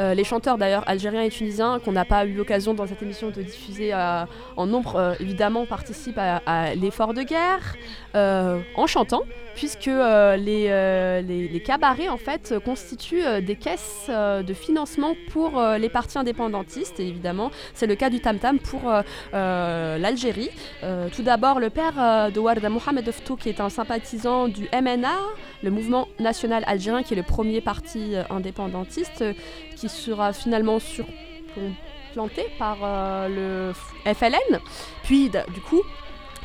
Euh, 0.00 0.14
les 0.14 0.24
chanteurs 0.24 0.58
d'ailleurs 0.58 0.84
algériens 0.86 1.22
et 1.22 1.28
tunisiens 1.28 1.80
qu'on 1.80 1.92
n'a 1.92 2.04
pas 2.04 2.24
eu 2.24 2.32
l'occasion 2.32 2.72
dans 2.72 2.86
cette 2.86 3.02
émission 3.02 3.30
de 3.30 3.42
diffuser 3.42 3.92
euh, 3.92 4.24
en 4.56 4.66
nombre 4.66 4.96
euh, 4.96 5.14
évidemment 5.18 5.66
participent 5.66 6.18
à, 6.18 6.74
l'effort 6.76 7.14
de 7.14 7.22
guerre 7.22 7.74
en 8.14 8.86
chantant 8.86 9.22
puisque 9.54 9.86
les, 9.86 11.62
cabarets 11.64 12.08
en 12.08 12.16
fait 12.16 12.54
constituent 12.64 13.42
des 13.42 13.56
caisses 13.56 14.08
de 14.08 14.54
financement 14.54 15.14
pour 15.30 15.60
les 15.78 15.88
partis 15.88 16.18
indépendantistes 16.18 17.00
et 17.00 17.08
évidemment 17.08 17.50
c'est 17.74 17.86
le 17.86 17.94
cas 17.94 18.10
du 18.10 18.20
Tam 18.20 18.38
Tam 18.38 18.58
pour 18.58 18.80
l'Algérie. 19.32 20.50
Tout 21.14 21.22
d'abord 21.22 21.60
le 21.60 21.70
père 21.70 22.30
de 22.32 22.38
Warda 22.38 22.68
Mohamed 22.68 23.08
Oftou 23.08 23.36
qui 23.36 23.48
est 23.48 23.60
un 23.60 23.68
sympathisant 23.68 24.48
du 24.48 24.68
MNA, 24.72 25.16
le 25.62 25.70
mouvement 25.70 26.08
national 26.18 26.64
algérien 26.66 27.02
qui 27.02 27.14
est 27.14 27.16
le 27.16 27.22
premier 27.22 27.60
parti 27.60 28.14
indépendantiste 28.30 29.24
qui 29.78 29.88
sera 29.88 30.32
finalement 30.32 30.78
surplanté 30.78 32.46
par 32.58 32.76
euh, 32.82 33.28
le 34.04 34.12
FLN. 34.14 34.58
Puis 35.04 35.30
du 35.30 35.60
coup 35.60 35.82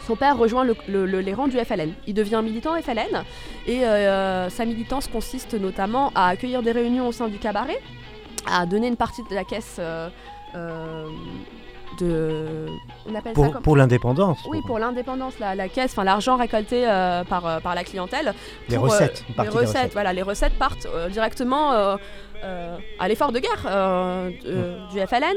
son 0.06 0.16
père 0.18 0.38
rejoint 0.38 0.66
le- 0.66 0.76
le- 0.90 1.06
le- 1.06 1.22
les 1.22 1.34
rangs 1.34 1.48
du 1.48 1.58
FLN. 1.58 1.94
Il 2.08 2.14
devient 2.14 2.42
militant 2.44 2.76
FLN 2.82 3.24
et 3.66 3.86
euh, 3.86 4.50
sa 4.50 4.66
militance 4.66 5.08
consiste 5.08 5.54
notamment 5.54 6.12
à 6.14 6.28
accueillir 6.28 6.62
des 6.62 6.74
réunions 6.74 7.08
au 7.08 7.14
sein 7.14 7.30
du 7.30 7.38
cabaret, 7.38 7.80
à 8.46 8.66
donner 8.66 8.88
une 8.88 8.98
partie 8.98 9.22
de 9.30 9.34
la 9.34 9.46
caisse 9.46 9.78
euh, 9.80 10.10
de... 12.00 12.68
On 13.08 13.16
appelle 13.16 13.34
ça 13.36 13.42
Pour, 13.42 13.52
comme- 13.54 13.62
pour 13.62 13.76
l'indépendance. 13.76 14.40
oui, 14.50 14.60
pour 14.66 14.80
l'indépendance, 14.80 15.34
la, 15.40 15.56
la 15.56 15.68
caisse, 15.70 15.92
enfin 15.92 16.04
l'argent 16.04 16.36
récolté 16.38 16.88
euh, 16.88 17.24
par, 17.24 17.46
euh, 17.46 17.60
par 17.60 17.76
la 17.76 17.84
clientèle. 17.84 18.34
Les 18.70 18.76
pour, 18.78 18.86
euh, 18.86 18.90
recettes, 18.90 19.24
les 19.38 19.44
recettes, 19.50 19.54
recettes. 19.70 19.94
voilà, 19.94 20.14
les 20.14 20.22
recettes 20.22 20.54
partent 20.58 20.86
euh, 20.88 21.10
directement 21.10 21.74
euh, 21.74 21.98
euh, 22.44 22.78
à 23.00 23.08
l'effort 23.08 23.32
de 23.32 23.40
guerre 23.40 23.64
euh, 23.68 24.30
de- 24.46 24.92
du 24.94 25.00
FLN. 25.06 25.36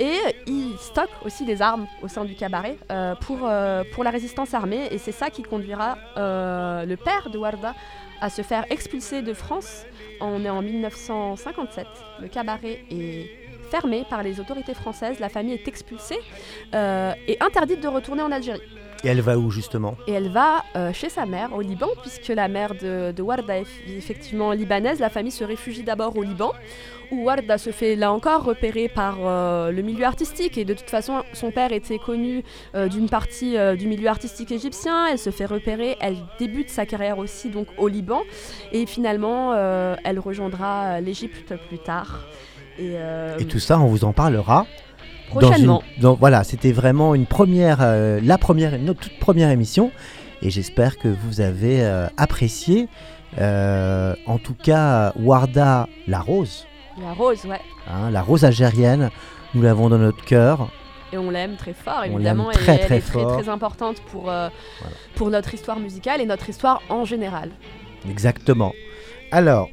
Et 0.00 0.14
ils 0.46 0.76
stockent 0.78 1.08
aussi 1.24 1.44
des 1.44 1.60
armes 1.60 1.86
au 2.02 2.08
sein 2.08 2.24
du 2.24 2.36
cabaret 2.36 2.76
euh, 2.92 3.16
pour, 3.16 3.38
euh, 3.42 3.82
pour 3.94 4.04
la 4.04 4.10
résistance 4.10 4.54
armée. 4.54 4.86
Et 4.92 4.98
c'est 4.98 5.10
ça 5.12 5.28
qui 5.28 5.42
conduira 5.42 5.98
euh, 6.16 6.84
le 6.86 6.96
père 6.96 7.30
de 7.30 7.36
Warda 7.38 7.74
à 8.20 8.30
se 8.30 8.42
faire 8.42 8.64
expulser 8.70 9.22
de 9.22 9.32
France. 9.34 9.84
On 10.20 10.44
est 10.44 10.50
en 10.50 10.62
1957. 10.62 11.86
Le 12.20 12.28
cabaret 12.28 12.84
est 12.92 13.28
fermée 13.70 14.04
par 14.08 14.22
les 14.22 14.40
autorités 14.40 14.74
françaises. 14.74 15.20
La 15.20 15.28
famille 15.28 15.54
est 15.54 15.68
expulsée 15.68 16.18
euh, 16.74 17.12
et 17.26 17.36
interdite 17.40 17.80
de 17.82 17.88
retourner 17.88 18.22
en 18.22 18.32
Algérie. 18.32 18.60
Et 19.04 19.08
elle 19.08 19.20
va 19.20 19.38
où 19.38 19.50
justement? 19.50 19.96
Et 20.08 20.12
elle 20.12 20.28
va 20.28 20.64
euh, 20.74 20.92
chez 20.92 21.08
sa 21.08 21.24
mère 21.24 21.54
au 21.54 21.60
Liban, 21.60 21.88
puisque 22.00 22.28
la 22.28 22.48
mère 22.48 22.74
de, 22.74 23.12
de 23.12 23.22
Warda 23.22 23.58
est 23.58 23.66
effectivement 23.96 24.50
libanaise. 24.52 24.98
La 24.98 25.08
famille 25.08 25.30
se 25.30 25.44
réfugie 25.44 25.84
d'abord 25.84 26.16
au 26.16 26.22
Liban, 26.24 26.52
où 27.12 27.24
Warda 27.24 27.58
se 27.58 27.70
fait 27.70 27.94
là 27.94 28.12
encore 28.12 28.42
repérer 28.42 28.88
par 28.88 29.18
euh, 29.20 29.70
le 29.70 29.82
milieu 29.82 30.04
artistique. 30.04 30.58
Et 30.58 30.64
de 30.64 30.74
toute 30.74 30.90
façon, 30.90 31.22
son 31.32 31.52
père 31.52 31.72
était 31.72 31.98
connu 31.98 32.42
euh, 32.74 32.88
d'une 32.88 33.08
partie 33.08 33.56
du 33.76 33.86
milieu 33.86 34.08
artistique 34.08 34.50
égyptien. 34.50 35.06
Elle 35.06 35.18
se 35.18 35.30
fait 35.30 35.46
repérer, 35.46 35.96
elle 36.00 36.16
débute 36.40 36.68
sa 36.68 36.84
carrière 36.84 37.18
aussi 37.18 37.50
donc 37.50 37.68
au 37.78 37.86
Liban. 37.86 38.22
Et 38.72 38.84
finalement, 38.86 39.54
elle 40.04 40.18
rejoindra 40.18 41.00
l'Égypte 41.00 41.54
plus 41.68 41.78
tard. 41.78 42.24
Et, 42.78 42.92
euh, 42.96 43.36
Et 43.38 43.44
tout 43.44 43.58
ça, 43.58 43.78
on 43.80 43.86
vous 43.86 44.04
en 44.04 44.12
parlera. 44.12 44.66
dans 45.34 45.40
Prochainement. 45.40 45.82
une- 45.96 46.02
dans- 46.02 46.14
voilà, 46.14 46.42
c'était 46.44 46.72
vraiment 46.72 47.14
une 47.14 47.26
première, 47.26 47.78
euh, 47.82 48.18
la 48.22 48.38
première, 48.38 48.78
notre 48.78 49.00
toute 49.00 49.18
première 49.18 49.50
émission. 49.50 49.90
Et 50.40 50.48
j'espère 50.50 50.96
que 50.96 51.08
vous 51.08 51.40
avez 51.40 51.82
euh, 51.84 52.06
apprécié. 52.16 52.88
Euh, 53.38 54.14
en 54.26 54.38
tout 54.38 54.54
cas, 54.54 55.12
Warda, 55.20 55.86
la 56.06 56.20
rose, 56.20 56.66
La 57.02 57.12
rose, 57.12 57.44
ouais. 57.44 57.60
hein, 57.90 58.10
la 58.10 58.22
rose 58.22 58.44
algérienne, 58.44 59.10
nous 59.54 59.60
l'avons 59.60 59.90
dans 59.90 59.98
notre 59.98 60.24
cœur. 60.24 60.70
Et 61.12 61.18
on 61.18 61.30
l'aime 61.30 61.56
très 61.56 61.74
fort, 61.74 62.04
évidemment. 62.04 62.50
très, 62.52 62.76
et 62.76 62.78
elle 62.80 62.86
très 62.86 62.96
est 62.96 63.00
très, 63.00 63.20
fort. 63.20 63.38
très 63.38 63.48
importante 63.50 64.00
pour, 64.10 64.32
pour 65.14 65.28
notre 65.30 65.52
histoire 65.52 65.78
musicale 65.78 66.20
et 66.22 66.26
notre 66.26 66.48
histoire 66.48 66.80
en 66.88 67.04
général. 67.04 67.50
Exactement. 68.08 68.72
Alors, 69.30 69.68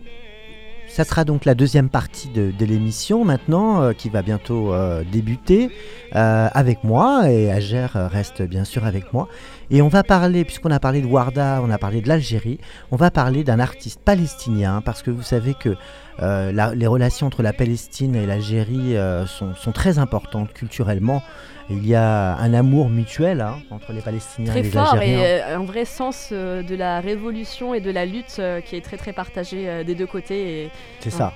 ça 0.95 1.03
sera 1.03 1.25
donc 1.25 1.43
la 1.43 1.55
deuxième 1.55 1.89
partie 1.89 2.29
de, 2.29 2.65
l'émission 2.65 3.25
maintenant, 3.25 3.81
euh, 3.81 3.91
qui 3.91 4.07
va 4.07 4.21
bientôt 4.21 4.73
euh, 4.73 5.03
débuter 5.11 5.69
euh, 6.15 6.47
avec 6.53 6.85
moi, 6.85 7.29
et 7.29 7.51
Ager 7.51 7.87
reste 7.93 8.41
bien 8.43 8.63
sûr 8.63 8.85
avec 8.85 9.11
moi. 9.11 9.27
Et 9.71 9.81
on 9.81 9.89
va 9.89 10.03
parler, 10.03 10.45
puisqu'on 10.45 10.71
a 10.71 10.79
parlé 10.79 11.01
de 11.01 11.05
Warda, 11.05 11.59
on 11.61 11.69
a 11.69 11.77
parlé 11.77 11.99
de 11.99 12.07
l'Algérie, 12.07 12.59
on 12.91 12.95
va 12.95 13.11
parler 13.11 13.43
d'un 13.43 13.59
artiste 13.59 13.99
palestinien, 14.05 14.81
parce 14.85 15.03
que 15.03 15.11
vous 15.11 15.21
savez 15.21 15.53
que 15.53 15.75
les 16.21 16.87
relations 16.87 17.27
entre 17.27 17.43
la 17.43 17.51
Palestine 17.51 18.15
et 18.15 18.25
l'Algérie 18.25 18.95
sont 19.27 19.71
très 19.73 19.99
importantes 19.99 20.53
culturellement. 20.53 21.21
Il 21.69 21.85
y 21.87 21.95
a 21.95 22.35
un 22.37 22.53
amour 22.53 22.89
mutuel 22.89 23.41
hein, 23.41 23.55
entre 23.71 23.91
les 23.91 24.01
Palestiniens 24.01 24.51
Très 24.51 24.59
et 24.59 24.63
les 24.63 24.69
fort 24.69 24.93
Algériens. 24.93 25.19
et 25.19 25.41
euh, 25.43 25.57
un 25.57 25.65
vrai 25.65 25.83
sens 25.85 26.29
euh, 26.31 26.61
de 26.61 26.75
la 26.75 26.99
révolution 26.99 27.73
et 27.73 27.81
de 27.81 27.89
la 27.89 28.05
lutte 28.05 28.35
euh, 28.39 28.61
qui 28.61 28.75
est 28.75 28.81
très 28.81 28.97
très 28.97 29.13
partagé 29.13 29.83
des 29.83 29.95
deux 29.95 30.05
côtés. 30.05 30.69
C'est 30.99 31.11
Ouais. 31.11 31.17
ça. 31.17 31.33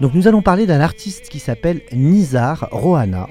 Donc 0.00 0.14
nous 0.14 0.28
allons 0.28 0.42
parler 0.42 0.66
d'un 0.66 0.80
artiste 0.80 1.28
qui 1.28 1.40
s'appelle 1.40 1.80
Nizar 1.92 2.68
Rohana, 2.70 3.26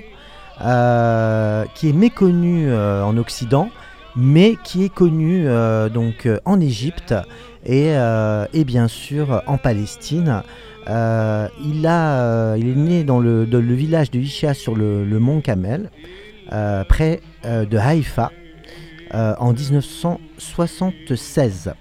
euh, 0.61 1.65
qui 1.75 1.89
est 1.89 1.93
méconnu 1.93 2.69
euh, 2.69 3.03
en 3.03 3.17
Occident, 3.17 3.69
mais 4.15 4.55
qui 4.63 4.83
est 4.85 4.93
connu 4.93 5.47
euh, 5.47 5.89
donc 5.89 6.27
en 6.45 6.59
Égypte 6.59 7.13
et, 7.65 7.91
et 8.53 8.63
bien 8.65 8.87
sûr 8.89 9.41
en 9.47 9.57
Palestine. 9.57 10.43
Il, 10.85 11.87
a, 11.87 12.55
il 12.57 12.67
est 12.69 12.75
né 12.75 13.03
dans 13.05 13.19
le, 13.21 13.45
dans 13.45 13.59
le 13.61 13.73
village 13.73 14.11
de 14.11 14.19
Isha 14.19 14.53
sur 14.53 14.75
le, 14.75 15.05
le 15.05 15.19
mont 15.19 15.39
Kamel, 15.39 15.83
euh, 15.83 15.87
près 16.49 17.21
euh, 17.45 17.65
de 17.65 17.77
Haïfa, 17.77 18.31
euh, 19.13 19.35
en 19.37 19.53
1976. 19.53 21.73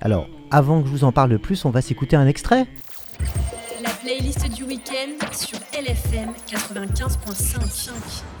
Alors, 0.00 0.28
avant 0.50 0.82
que 0.82 0.88
je 0.88 0.92
vous 0.92 1.04
en 1.04 1.12
parle 1.12 1.38
plus, 1.38 1.64
on 1.64 1.70
va 1.70 1.80
s'écouter 1.80 2.16
un 2.16 2.26
extrait. 2.26 2.66
La 3.82 3.88
playlist 3.90 4.52
du 4.52 4.64
week-end 4.64 5.12
sur 5.32 5.58
LFM 5.72 6.32
95.5. 6.46 8.37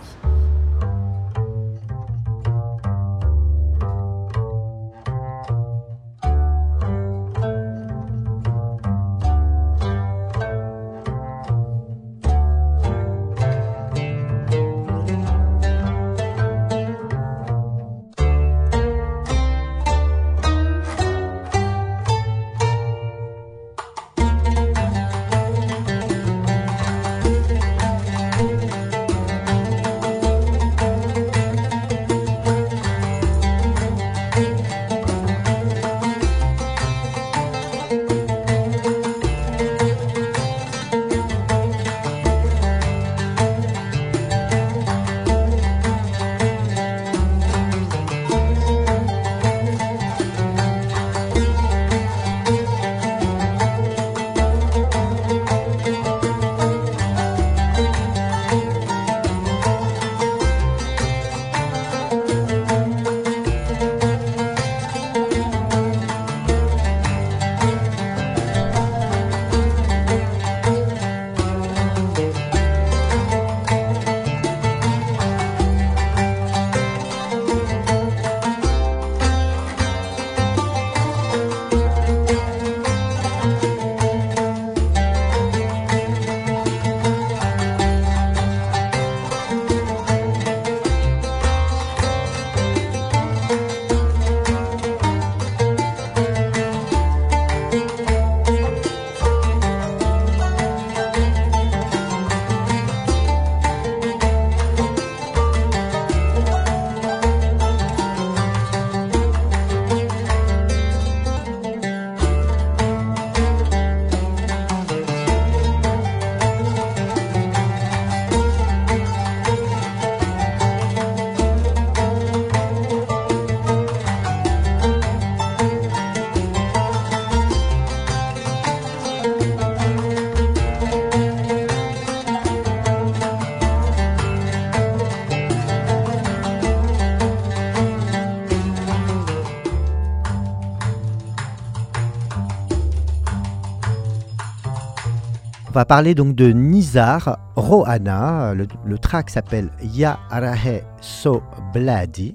va 145.78 145.84
parler 145.84 146.16
donc 146.16 146.34
de 146.34 146.50
Nizar 146.50 147.38
Rohana. 147.54 148.52
Le, 148.52 148.66
le 148.84 148.98
track 148.98 149.30
s'appelle 149.30 149.70
Ya 149.80 150.18
Arahe 150.28 150.82
So 151.00 151.40
Bladi. 151.72 152.34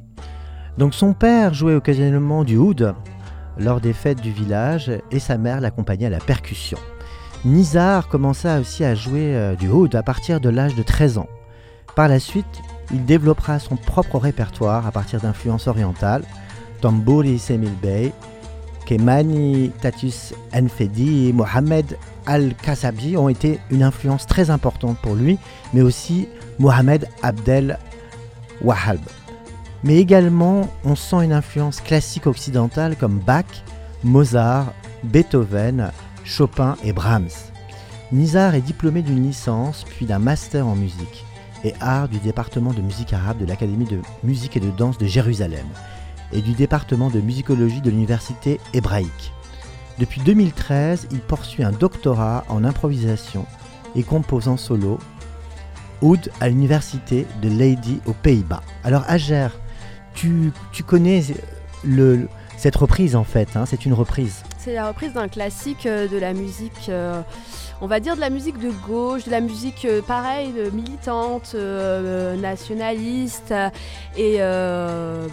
Donc 0.78 0.94
son 0.94 1.12
père 1.12 1.54
jouait 1.54 1.76
occasionnellement 1.76 2.46
du 2.46 2.56
oud 2.56 2.96
lors 3.58 3.82
des 3.82 3.91
fêtes 3.91 4.22
du 4.22 4.32
village 4.32 4.89
et 5.12 5.20
sa 5.20 5.38
mère 5.38 5.60
l'accompagnait 5.60 6.06
à 6.06 6.10
la 6.10 6.20
percussion. 6.20 6.78
Nizar 7.44 8.08
commença 8.08 8.62
aussi 8.62 8.86
à 8.86 8.96
jouer 8.96 9.36
euh, 9.36 9.56
du 9.56 9.68
oud 9.68 9.94
à 9.94 10.04
partir 10.04 10.39
de 10.39 10.48
l'âge 10.48 10.76
de 10.76 10.84
13 10.84 11.18
ans. 11.18 11.28
Par 11.98 12.08
la 12.08 12.22
suite, 12.22 12.62
il 12.94 13.04
développera 13.04 13.60
son 13.60 13.76
propre 13.76 14.20
répertoire 14.20 14.88
à 14.88 14.91
partir 14.94 15.20
d'influences 15.20 15.68
orientales, 15.68 16.24
Tambouri 16.80 17.39
Semil 17.39 17.76
Bey, 17.82 18.14
Kemani, 18.86 19.72
Tatus 19.82 20.34
Enfedi 20.54 21.30
et 21.30 21.34
Mohamed 21.34 21.98
Al-Kasabi 22.26 23.18
ont 23.18 23.30
été 23.30 23.60
une 23.72 23.84
influence 23.84 24.26
très 24.28 24.50
importante 24.50 24.98
pour 25.00 25.16
lui, 25.16 25.38
mais 25.74 25.82
aussi 25.82 26.28
Mohamed 26.60 27.08
Abdel 27.22 27.80
Wahhab. 28.62 29.00
Mais 29.84 29.98
également, 29.98 30.70
on 30.86 30.96
sent 30.96 31.24
une 31.24 31.34
influence 31.34 31.82
classique 31.82 32.28
occidentale 32.28 32.96
comme 32.96 33.20
Bach, 33.20 33.46
Mozart, 34.04 34.74
Beethoven, 35.04 35.92
Chopin 36.24 36.78
et 36.84 36.94
Brahms. 36.94 37.52
Nizar 38.12 38.56
est 38.56 38.62
diplômé 38.62 39.02
d'une 39.02 39.24
licence 39.24 39.86
puis 39.90 40.06
d'un 40.06 40.20
master 40.20 40.68
en 40.68 40.76
musique 40.76 41.26
et 41.64 41.74
art 41.80 42.08
du 42.08 42.20
département 42.20 42.72
de 42.72 42.82
musique 42.82 43.14
arabe 43.14 43.40
de 43.40 43.46
l'Académie 43.46 43.86
de 43.86 44.00
musique 44.24 44.56
et 44.56 44.60
de 44.60 44.70
danse 44.70 44.98
de 44.98 45.06
Jérusalem 45.06 45.66
et 46.34 46.42
du 46.42 46.54
département 46.54 47.10
de 47.10 47.22
musicologie 47.22 47.82
de 47.82 47.90
l'université 47.90 48.60
hébraïque. 48.74 49.34
Depuis 50.00 50.22
2013, 50.22 51.08
il 51.12 51.20
poursuit 51.20 51.64
un 51.64 51.72
doctorat 51.72 52.44
en 52.50 52.64
improvisation 52.64 53.46
et 53.96 54.04
compose 54.04 54.48
en 54.48 54.58
solo 54.58 55.00
Oud 56.02 56.32
à 56.42 56.50
l'université 56.50 57.26
de 57.42 57.48
Leydi 57.48 58.02
aux 58.06 58.14
Pays-Bas. 58.14 58.62
Alors 58.84 59.04
Ager, 59.08 59.48
tu, 60.14 60.52
connais 60.86 61.24
cette 62.58 62.76
reprise 62.76 63.16
en 63.16 63.24
fait, 63.24 63.56
hein, 63.56 63.66
c'est 63.66 63.86
une 63.86 63.94
reprise. 63.94 64.44
C'est 64.58 64.74
la 64.74 64.88
reprise 64.88 65.14
d'un 65.14 65.28
classique 65.28 65.86
euh, 65.86 66.08
de 66.08 66.18
la 66.18 66.34
musique, 66.34 66.88
euh, 66.90 67.22
on 67.84 67.88
va 67.88 68.00
dire 68.00 68.16
de 68.16 68.22
la 68.22 68.30
musique 68.30 68.58
de 68.60 68.72
gauche, 68.88 69.26
de 69.26 69.32
la 69.32 69.42
musique 69.42 69.84
euh, 69.84 70.02
pareil, 70.02 70.54
euh, 70.58 70.72
militante, 70.72 71.52
euh, 71.54 72.38
nationaliste. 72.38 73.54
Et 74.16 74.38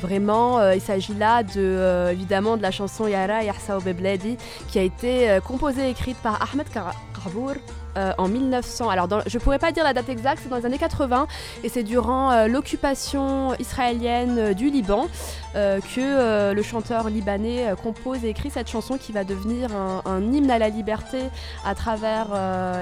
vraiment, 0.03 0.71
il 0.73 0.81
s'agit 0.81 1.15
là 1.15 1.43
de, 1.45 2.11
évidemment 2.11 2.57
de 2.57 2.63
la 2.63 2.71
chanson 2.73 3.07
Yara 3.07 3.45
Yahsa 3.45 3.79
Bebledi 3.79 4.37
qui 4.69 4.79
a 4.79 4.83
été 4.83 5.39
composée 5.47 5.87
et 5.89 5.91
écrite 5.91 6.17
par 6.19 6.41
Ahmed 6.43 6.67
Kar- 6.73 6.95
Karbour. 7.15 7.55
Euh, 7.97 8.13
en 8.19 8.29
1900. 8.29 8.89
Alors, 8.89 9.09
dans- 9.09 9.21
je 9.27 9.39
pourrais 9.39 9.59
pas 9.59 9.73
dire 9.73 9.85
la 9.85 9.93
date 9.93 10.09
exacte, 10.09 10.41
c'est 10.43 10.49
dans 10.49 10.57
les 10.57 10.67
années 10.67 10.79
80, 10.79 11.27
et 11.65 11.69
c'est 11.69 11.83
durant 11.83 12.31
euh, 12.31 12.47
l'occupation 12.47 13.55
israélienne 13.59 14.39
euh, 14.39 14.55
du 14.55 14.71
Liban 14.71 15.09
que 15.53 16.53
le 16.55 16.63
chanteur 16.63 17.11
libanais 17.11 17.75
compose 17.83 18.25
et 18.25 18.29
écrit 18.29 18.51
cette 18.51 18.71
chanson 18.71 18.99
qui 18.99 19.11
va 19.11 19.25
devenir 19.25 19.75
un, 19.75 20.01
un 20.05 20.23
hymne 20.33 20.49
à 20.49 20.61
la 20.61 20.69
liberté 20.69 21.19
à 21.65 21.75
travers 21.75 22.27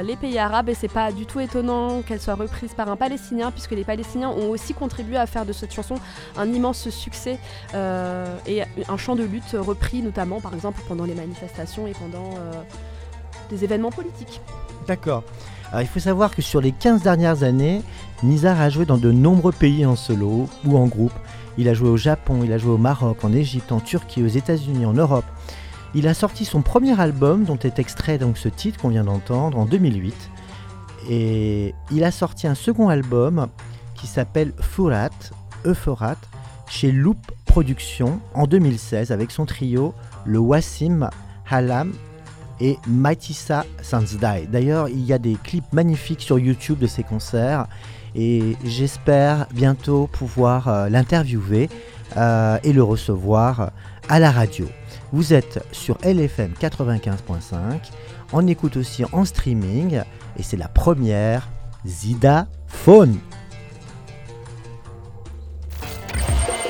les 0.02 0.16
pays 0.16 0.38
arabes. 0.38 0.68
Et 0.68 0.74
c'est 0.74 0.86
pas 0.92 1.10
du 1.10 1.24
tout 1.24 1.40
étonnant 1.40 2.02
qu'elle 2.02 2.20
soit 2.20 2.34
reprise 2.34 2.74
par 2.74 2.90
un 2.90 2.96
Palestinien, 2.96 3.50
puisque 3.52 3.70
les 3.70 3.84
Palestiniens 3.84 4.28
ont 4.28 4.50
aussi 4.50 4.74
contribué 4.74 5.16
à 5.16 5.24
faire 5.24 5.46
de 5.46 5.54
cette 5.54 5.72
chanson 5.72 5.94
un 6.36 6.52
immense 6.52 6.90
succès 6.90 7.38
et 7.74 8.62
un 8.86 8.96
chant 8.98 9.16
de 9.16 9.24
lutte 9.24 9.56
repris 9.58 10.02
notamment, 10.02 10.42
par 10.42 10.52
exemple, 10.52 10.82
pendant 10.86 11.04
les 11.06 11.14
manifestations 11.14 11.86
et 11.86 11.92
pendant 11.92 12.34
des 13.48 13.64
événements 13.64 13.90
politiques. 13.92 14.42
D'accord. 14.88 15.22
Alors 15.68 15.82
il 15.82 15.86
faut 15.86 16.00
savoir 16.00 16.34
que 16.34 16.40
sur 16.40 16.62
les 16.62 16.72
15 16.72 17.02
dernières 17.02 17.42
années, 17.42 17.82
Nizar 18.22 18.58
a 18.58 18.70
joué 18.70 18.86
dans 18.86 18.96
de 18.96 19.12
nombreux 19.12 19.52
pays 19.52 19.84
en 19.84 19.96
solo 19.96 20.48
ou 20.64 20.78
en 20.78 20.86
groupe. 20.86 21.12
Il 21.58 21.68
a 21.68 21.74
joué 21.74 21.90
au 21.90 21.98
Japon, 21.98 22.40
il 22.42 22.52
a 22.54 22.58
joué 22.58 22.72
au 22.72 22.78
Maroc, 22.78 23.22
en 23.22 23.32
Égypte, 23.34 23.70
en 23.70 23.80
Turquie, 23.80 24.22
aux 24.22 24.28
États-Unis, 24.28 24.86
en 24.86 24.94
Europe. 24.94 25.26
Il 25.94 26.08
a 26.08 26.14
sorti 26.14 26.46
son 26.46 26.62
premier 26.62 26.98
album, 26.98 27.44
dont 27.44 27.58
est 27.58 27.78
extrait 27.78 28.16
donc 28.16 28.38
ce 28.38 28.48
titre 28.48 28.80
qu'on 28.80 28.88
vient 28.88 29.04
d'entendre, 29.04 29.58
en 29.58 29.66
2008. 29.66 30.14
Et 31.10 31.74
il 31.90 32.04
a 32.04 32.10
sorti 32.10 32.46
un 32.46 32.54
second 32.54 32.88
album 32.88 33.48
qui 33.94 34.06
s'appelle 34.06 34.52
Furat, 34.60 35.10
Euphorat, 35.66 36.16
chez 36.68 36.92
Loop 36.92 37.18
Productions 37.44 38.20
en 38.34 38.46
2016 38.46 39.10
avec 39.10 39.32
son 39.32 39.44
trio, 39.44 39.94
le 40.24 40.38
Wassim 40.38 41.10
Halam 41.50 41.92
et 42.60 42.78
Maitissa 42.86 43.64
Sanzdai. 43.82 44.48
D'ailleurs, 44.50 44.88
il 44.88 45.04
y 45.04 45.12
a 45.12 45.18
des 45.18 45.36
clips 45.42 45.72
magnifiques 45.72 46.22
sur 46.22 46.38
YouTube 46.38 46.78
de 46.78 46.86
ces 46.86 47.02
concerts 47.02 47.66
et 48.14 48.56
j'espère 48.64 49.46
bientôt 49.52 50.06
pouvoir 50.06 50.68
euh, 50.68 50.88
l'interviewer 50.88 51.68
euh, 52.16 52.58
et 52.64 52.72
le 52.72 52.82
recevoir 52.82 53.70
à 54.08 54.18
la 54.18 54.30
radio. 54.30 54.66
Vous 55.12 55.32
êtes 55.32 55.64
sur 55.72 55.98
LFM 56.02 56.52
95.5, 56.60 57.90
on 58.32 58.46
écoute 58.46 58.76
aussi 58.76 59.04
en 59.12 59.24
streaming 59.24 60.02
et 60.38 60.42
c'est 60.42 60.56
la 60.56 60.68
première 60.68 61.48
Zida 61.86 62.46
Phone. 62.66 63.18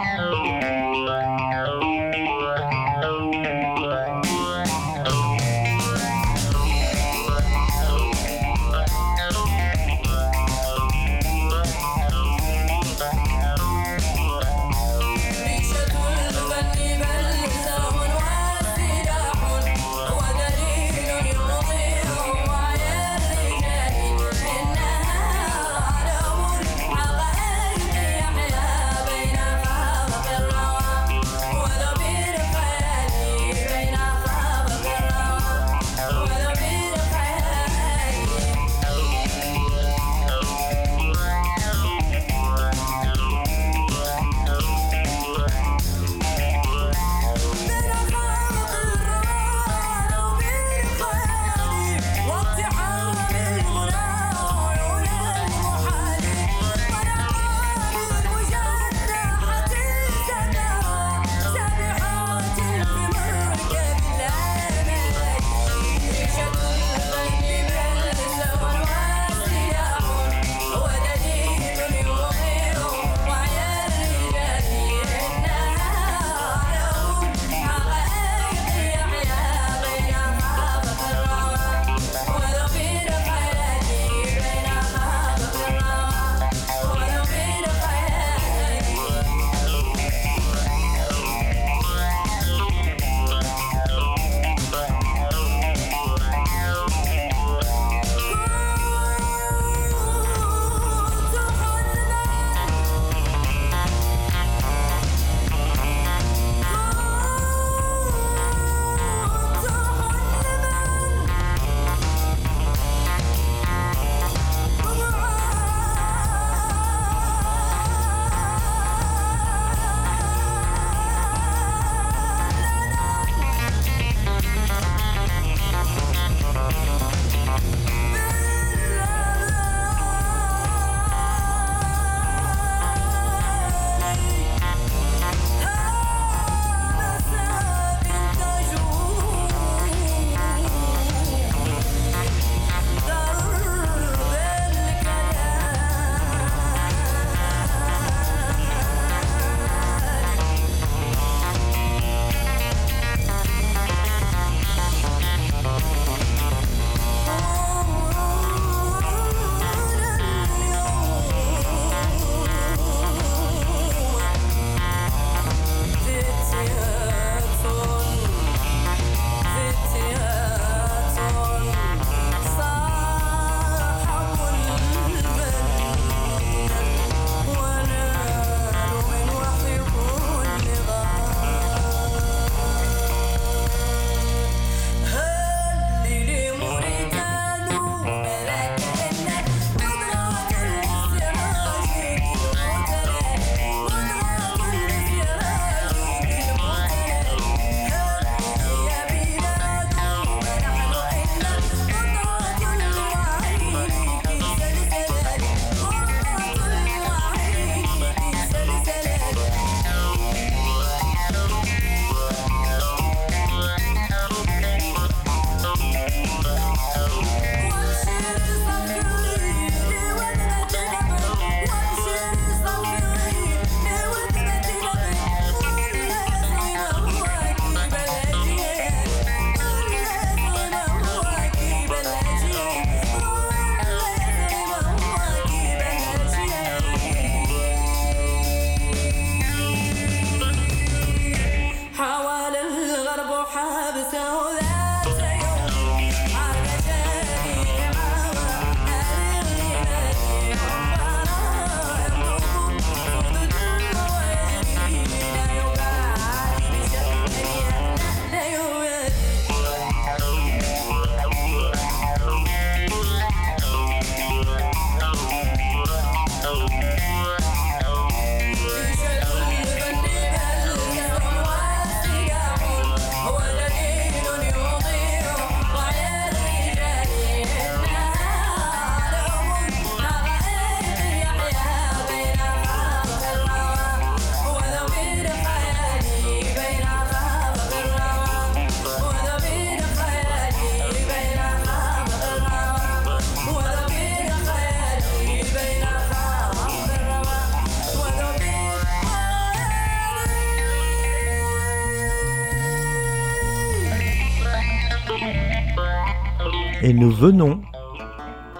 Nous 306.94 307.10
venons 307.10 307.60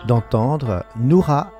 d'entendre 0.08 0.86
Noura 0.96 1.52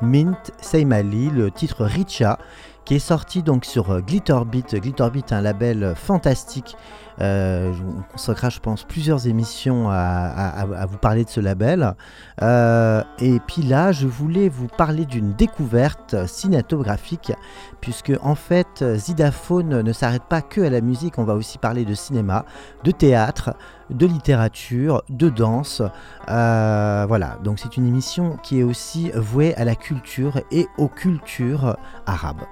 Mint 0.00 0.50
Seymali, 0.62 1.28
le 1.28 1.50
titre 1.50 1.84
Richa, 1.84 2.38
qui 2.84 2.96
est 2.96 3.00
sorti 3.00 3.42
donc 3.42 3.64
sur 3.64 3.90
euh, 3.90 4.00
Glitterbeat. 4.00 4.74
Glitterbeat, 4.74 5.32
un 5.32 5.40
label 5.40 5.94
fantastique. 5.96 6.76
Euh, 7.20 7.72
on 7.86 8.02
consacrera, 8.12 8.48
je 8.48 8.58
pense, 8.58 8.84
plusieurs 8.84 9.28
émissions 9.28 9.90
à, 9.90 10.86
vous 10.88 10.96
parler 10.96 11.24
de 11.24 11.28
ce 11.28 11.40
label. 11.40 11.94
Euh, 12.40 13.02
et 13.18 13.38
puis 13.46 13.62
là, 13.62 13.92
je 13.92 14.06
voulais 14.06 14.48
vous 14.48 14.66
parler 14.66 15.04
d'une 15.04 15.34
découverte 15.34 16.26
cinématographique, 16.26 17.32
puisque 17.80 18.12
en 18.22 18.34
fait, 18.34 18.82
Zidaphone 18.96 19.82
ne 19.82 19.92
s'arrête 19.92 20.24
pas 20.24 20.40
que 20.40 20.62
à 20.62 20.70
la 20.70 20.80
musique. 20.80 21.18
On 21.18 21.24
va 21.24 21.34
aussi 21.34 21.58
parler 21.58 21.84
de 21.84 21.94
cinéma, 21.94 22.46
de 22.82 22.90
théâtre, 22.90 23.54
de 23.90 24.06
littérature, 24.06 25.02
de 25.10 25.28
danse. 25.28 25.82
Voilà, 26.26 27.38
donc 27.44 27.58
c'est 27.58 27.76
une 27.76 27.86
émission 27.86 28.38
qui 28.42 28.60
est 28.60 28.64
aussi 28.64 29.10
vouée 29.14 29.54
à 29.56 29.64
la 29.64 29.76
culture 29.76 30.40
et 30.50 30.66
aux 30.78 30.88
cultures 30.88 31.76
arabes. 32.06 32.42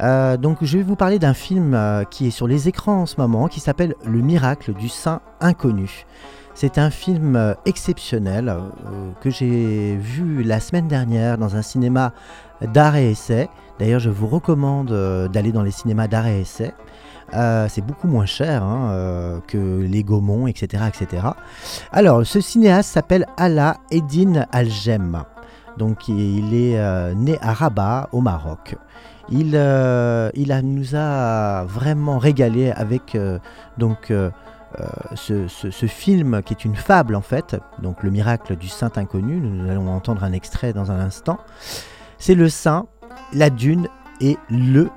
Euh, 0.00 0.36
donc 0.36 0.58
je 0.62 0.76
vais 0.76 0.84
vous 0.84 0.96
parler 0.96 1.18
d'un 1.18 1.34
film 1.34 1.74
euh, 1.74 2.04
qui 2.04 2.26
est 2.26 2.30
sur 2.30 2.46
les 2.46 2.68
écrans 2.68 3.02
en 3.02 3.06
ce 3.06 3.16
moment, 3.18 3.48
qui 3.48 3.60
s'appelle 3.60 3.94
Le 4.04 4.20
miracle 4.20 4.74
du 4.74 4.88
saint 4.88 5.20
inconnu. 5.40 6.06
C'est 6.54 6.78
un 6.78 6.90
film 6.90 7.36
euh, 7.36 7.54
exceptionnel 7.66 8.54
que 9.20 9.30
j'ai 9.30 9.96
vu 9.96 10.42
la 10.42 10.60
semaine 10.60 10.88
dernière 10.88 11.38
dans 11.38 11.56
un 11.56 11.62
cinéma 11.62 12.12
d'art 12.60 12.96
et 12.96 13.10
essai. 13.10 13.48
D'ailleurs, 13.78 14.00
je 14.00 14.08
vous 14.08 14.26
recommande 14.26 14.90
d'aller 15.30 15.52
dans 15.52 15.62
les 15.62 15.70
cinémas 15.70 16.08
d'art 16.08 16.26
et 16.26 16.40
essai. 16.40 16.72
C'est 17.32 17.84
beaucoup 17.84 18.08
moins 18.08 18.24
cher 18.24 18.62
hein, 18.62 19.42
que 19.46 19.82
les 19.82 20.02
Gaumont, 20.02 20.46
etc., 20.46 20.84
etc. 20.88 21.26
Alors, 21.92 22.24
ce 22.24 22.40
cinéaste 22.40 22.90
s'appelle 22.90 23.26
Ala 23.36 23.76
Eddin 23.90 24.46
Algem. 24.50 25.24
Donc, 25.76 26.08
il 26.08 26.54
est 26.54 27.14
né 27.14 27.36
à 27.42 27.52
Rabat, 27.52 28.08
au 28.12 28.22
Maroc. 28.22 28.76
Il, 29.28 29.52
euh, 29.54 30.30
nous 30.62 30.94
a 30.94 31.64
vraiment 31.64 32.18
régalé 32.18 32.70
avec 32.70 33.14
euh, 33.14 33.38
donc 33.76 34.10
euh, 34.10 34.30
ce, 35.14 35.86
film 35.86 36.42
qui 36.42 36.54
est 36.54 36.64
une 36.64 36.76
fable 36.76 37.16
en 37.16 37.20
fait, 37.22 37.56
donc 37.82 38.02
le 38.02 38.10
miracle 38.10 38.56
du 38.56 38.68
saint 38.68 38.92
inconnu. 38.96 39.36
Nous 39.40 39.68
allons 39.70 39.88
entendre 39.90 40.22
un 40.22 40.32
extrait 40.32 40.72
dans 40.72 40.90
un 40.92 41.00
instant. 41.00 41.38
C'est 42.18 42.34
le 42.34 42.48
saint, 42.48 42.86
la 43.32 43.50
dune 43.50 43.88
et 44.20 44.36
le 44.48 44.90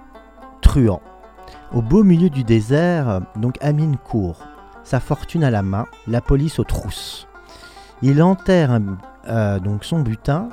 truand. 0.62 1.02
Au 1.74 1.82
beau 1.82 2.04
milieu 2.04 2.30
du 2.30 2.44
désert, 2.44 3.22
donc 3.36 3.58
Amine 3.62 3.98
court, 3.98 4.48
sa 4.84 5.00
fortune 5.00 5.44
à 5.44 5.52
la 5.52 5.62
main, 5.62 5.86
la 6.08 6.22
police 6.22 6.60
aux 6.60 6.64
trousses. 6.64 7.28
Il 8.02 8.22
enterre 8.24 8.80
donc 9.62 9.84
son 9.84 10.00
butin 10.00 10.50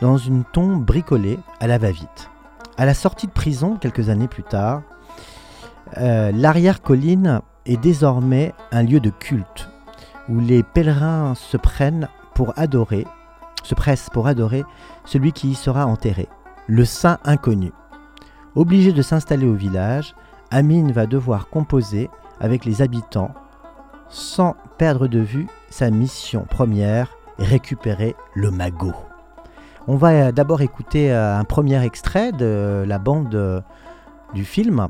dans 0.00 0.16
une 0.16 0.44
tombe 0.44 0.84
bricolée 0.84 1.38
à 1.60 1.66
la 1.66 1.78
va-vite. 1.78 2.30
À 2.78 2.86
la 2.86 2.94
sortie 2.94 3.26
de 3.26 3.32
prison, 3.32 3.76
quelques 3.76 4.08
années 4.08 4.28
plus 4.28 4.44
tard, 4.44 4.82
euh, 5.96 6.30
l'arrière-colline 6.32 7.40
est 7.66 7.76
désormais 7.76 8.54
un 8.70 8.84
lieu 8.84 9.00
de 9.00 9.10
culte 9.10 9.68
où 10.28 10.38
les 10.38 10.62
pèlerins 10.62 11.34
se 11.34 11.56
prennent 11.56 12.08
pour 12.36 12.52
adorer, 12.56 13.04
se 13.64 13.74
pressent 13.74 14.10
pour 14.10 14.28
adorer 14.28 14.62
celui 15.04 15.32
qui 15.32 15.50
y 15.50 15.54
sera 15.56 15.86
enterré, 15.86 16.28
le 16.68 16.84
saint 16.84 17.18
inconnu. 17.24 17.72
Obligé 18.54 18.92
de 18.92 19.02
s'installer 19.02 19.46
au 19.46 19.54
village, 19.54 20.14
Amine 20.52 20.92
va 20.92 21.06
devoir 21.06 21.48
composer 21.48 22.08
avec 22.38 22.64
les 22.64 22.80
habitants 22.80 23.34
sans 24.08 24.54
perdre 24.78 25.08
de 25.08 25.18
vue 25.18 25.48
sa 25.68 25.90
mission 25.90 26.46
première, 26.48 27.10
récupérer 27.40 28.14
le 28.34 28.52
magot. 28.52 29.07
On 29.90 29.96
va 29.96 30.08
euh, 30.10 30.32
d'abord 30.32 30.60
écouter 30.60 31.10
euh, 31.10 31.38
un 31.38 31.44
premier 31.44 31.82
extrait 31.82 32.30
de 32.30 32.84
la 32.86 32.98
bande 32.98 33.34
euh, 33.34 33.62
du 34.34 34.44
film 34.44 34.88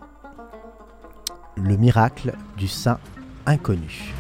Le 1.57 1.77
miracle 1.77 2.33
du 2.57 2.66
saint 2.66 2.99
inconnu. 3.47 4.12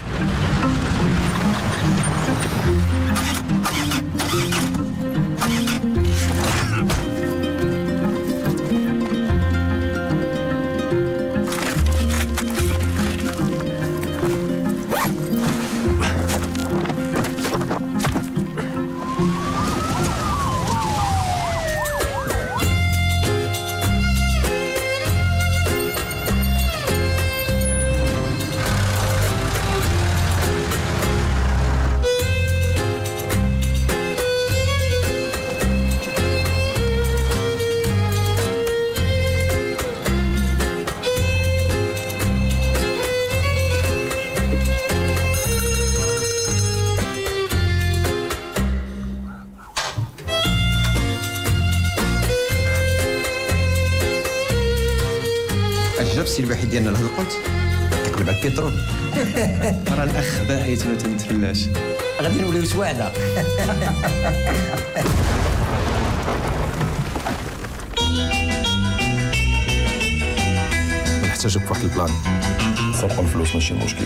ماشي 73.74 73.84
مشكل 73.84 74.04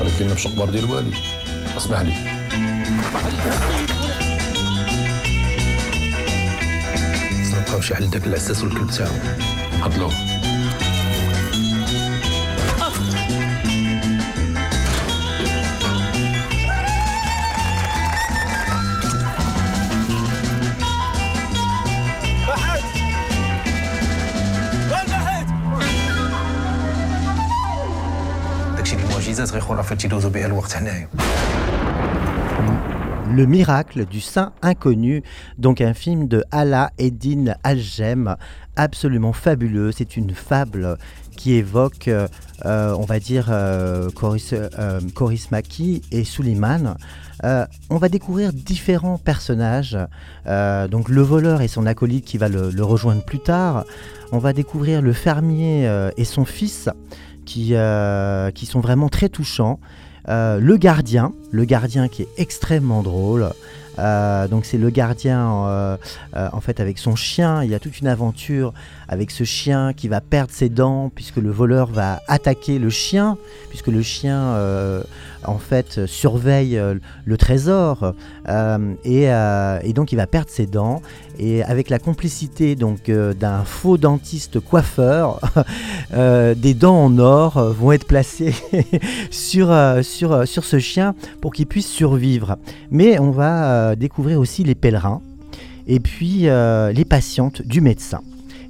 ولكن 0.00 0.34
مش 0.34 0.46
أخبار 0.46 0.70
ديال 0.70 0.84
الوالي 0.84 1.12
أسمح 1.76 2.00
لي. 2.00 2.14
نبقاو 7.58 7.80
شي 7.80 7.94
حل 7.94 8.10
داك 8.10 8.26
العساس 8.26 8.62
والكلب 8.62 8.90
تاعو. 8.90 9.12
عضلوه 9.82 10.12
Le 33.30 33.46
miracle 33.46 34.04
du 34.04 34.20
saint 34.20 34.52
inconnu, 34.62 35.22
donc 35.58 35.80
un 35.80 35.94
film 35.94 36.28
de 36.28 36.44
Ala 36.50 36.90
Eddin 36.98 37.54
Algem, 37.62 38.36
absolument 38.76 39.32
fabuleux. 39.32 39.92
C'est 39.92 40.16
une 40.16 40.34
fable 40.34 40.98
qui 41.38 41.54
évoque, 41.54 42.08
euh, 42.08 42.26
on 42.64 43.04
va 43.04 43.20
dire, 43.20 43.46
euh, 43.50 44.10
euh, 44.52 45.00
Maki 45.50 46.02
et 46.10 46.24
Suleiman. 46.24 46.96
Euh, 47.44 47.64
on 47.90 47.96
va 47.96 48.08
découvrir 48.08 48.52
différents 48.52 49.18
personnages. 49.18 49.96
Donc 50.46 51.08
le 51.08 51.22
voleur 51.22 51.62
et 51.62 51.68
son 51.68 51.86
acolyte 51.86 52.24
qui 52.24 52.36
va 52.38 52.48
le, 52.48 52.82
rejoindre 52.82 53.22
plus 53.24 53.38
tard. 53.38 53.84
On 54.32 54.38
va 54.38 54.52
découvrir 54.52 55.00
le 55.00 55.12
fermier 55.12 55.88
et 56.16 56.24
son 56.24 56.44
fils 56.44 56.90
qui, 57.48 57.70
euh, 57.72 58.50
qui 58.50 58.66
sont 58.66 58.80
vraiment 58.80 59.08
très 59.08 59.30
touchants. 59.30 59.80
Euh, 60.28 60.60
le 60.60 60.76
gardien, 60.76 61.32
le 61.50 61.64
gardien 61.64 62.08
qui 62.08 62.22
est 62.22 62.28
extrêmement 62.36 63.02
drôle. 63.02 63.48
Euh, 63.98 64.46
donc 64.46 64.66
c'est 64.66 64.76
le 64.76 64.90
gardien 64.90 65.48
en 66.34 66.60
fait 66.60 66.78
avec 66.78 66.98
son 66.98 67.16
chien. 67.16 67.64
Il 67.64 67.70
y 67.70 67.74
a 67.74 67.78
toute 67.78 68.00
une 68.00 68.06
aventure 68.06 68.74
avec 69.08 69.30
ce 69.30 69.44
chien 69.44 69.94
qui 69.94 70.08
va 70.08 70.20
perdre 70.20 70.52
ses 70.52 70.68
dents 70.68 71.10
puisque 71.12 71.38
le 71.38 71.50
voleur 71.50 71.86
va 71.90 72.20
attaquer 72.28 72.78
le 72.78 72.90
chien 72.90 73.38
puisque 73.70 73.88
le 73.88 74.02
chien 74.02 74.54
en 75.44 75.58
fait, 75.58 76.06
surveille 76.06 76.78
euh, 76.78 76.94
le 77.24 77.36
trésor 77.36 78.14
euh, 78.48 78.94
et, 79.04 79.30
euh, 79.30 79.78
donc 79.92 80.12
il 80.12 80.16
va 80.16 80.26
perdre 80.26 80.50
ses 80.50 80.66
dents. 80.66 81.02
Et 81.38 81.62
avec 81.62 81.88
la 81.88 81.98
complicité 81.98 82.74
donc 82.74 83.08
euh, 83.08 83.32
d'un 83.32 83.64
faux 83.64 83.96
dentiste 83.98 84.60
coiffeur, 84.60 85.40
euh, 86.14 86.54
des 86.54 86.74
dents 86.74 87.04
en 87.04 87.18
or 87.18 87.56
euh, 87.56 87.72
vont 87.72 87.92
être 87.92 88.06
placées 88.06 88.54
sur, 89.30 89.70
euh, 89.70 90.02
sur, 90.02 90.32
euh, 90.32 90.44
sur 90.46 90.64
ce 90.64 90.78
chien 90.78 91.14
pour 91.40 91.52
qu'il 91.52 91.66
puisse 91.66 91.88
survivre. 91.88 92.56
Mais 92.90 93.18
on 93.18 93.30
va 93.30 93.90
euh, 93.90 93.94
découvrir 93.94 94.40
aussi 94.40 94.64
les 94.64 94.74
pèlerins 94.74 95.20
et 95.86 96.00
puis 96.00 96.48
euh, 96.48 96.92
les 96.92 97.04
patientes 97.04 97.62
du 97.62 97.80
médecin. 97.80 98.20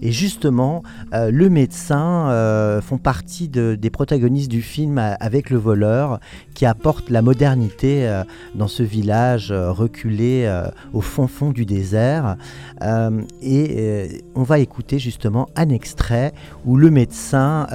Et 0.01 0.12
justement, 0.12 0.83
euh, 1.12 1.31
le 1.31 1.49
médecin 1.51 2.29
euh, 2.29 2.81
font 2.81 2.99
partie 2.99 3.49
de- 3.49 3.75
des 3.75 3.91
protagonistes 3.91 4.51
du 4.51 4.62
film 4.62 4.99
euh, 4.99 5.15
avec 5.20 5.51
le 5.51 5.59
voleur 5.59 6.20
qui 6.55 6.66
apporte 6.66 7.11
la 7.11 7.23
modernité 7.23 8.23
dans 8.57 8.66
ce 8.66 8.83
village 8.83 9.53
reculé 9.53 10.53
au 10.93 11.01
fond 11.01 11.29
fond 11.29 11.51
du 11.51 11.65
désert. 11.65 12.37
Et 13.41 14.25
on 14.35 14.43
va 14.43 14.59
écouter 14.59 14.99
justement 14.99 15.49
un 15.55 15.69
extrait 15.69 16.33
où 16.65 16.77
le 16.77 16.91
médecin 16.91 17.69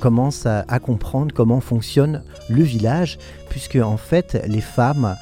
commence 0.00 0.46
à, 0.46 0.64
comprendre 0.80 1.32
comment 1.32 1.60
fonctionne 1.60 2.24
le 2.50 2.64
village, 2.64 3.18
puisque 3.50 3.76
en 3.76 3.96
fait 3.98 4.42
les 4.48 4.60
femmes 4.60 5.14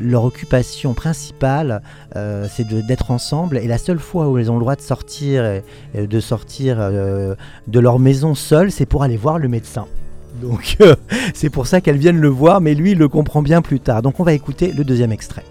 leur 0.00 0.24
occupation 0.24 0.94
principale, 0.94 1.82
euh, 2.16 2.46
c'est 2.50 2.66
d'être 2.66 3.10
ensemble. 3.10 3.58
Et 3.58 3.66
la 3.66 3.78
seule 3.78 3.98
fois 3.98 4.28
où 4.28 4.38
elles 4.38 4.50
ont 4.50 4.54
le 4.54 4.60
droit 4.60 4.76
de 4.76 4.80
sortir, 4.80 5.62
de 5.94 6.20
sortir 6.20 6.76
euh, 6.80 7.34
de 7.66 7.80
leur 7.80 7.98
maison 7.98 8.34
seules, 8.34 8.70
c'est 8.70 8.86
pour 8.86 9.02
aller 9.02 9.16
voir 9.16 9.38
le 9.38 9.48
médecin. 9.48 9.86
Donc 10.40 10.76
euh, 10.80 10.94
c'est 11.34 11.50
pour 11.50 11.66
ça 11.66 11.80
qu'elles 11.80 11.96
viennent 11.96 12.20
le 12.20 12.28
voir, 12.28 12.60
mais 12.60 12.74
lui 12.74 12.92
il 12.92 12.98
le 12.98 13.08
comprend 13.08 13.42
bien 13.42 13.62
plus 13.62 13.80
tard. 13.80 14.02
Donc 14.02 14.20
on 14.20 14.24
va 14.24 14.32
écouter 14.32 14.72
le 14.72 14.84
deuxième 14.84 15.12
extrait. 15.12 15.44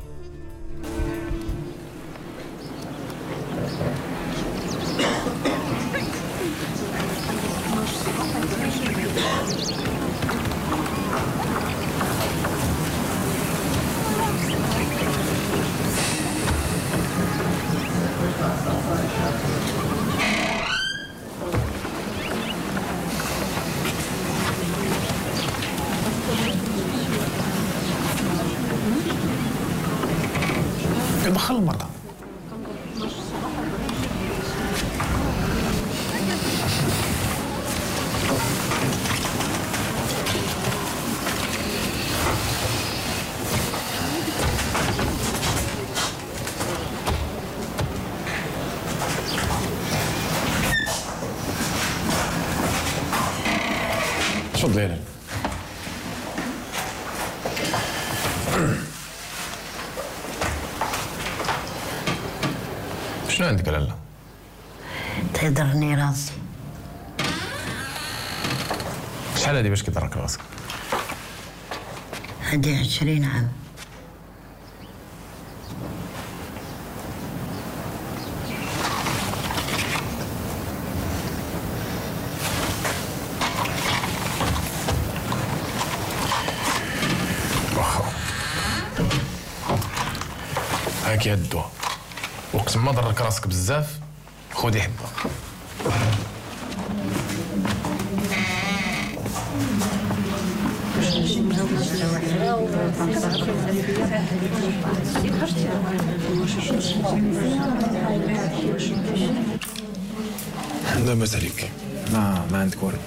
لاباس 111.06 111.36
عليك 111.36 111.70
ما 112.14 112.46
ما 112.52 112.58
عندك 112.58 112.84
والو 112.84 112.98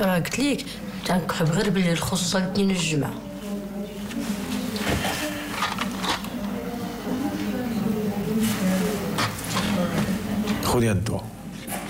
راه 0.00 0.14
قلت 0.18 0.38
ليك 0.38 0.64
تنكحب 1.06 1.46
غير 1.46 1.70
بالليل 1.70 1.98
خصوصا 1.98 2.38
الاثنين 2.38 2.68
والجمعة 2.68 3.12
خذي 10.64 10.90
هاد 10.90 10.96
الدواء. 10.96 11.24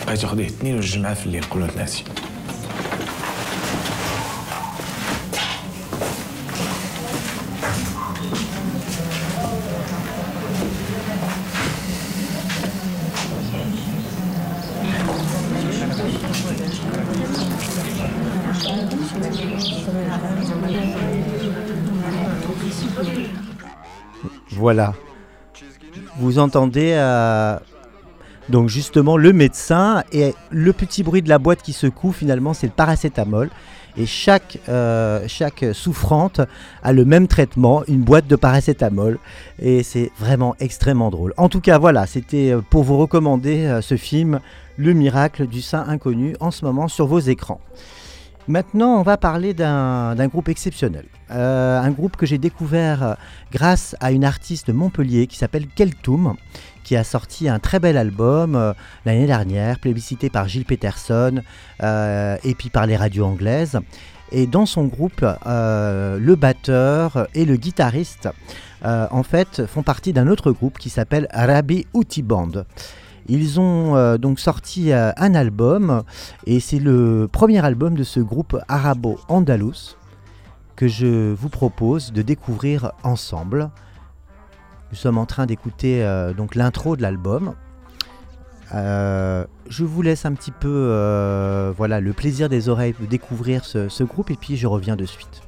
بغيتي 0.07 0.27
خذيه 0.27 0.45
الاثنين 0.49 0.75
والجمعة 0.75 1.15
في 1.15 1.27
الليل 1.27 1.45
قبل 1.45 1.61
ما 1.61 1.67
تنعسي 1.67 2.05
Voilà. 24.73 24.95
Vous 26.17 26.39
entendez 26.39 26.93
euh, 26.95 27.59
donc 28.49 28.71
justement 28.71 29.19
le 29.19 29.35
médecin 29.35 30.03
et 30.13 30.35
le 30.49 30.73
petit 30.73 31.03
bruit 31.03 31.21
de 31.21 31.29
la 31.29 31.39
boîte 31.39 31.61
qui 31.61 31.75
secoue 31.75 32.11
finalement 32.11 32.55
c'est 32.55 32.69
le 32.69 32.73
paracétamol. 32.73 33.51
Et 33.99 34.07
chaque, 34.07 34.59
euh, 34.71 35.25
chaque 35.29 35.63
souffrante 35.75 36.41
a 36.83 36.93
le 36.95 37.05
même 37.05 37.29
traitement, 37.29 37.83
une 37.87 38.01
boîte 38.01 38.27
de 38.27 38.37
paracétamol. 38.37 39.19
Et 39.61 39.83
c'est 39.83 40.11
vraiment 40.19 40.57
extrêmement 40.59 41.11
drôle. 41.11 41.35
En 41.37 41.51
tout 41.51 41.61
cas, 41.61 41.77
voilà, 41.77 42.07
c'était 42.07 42.53
euh, 42.53 42.63
pour 42.63 42.85
vous 42.85 42.97
recommander 42.97 43.81
ce 43.83 43.99
film, 43.99 44.41
Le 44.79 44.95
miracle 44.95 45.47
du 45.47 45.61
sein 45.61 45.85
inconnu, 45.87 46.35
en 46.41 46.51
ce 46.51 46.65
moment 46.65 46.89
sur 46.89 47.07
vos 47.07 47.19
écrans. 47.19 47.61
Maintenant, 48.49 48.99
on 48.99 49.03
va 49.03 49.17
parler 49.17 49.55
d'un 49.55 50.27
groupe 50.27 50.49
exceptionnel. 50.49 51.05
Euh, 51.31 51.81
un 51.81 51.91
groupe 51.91 52.17
que 52.17 52.27
j'ai 52.27 52.39
découvert 52.39 53.03
euh, 53.03 53.15
grâce 53.53 53.97
à 54.01 54.11
une 54.11 54.25
artiste 54.25 54.67
de 54.67 54.73
Montpellier 54.73 55.27
qui 55.27 55.37
s'appelle 55.37 55.67
Keltoum, 55.67 56.35
qui 56.83 56.97
a 56.97 57.05
sorti 57.05 57.49
un 57.49 57.61
très 57.61 57.79
bel 57.79 57.97
album 57.97 58.57
euh, 58.57 58.73
l'année 59.07 59.27
dernière, 59.27 59.79
plébiscité 59.79 60.29
par 60.29 60.49
Gilles 60.49 60.65
Peterson 60.65 61.41
et 61.81 62.55
puis 62.55 62.71
par 62.71 62.87
les 62.87 62.97
radios 62.97 63.25
anglaises. 63.25 63.79
Et 64.33 64.47
dans 64.47 64.67
son 64.67 64.87
groupe, 64.87 65.21
le 65.45 66.35
batteur 66.35 67.29
et 67.35 67.45
le 67.45 67.57
guitariste, 67.57 68.29
en 68.83 69.23
fait, 69.23 69.67
font 69.67 69.83
partie 69.83 70.13
d'un 70.13 70.27
autre 70.27 70.53
groupe 70.53 70.79
qui 70.79 70.91
s'appelle 70.91 71.29
Arabi 71.31 71.87
Outi 71.93 72.23
Band. 72.23 72.65
Ils 73.29 73.61
ont 73.61 73.97
euh, 73.97 74.19
donc 74.19 74.41
sorti 74.41 74.93
euh, 74.93 75.13
un 75.17 75.35
album 75.35 76.03
et 76.47 76.61
c'est 76.61 76.79
le 76.79 77.29
premier 77.31 77.65
album 77.65 77.95
de 77.95 78.05
ce 78.05 78.21
groupe 78.21 78.59
arabo-andalous 78.69 79.97
que 80.77 80.89
je 80.89 81.33
vous 81.33 81.49
propose 81.49 82.13
de 82.13 82.23
découvrir 82.23 82.93
ensemble. 83.03 83.71
Nous 84.91 84.97
sommes 84.97 85.19
en 85.19 85.27
train 85.27 85.47
d'écouter 85.47 86.03
euh, 86.03 86.33
donc 86.33 86.55
l'intro 86.55 86.97
de 86.97 87.03
l'album. 87.03 87.55
Je 88.75 89.85
vous 89.85 90.03
laisse 90.03 90.25
un 90.25 90.33
petit 90.33 90.51
peu 90.51 91.73
voilà 91.77 92.01
le 92.01 92.13
plaisir 92.13 92.49
des 92.49 92.69
oreilles 92.71 92.95
de 92.99 93.07
découvrir 93.07 93.65
ce 93.65 94.03
groupe 94.03 94.31
et 94.31 94.37
puis 94.37 94.57
je 94.57 94.67
reviens 94.67 94.97
de 94.97 95.05
suite. 95.05 95.43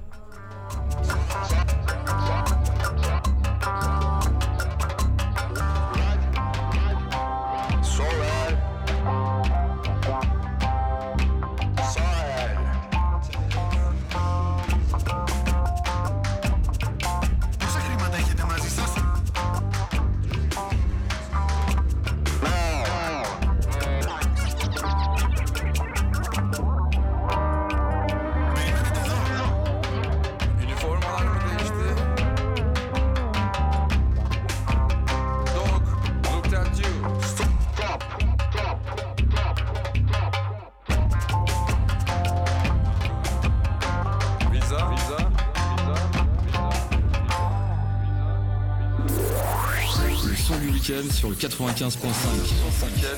95.5. 51.44 51.98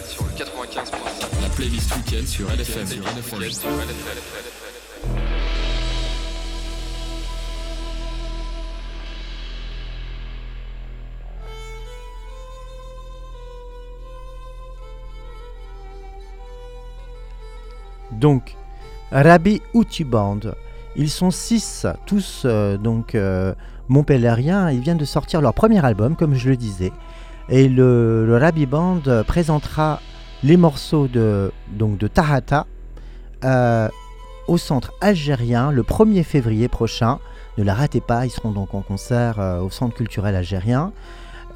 sur 0.09 0.25
le 0.25 0.33
95.5. 0.33 1.43
La 1.43 1.49
playlist 1.49 1.95
week-end 1.95 2.27
sur 2.27 2.49
LFM. 2.49 2.87
Donc, 18.11 18.57
Rabbi 19.13 19.63
Outi 19.73 20.03
Band. 20.03 20.41
Ils 20.97 21.11
sont 21.11 21.31
six, 21.31 21.87
tous 22.07 22.43
euh, 22.45 22.77
donc 22.77 23.15
euh. 23.15 23.55
Ils 23.89 24.81
viennent 24.81 24.97
de 24.97 25.05
sortir 25.05 25.41
leur 25.41 25.55
premier 25.55 25.85
album, 25.85 26.17
comme 26.17 26.35
je 26.35 26.49
le 26.49 26.57
disais. 26.57 26.91
Et 27.49 27.69
le, 27.69 28.27
le 28.27 28.37
Rabbi 28.37 28.67
Band 28.67 29.01
présentera 29.27 30.01
les 30.43 30.57
morceaux 30.57 31.09
de, 31.09 31.53
donc 31.73 31.99
de 31.99 32.09
Tahata 32.09 32.67
euh, 33.45 33.89
au 34.49 34.59
centre 34.59 34.93
algérien 35.01 35.71
le 35.73 35.83
1er 35.83 36.23
février 36.23 36.69
prochain. 36.69 37.19
Ne 37.59 37.65
la 37.65 37.75
ratez 37.75 38.01
pas, 38.01 38.27
ils 38.27 38.31
seront 38.31 38.53
donc 38.53 38.75
en 38.75 38.83
concert 38.83 39.41
euh, 39.41 39.61
au 39.61 39.71
centre 39.71 39.97
culturel 39.97 40.37
algérien. 40.37 40.93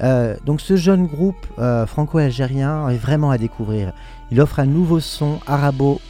Euh, 0.03 0.35
donc 0.45 0.61
ce 0.61 0.75
jeune 0.75 1.05
groupe 1.05 1.45
franco-algérien 1.87 2.89
est 2.89 2.97
vraiment 2.97 3.31
à 3.31 3.37
découvrir. 3.37 3.93
Il 4.31 4.41
offre 4.41 4.59
un 4.59 4.65
nouveau 4.65 4.99
son 4.99 5.39
arabo 5.47 6.01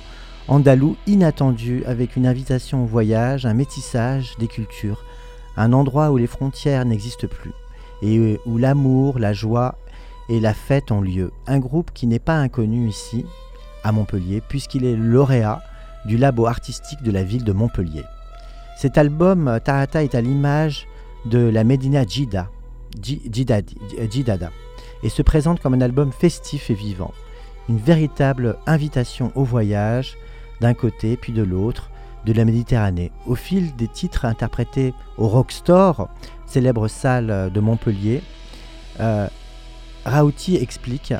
andalou 0.48 0.95
inattendu 1.08 1.84
avec 1.86 2.16
une 2.16 2.26
invitation 2.26 2.84
au 2.84 2.88
voyage, 2.88 3.45
un 3.45 3.53
métissage 3.53 4.34
des 4.40 4.48
cultures, 4.48 5.03
un 5.58 5.74
endroit 5.74 6.12
où 6.12 6.18
les 6.18 6.28
frontières 6.28 6.86
n'existent 6.86 7.28
plus 7.28 7.52
et 8.02 8.40
où 8.45 8.57
l'amour, 8.57 9.19
la 9.19 9.34
joie 9.34 9.76
et 10.30 10.40
la 10.40 10.53
fête 10.53 10.91
ont 10.91 11.02
lieu. 11.02 11.32
Un 11.48 11.60
groupe 11.60 11.91
qui 11.94 12.07
n'est 12.07 12.19
pas 12.19 12.38
inconnu 12.38 12.88
ici, 12.88 13.26
à 13.84 13.91
Montpellier, 13.91 14.41
puisqu'il 14.48 14.86
est 14.86 14.95
lauréat 14.95 15.61
du 16.06 16.18
labo 16.18 16.45
artistique 16.48 17.03
de 17.03 17.11
la 17.11 17.23
ville 17.23 17.44
de 17.44 17.53
Montpellier. 17.53 18.03
Cet 18.78 18.98
album, 18.98 19.48
euh, 19.48 19.60
Tahata, 19.60 20.03
est 20.03 20.15
à 20.15 20.22
l'image 20.22 20.88
de 21.26 21.40
la 21.40 21.64
Medina 21.64 22.03
Jida, 22.06 22.48
Ji- 23.02 23.22
Jidadi- 23.32 23.78
Jidada, 24.10 24.49
et 25.03 25.10
se 25.10 25.22
présente 25.22 25.60
comme 25.60 25.73
un 25.76 25.82
album 25.82 26.11
festif 26.11 26.69
et 26.69 26.73
vivant. 26.73 27.11
Une 27.69 27.78
véritable 27.78 28.57
invitation 28.65 29.32
au 29.36 29.44
voyage, 29.44 30.18
d'un 30.61 30.73
côté 30.73 31.18
puis 31.18 31.34
de 31.34 31.44
l'autre, 31.44 31.90
de 32.26 32.34
la 32.34 32.45
Méditerranée. 32.45 33.11
Au 33.26 33.36
fil 33.36 33.76
des 33.76 33.88
titres 33.88 34.26
interprétés 34.26 34.94
au 35.18 35.28
Rockstore, 35.28 36.07
célèbre 36.52 36.90
salle 36.90 37.49
de 37.49 37.60
Montpellier, 37.61 38.22
euh, 38.99 39.28
explique 40.60 41.14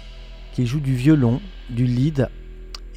qu'il 0.54 0.68
joue 0.68 0.82
du 0.82 0.94
violon, 0.94 1.40
du 1.70 1.86
lead 1.86 2.28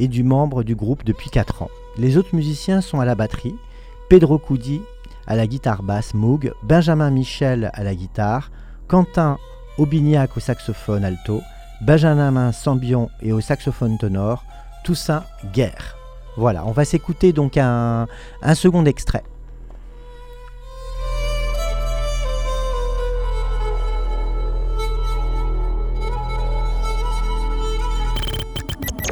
et 0.00 0.08
du 0.08 0.24
membre 0.24 0.64
du 0.64 0.74
groupe 0.74 1.04
depuis 1.04 1.30
4 1.30 1.62
ans. 1.62 1.70
Les 1.96 2.16
autres 2.16 2.34
musiciens 2.34 2.80
sont 2.80 2.98
à 2.98 3.04
la 3.04 3.14
batterie, 3.14 3.54
Pedro 4.10 4.38
Coudi 4.38 4.80
à 5.28 5.36
la 5.36 5.46
guitare 5.46 5.84
basse 5.84 6.12
Moog, 6.12 6.52
Benjamin 6.64 7.10
Michel 7.10 7.70
à 7.72 7.84
la 7.84 7.94
guitare, 7.94 8.50
Quentin 8.88 9.38
Aubignac 9.78 10.36
au 10.36 10.40
saxophone 10.40 11.04
alto, 11.04 11.40
Benjamin 11.82 12.50
Sambion 12.50 13.10
et 13.22 13.32
au 13.32 13.40
saxophone 13.40 13.96
ténor, 13.96 14.44
Toussaint 14.82 15.22
Guerre. 15.54 15.96
Voilà, 16.36 16.66
on 16.66 16.72
va 16.72 16.84
s'écouter 16.84 17.32
donc 17.32 17.56
un 17.56 18.06
second 18.54 18.84
extrait. 18.84 19.22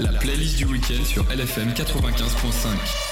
La 0.02 0.10
playlist 0.18 0.56
du 0.56 0.64
week-end 0.64 1.04
sur 1.04 1.22
LFM 1.30 1.74
95.5. 1.74 3.11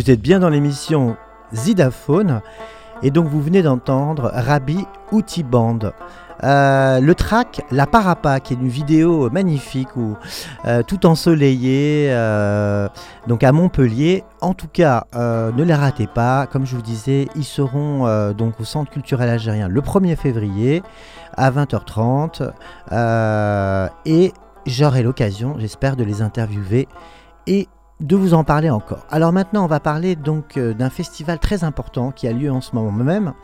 Vous 0.00 0.10
êtes 0.10 0.22
bien 0.22 0.38
dans 0.38 0.48
l'émission 0.48 1.18
Zidaphone 1.52 2.40
et 3.02 3.10
donc 3.10 3.26
vous 3.26 3.42
venez 3.42 3.60
d'entendre 3.60 4.30
Rabbi 4.32 4.86
Outi 5.12 5.42
Band. 5.42 5.92
Euh, 6.42 7.00
le 7.00 7.14
track 7.14 7.60
La 7.70 7.86
Parapa, 7.86 8.40
qui 8.40 8.54
est 8.54 8.56
une 8.56 8.70
vidéo 8.70 9.28
magnifique 9.28 9.94
où 9.96 10.16
euh, 10.64 10.82
tout 10.82 11.04
ensoleillé, 11.04 12.06
euh, 12.12 12.88
donc 13.26 13.44
à 13.44 13.52
Montpellier. 13.52 14.24
En 14.40 14.54
tout 14.54 14.68
cas, 14.72 15.04
ne 15.14 15.62
les 15.62 15.74
ratez 15.74 16.06
pas. 16.06 16.46
Comme 16.46 16.64
je 16.64 16.76
vous 16.76 16.82
disais, 16.82 17.28
ils 17.36 17.44
seront 17.44 18.32
donc 18.32 18.58
au 18.58 18.64
Centre 18.64 18.90
culturel 18.90 19.28
algérien 19.28 19.68
le 19.68 19.82
1er 19.82 20.16
février 20.16 20.82
à 21.36 21.50
20h30 21.50 22.52
euh, 22.90 23.88
et 24.06 24.32
j'aurai 24.64 25.02
l'occasion, 25.02 25.56
j'espère, 25.58 25.96
de 25.96 26.04
les 26.04 26.22
interviewer 26.22 26.88
et 27.46 27.68
de 28.00 28.16
vous 28.16 28.34
en 28.34 28.44
parler 28.44 28.70
encore. 28.70 29.06
Alors 29.10 29.32
maintenant, 29.32 29.64
on 29.64 29.68
va 29.68 29.80
parler 29.80 30.16
donc 30.16 30.56
euh, 30.56 30.72
d'un 30.74 30.90
festival 30.90 31.38
très 31.38 31.64
important 31.64 32.10
qui 32.10 32.26
a 32.26 32.32
lieu 32.32 32.50
en 32.50 32.60
ce 32.60 32.74
moment 32.74 32.90
même, 32.90 33.34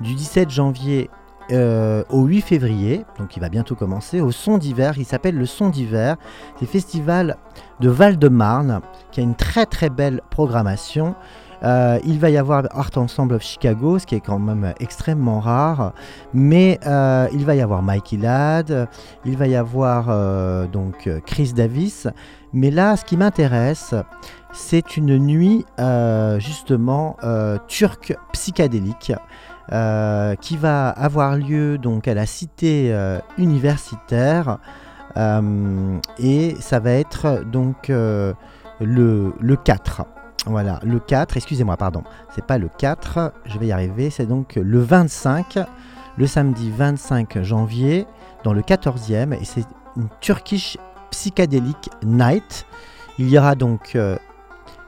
du 0.00 0.14
17 0.14 0.50
janvier 0.50 1.10
euh, 1.52 2.04
au 2.10 2.26
8 2.26 2.42
février, 2.42 3.04
donc 3.18 3.36
il 3.36 3.40
va 3.40 3.48
bientôt 3.48 3.74
commencer, 3.74 4.20
au 4.20 4.30
Son 4.30 4.58
d'hiver. 4.58 4.94
Il 4.98 5.04
s'appelle 5.04 5.36
le 5.36 5.46
Son 5.46 5.68
d'hiver. 5.68 6.16
C'est 6.54 6.66
le 6.66 6.70
festival 6.70 7.38
de 7.80 7.88
Val-de-Marne 7.88 8.80
qui 9.10 9.20
a 9.20 9.22
une 9.22 9.34
très 9.34 9.66
très 9.66 9.90
belle 9.90 10.20
programmation. 10.30 11.14
Euh, 11.62 11.98
il 12.04 12.18
va 12.18 12.30
y 12.30 12.38
avoir 12.38 12.64
Art 12.70 12.90
Ensemble 12.96 13.34
of 13.34 13.42
Chicago, 13.42 13.98
ce 13.98 14.06
qui 14.06 14.14
est 14.14 14.20
quand 14.20 14.38
même 14.38 14.72
extrêmement 14.80 15.40
rare, 15.40 15.92
mais 16.32 16.78
euh, 16.86 17.28
il 17.32 17.44
va 17.44 17.54
y 17.54 17.60
avoir 17.60 17.82
Mikey 17.82 18.16
Ladd, 18.16 18.88
il 19.24 19.36
va 19.36 19.46
y 19.46 19.56
avoir 19.56 20.06
euh, 20.08 20.66
donc 20.66 21.08
Chris 21.26 21.52
Davis, 21.54 22.08
mais 22.52 22.70
là, 22.70 22.96
ce 22.96 23.04
qui 23.04 23.16
m'intéresse, 23.16 23.94
c'est 24.52 24.96
une 24.96 25.18
nuit 25.18 25.64
justement 26.38 27.16
turque 27.68 28.16
psychédélique. 28.32 29.12
qui 30.40 30.56
va 30.56 30.88
avoir 30.88 31.36
lieu 31.36 31.78
donc 31.78 32.08
à 32.08 32.14
la 32.14 32.26
cité 32.26 32.92
universitaire 33.38 34.58
et 36.18 36.56
ça 36.58 36.80
va 36.80 36.90
être 36.90 37.44
donc 37.44 37.86
le, 37.88 38.34
le 38.80 39.56
4. 39.56 40.02
Voilà, 40.46 40.80
le 40.82 40.98
4, 40.98 41.36
excusez-moi, 41.36 41.76
pardon, 41.76 42.02
c'est 42.34 42.44
pas 42.44 42.56
le 42.58 42.68
4, 42.78 43.32
je 43.44 43.58
vais 43.58 43.66
y 43.66 43.72
arriver, 43.72 44.08
c'est 44.10 44.24
donc 44.26 44.54
le 44.56 44.80
25, 44.80 45.58
le 46.16 46.26
samedi 46.26 46.70
25 46.70 47.42
janvier, 47.42 48.06
dans 48.42 48.52
le 48.54 48.62
14e, 48.62 49.34
et 49.34 49.44
c'est 49.44 49.64
une 49.96 50.08
Turkish 50.20 50.78
Psychedelic 51.10 51.90
Night. 52.04 52.64
Il 53.18 53.28
y 53.28 53.38
aura 53.38 53.54
donc 53.54 53.92
euh, 53.96 54.16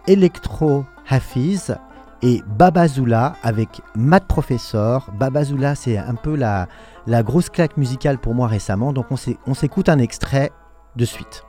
Electro 0.07 0.87
Hafiz 1.09 1.77
et 2.23 2.43
Babazula 2.47 3.35
avec 3.43 3.83
Matt 3.95 4.25
Professor. 4.27 5.11
Babazula, 5.19 5.75
c'est 5.75 5.99
un 5.99 6.15
peu 6.15 6.35
la, 6.35 6.67
la 7.07 7.23
grosse 7.23 7.51
claque 7.51 7.77
musicale 7.77 8.17
pour 8.19 8.35
moi 8.35 8.47
récemment, 8.49 8.93
donc 8.95 9.07
on 9.11 9.17
s'é- 9.17 9.39
on 9.47 9.53
s'écoute 9.55 9.91
un 9.91 9.99
extrait 9.99 10.51
de 10.97 11.05
suite. 11.05 11.45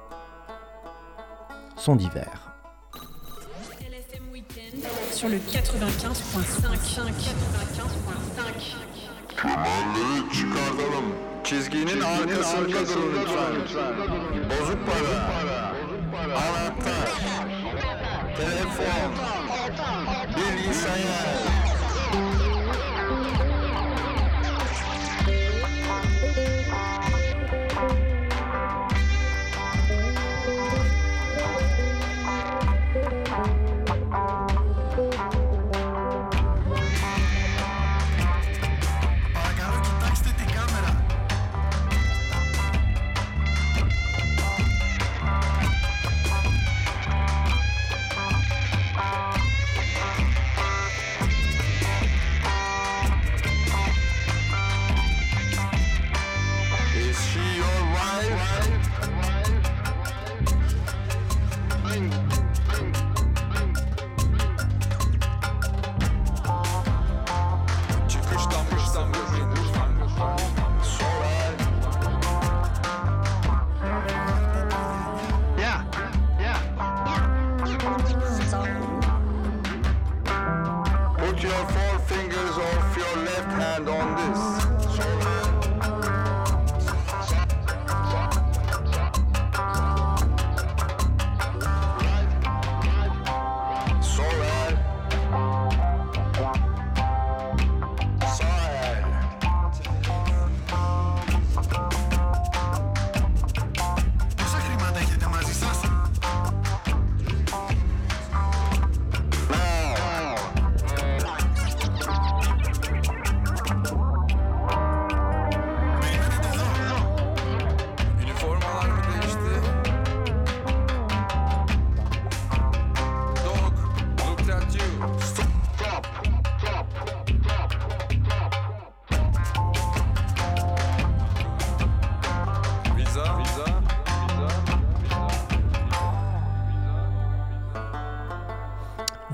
Son 1.78 1.96
d'hiver. 1.96 2.43
Sur 5.12 5.30
le 5.30 5.38
95.5. 5.38 5.64
95.5. 9.44 10.34
çıkartalım. 10.34 11.06
Çizginin 11.44 12.02
arkasında 12.02 12.88
durun 12.88 13.14
lütfen. 13.22 13.54
Bozuk 14.50 14.80
para. 14.86 15.16
Anahtar. 16.36 17.10
Telefon. 18.38 19.14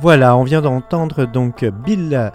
Voilà, 0.09 0.35
on 0.35 0.43
vient 0.43 0.61
d'entendre 0.61 1.25
donc 1.25 1.63
Bill 1.63 2.31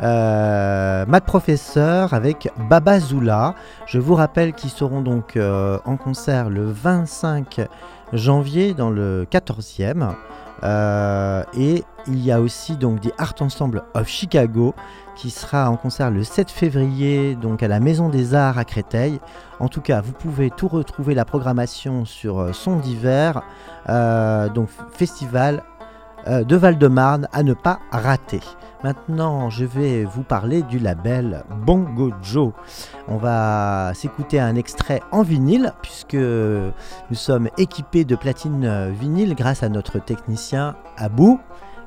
euh, 0.00 1.04
Matt 1.06 1.24
Professeur 1.26 2.14
avec 2.14 2.50
Baba 2.70 3.00
Zula. 3.00 3.54
Je 3.84 3.98
vous 3.98 4.14
rappelle 4.14 4.54
qu'ils 4.54 4.70
seront 4.70 5.02
donc 5.02 5.36
euh, 5.36 5.78
en 5.84 5.98
concert 5.98 6.48
le 6.48 6.64
25 6.72 7.68
janvier 8.14 8.72
dans 8.72 8.88
le 8.88 9.26
14e. 9.30 10.14
Euh, 10.64 11.42
et 11.52 11.84
il 12.06 12.24
y 12.24 12.32
a 12.32 12.40
aussi 12.40 12.78
donc 12.78 13.00
des 13.00 13.12
Art 13.18 13.34
Ensemble 13.40 13.82
of 13.92 14.08
Chicago 14.08 14.74
qui 15.14 15.28
sera 15.28 15.68
en 15.68 15.76
concert 15.76 16.10
le 16.10 16.24
7 16.24 16.50
février 16.50 17.34
donc 17.34 17.62
à 17.62 17.68
la 17.68 17.78
Maison 17.78 18.08
des 18.08 18.34
Arts 18.34 18.56
à 18.56 18.64
Créteil. 18.64 19.20
En 19.60 19.68
tout 19.68 19.82
cas, 19.82 20.00
vous 20.00 20.12
pouvez 20.12 20.48
tout 20.48 20.68
retrouver 20.68 21.14
la 21.14 21.26
programmation 21.26 22.06
sur 22.06 22.40
euh, 22.40 22.52
Son 22.54 22.76
d'hiver, 22.76 23.42
donc 23.86 24.70
festival 24.94 25.62
de 26.28 26.56
Val-de-Marne 26.56 27.28
à 27.32 27.42
ne 27.42 27.54
pas 27.54 27.80
rater. 27.90 28.40
Maintenant, 28.84 29.50
je 29.50 29.64
vais 29.64 30.04
vous 30.04 30.22
parler 30.22 30.62
du 30.62 30.78
label 30.78 31.42
Bongo 31.66 32.12
Joe. 32.22 32.52
On 33.08 33.16
va 33.16 33.90
s'écouter 33.94 34.38
un 34.38 34.54
extrait 34.54 35.02
en 35.10 35.22
vinyle, 35.22 35.72
puisque 35.82 36.14
nous 36.14 37.14
sommes 37.14 37.48
équipés 37.58 38.04
de 38.04 38.14
platine 38.14 38.64
euh, 38.64 38.90
vinyle 38.90 39.34
grâce 39.34 39.64
à 39.64 39.68
notre 39.68 39.98
technicien 39.98 40.76
Abou, 40.96 41.40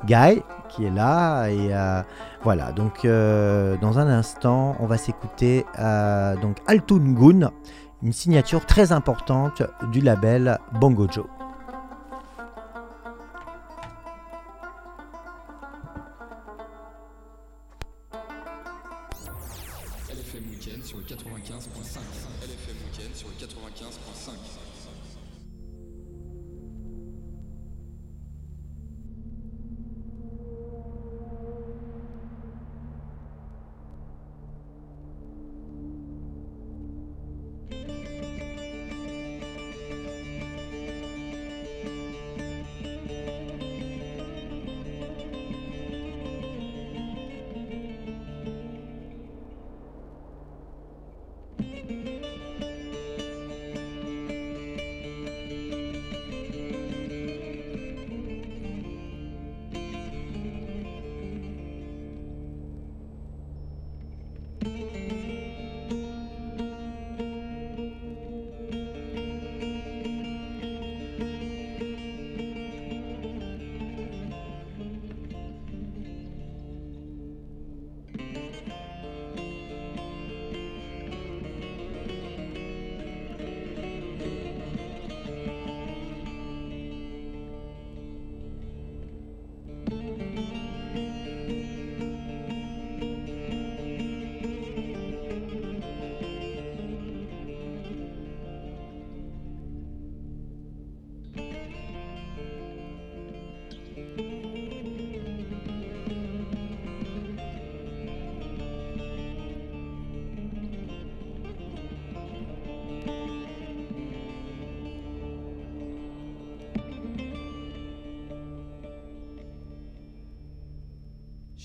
Guy, 0.05 0.43
qui 0.67 0.85
est 0.85 0.91
là. 0.91 1.47
Et 1.47 1.69
euh, 1.71 2.01
voilà, 2.43 2.73
donc 2.73 3.05
euh, 3.05 3.77
dans 3.77 3.99
un 3.99 4.07
instant, 4.07 4.75
on 4.79 4.85
va 4.85 4.97
s'écouter 4.97 5.65
euh, 5.79 6.35
donc 6.35 6.57
Altun 6.67 7.13
Gun, 7.13 7.51
une 8.03 8.13
signature 8.13 8.65
très 8.65 8.91
importante 8.91 9.63
du 9.93 10.01
label 10.01 10.59
Bongo 10.73 11.07
Joe. 11.09 11.25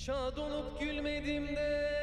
Şad 0.07 0.37
olup 0.37 0.79
gülmedim 0.79 1.47
de 1.55 1.96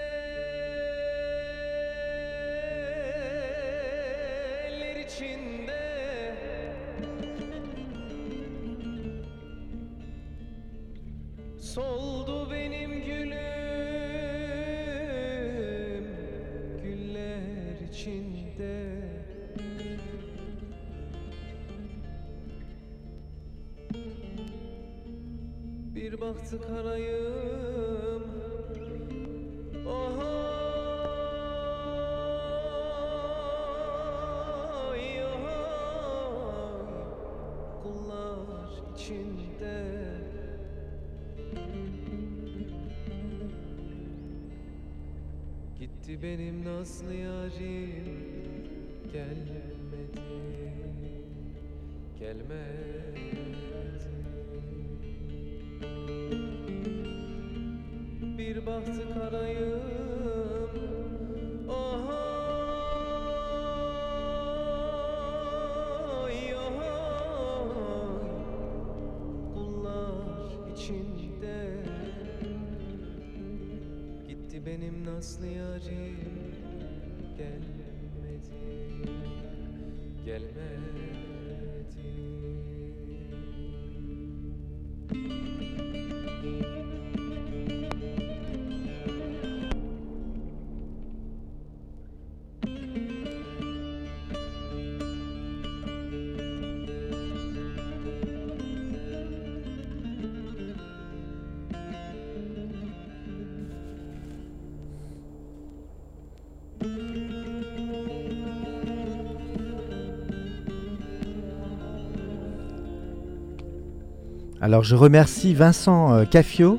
Alors 114.64 114.82
je 114.82 114.96
remercie 114.96 115.52
Vincent 115.52 116.14
euh, 116.14 116.24
Caffio 116.24 116.78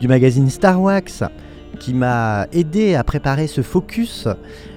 du 0.00 0.08
magazine 0.08 0.50
Star 0.50 0.82
Wax 0.82 1.22
qui 1.78 1.94
m'a 1.94 2.48
aidé 2.50 2.96
à 2.96 3.04
préparer 3.04 3.46
ce 3.46 3.62
focus. 3.62 4.26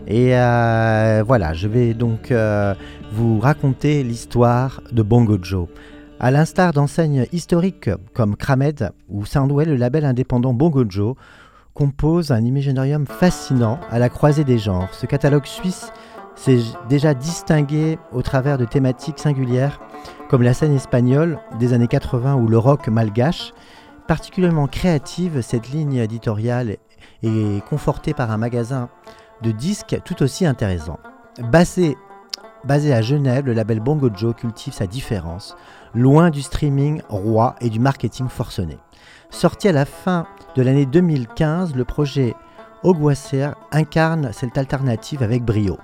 Et 0.06 0.38
euh, 0.38 1.24
voilà, 1.26 1.54
je 1.54 1.68
vais 1.68 1.96
donc 1.96 2.30
euh, 2.30 2.76
vous 3.12 3.40
raconter 3.40 4.04
l'histoire 4.04 4.84
de 4.92 5.02
Bongo 5.02 5.40
Joe. 5.42 5.68
À 6.20 6.30
l'instar 6.30 6.74
d'enseignes 6.74 7.26
historiques 7.32 7.90
comme 8.14 8.36
Kramed 8.36 8.92
ou 9.10 9.26
Soundwell, 9.26 9.70
le 9.70 9.76
label 9.76 10.06
indépendant 10.06 10.54
Bongo 10.54 10.86
Joe 10.88 11.16
compose 11.74 12.30
un 12.30 12.46
imaginarium 12.46 13.08
fascinant 13.08 13.80
à 13.90 13.98
la 13.98 14.10
croisée 14.10 14.44
des 14.44 14.60
genres. 14.60 14.94
Ce 14.94 15.08
catalogue 15.08 15.48
suisse 15.48 15.92
s'est 16.36 16.62
déjà 16.88 17.16
distingué 17.16 17.98
au 18.12 18.22
travers 18.22 18.60
de 18.60 18.66
thématiques 18.66 19.18
singulières 19.18 19.80
comme 20.34 20.42
la 20.42 20.56
scène 20.56 20.74
espagnole 20.74 21.38
des 21.60 21.74
années 21.74 21.88
80 21.88 22.34
ou 22.34 22.48
le 22.48 22.58
rock 22.58 22.88
malgache. 22.88 23.54
Particulièrement 24.08 24.66
créative, 24.66 25.42
cette 25.42 25.70
ligne 25.70 25.98
éditoriale 25.98 26.78
est 27.22 27.64
confortée 27.70 28.16
par 28.16 28.32
un 28.32 28.38
magasin 28.38 28.90
de 29.44 29.52
disques 29.52 29.96
tout 30.04 30.24
aussi 30.24 30.48
intéressant. 30.48 30.98
Basé, 31.52 31.96
à 32.66 33.02
Genève, 33.04 33.46
le 33.46 33.54
label 33.54 33.80
Bongo 33.80 34.10
Joe 34.12 34.34
cultive 34.34 34.74
sa 34.74 34.88
différence, 34.88 35.56
loin 35.94 36.32
du 36.32 36.42
streaming 36.42 37.04
roi 37.10 37.54
et 37.62 37.70
du 37.70 37.80
marketing 37.80 38.28
forcené. 38.28 38.80
Sorti 39.30 39.68
à 39.68 39.72
la 39.72 39.86
fin 39.86 40.26
de 40.56 40.64
l'année 40.64 40.88
2015, 40.88 41.76
le 41.76 41.86
projet 41.86 42.34
Oguacer 42.82 43.50
incarne 43.72 44.32
cette 44.34 44.58
alternative 44.58 45.22
avec 45.22 45.44
brio. 45.44 45.78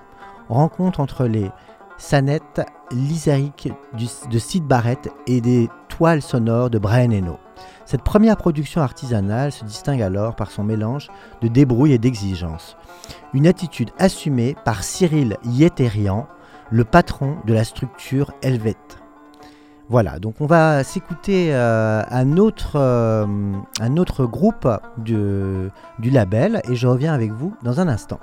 Rencontre 0.49 1.01
entre 1.01 1.25
les 1.25 1.51
sanettes 1.99 2.61
du- 2.91 4.07
de 4.29 4.39
Sid 4.39 4.63
Barrett 4.65 5.09
et 5.27 5.41
des 5.41 5.69
toiles 5.87 6.21
sonores 6.21 6.69
de 6.69 6.79
Brian 6.79 7.11
Eno. 7.11 7.37
Cette 7.85 8.03
première 8.03 8.37
production 8.37 8.81
artisanale 8.81 9.51
se 9.51 9.65
distingue 9.65 10.01
alors 10.01 10.35
par 10.35 10.51
son 10.51 10.63
mélange 10.63 11.09
de 11.41 11.47
débrouille 11.47 11.93
et 11.93 11.97
d'exigence. 11.97 12.77
Une 13.33 13.47
attitude 13.47 13.89
assumée 13.97 14.55
par 14.63 14.83
Cyril 14.83 15.37
Yetérian, 15.43 16.27
le 16.71 16.83
patron 16.83 17.37
de 17.45 17.53
la 17.53 17.63
structure 17.63 18.31
Helvète. 18.43 18.99
Voilà, 19.89 20.19
donc 20.19 20.35
on 20.39 20.45
va 20.45 20.83
s'écouter 20.83 21.47
euh, 21.51 22.03
un, 22.11 22.37
autre, 22.37 22.73
euh, 22.75 23.25
un 23.81 23.97
autre 23.97 24.25
groupe 24.25 24.67
du 24.97 25.71
label 26.11 26.61
et 26.69 26.75
je 26.75 26.85
reviens 26.85 27.11
avec 27.13 27.31
vous 27.31 27.55
dans 27.63 27.79
un 27.79 27.87
instant. 27.87 28.19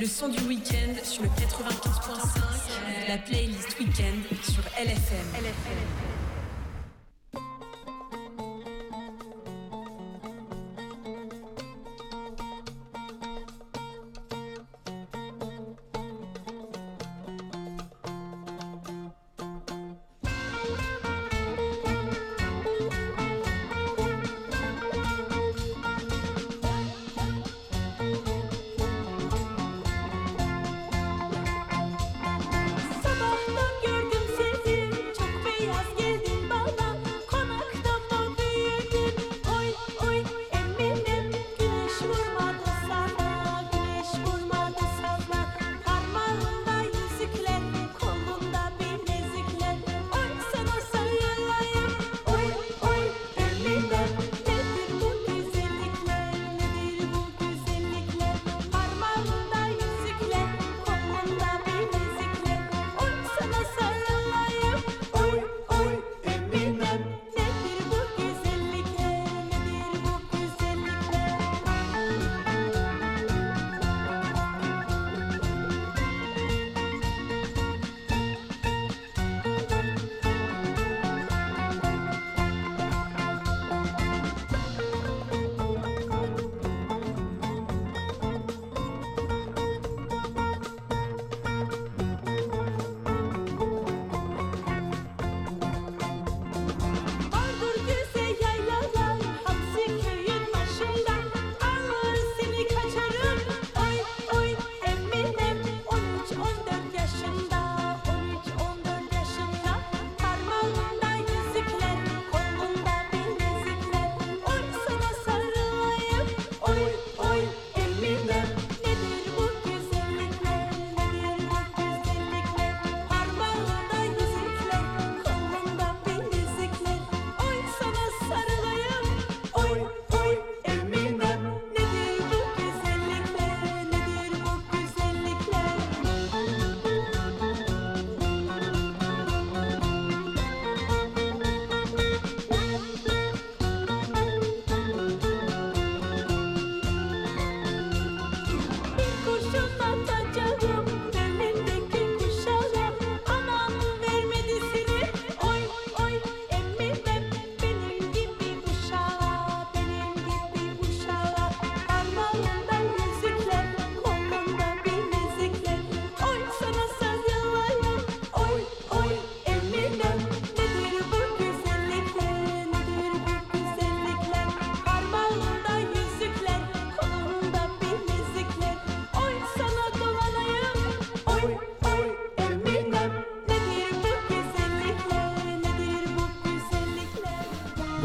Le, 0.00 0.06
son 0.06 0.28
du 0.28 0.38
week-end 0.44 0.94
sur 1.02 1.22
le 1.22 1.28
95.5, 1.28 3.08
la 3.08 3.18
playlist 3.18 3.78
week-end 3.80 4.36
sur 4.42 4.62
LFM. 4.78 5.28
Sabahtan 5.34 6.17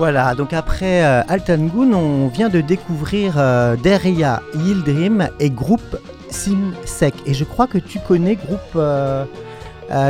Voilà, 0.03 0.35
donc 0.35 0.51
après 0.51 1.05
euh, 1.05 1.23
Altangun, 1.29 1.93
on 1.93 2.27
vient 2.27 2.49
de 2.49 2.59
découvrir 2.59 3.35
euh, 3.37 3.77
Deria 3.77 4.41
Yildirim 4.53 5.29
et 5.39 5.49
groupe 5.49 5.95
Simsek. 6.29 7.13
Et 7.25 7.33
je 7.33 7.45
crois 7.45 7.67
que 7.67 7.77
tu 7.77 7.99
connais 7.99 8.35
groupe, 8.35 8.59
euh, 8.75 9.23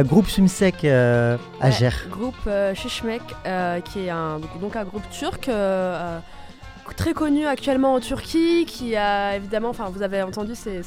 groupe 0.02 0.28
Simsek 0.28 0.84
à 0.86 1.38
Ouais. 1.62 1.92
Groupe 2.10 2.50
Shishmek, 2.74 3.22
qui 3.86 4.08
est 4.08 4.10
un, 4.10 4.40
donc 4.60 4.76
un 4.76 4.84
groupe 4.84 5.08
turc 5.12 5.48
très 6.96 7.14
connu 7.14 7.46
actuellement 7.46 7.94
en 7.94 8.00
Turquie, 8.00 8.66
qui 8.66 8.96
a 8.96 9.36
évidemment, 9.36 9.70
enfin 9.70 9.90
vous 9.90 10.02
avez 10.02 10.22
entendu, 10.22 10.54
c'est- 10.56 10.82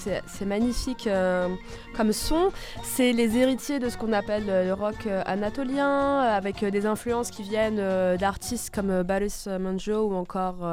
magnifique 0.45 1.07
euh, 1.07 1.49
comme 1.97 2.13
son. 2.13 2.51
C'est 2.83 3.13
les 3.13 3.37
héritiers 3.39 3.79
de 3.79 3.89
ce 3.89 3.97
qu'on 3.97 4.13
appelle 4.13 4.45
le 4.47 4.73
rock 4.73 5.07
euh, 5.07 5.23
anatolien, 5.27 6.21
avec 6.21 6.63
euh, 6.63 6.71
des 6.71 6.87
influences 6.87 7.31
qui 7.31 7.43
viennent 7.43 8.17
d'artistes 8.19 8.75
comme 8.75 9.03
Barış 9.03 9.47
Manjo 9.47 10.09
ou 10.09 10.15
encore, 10.15 10.65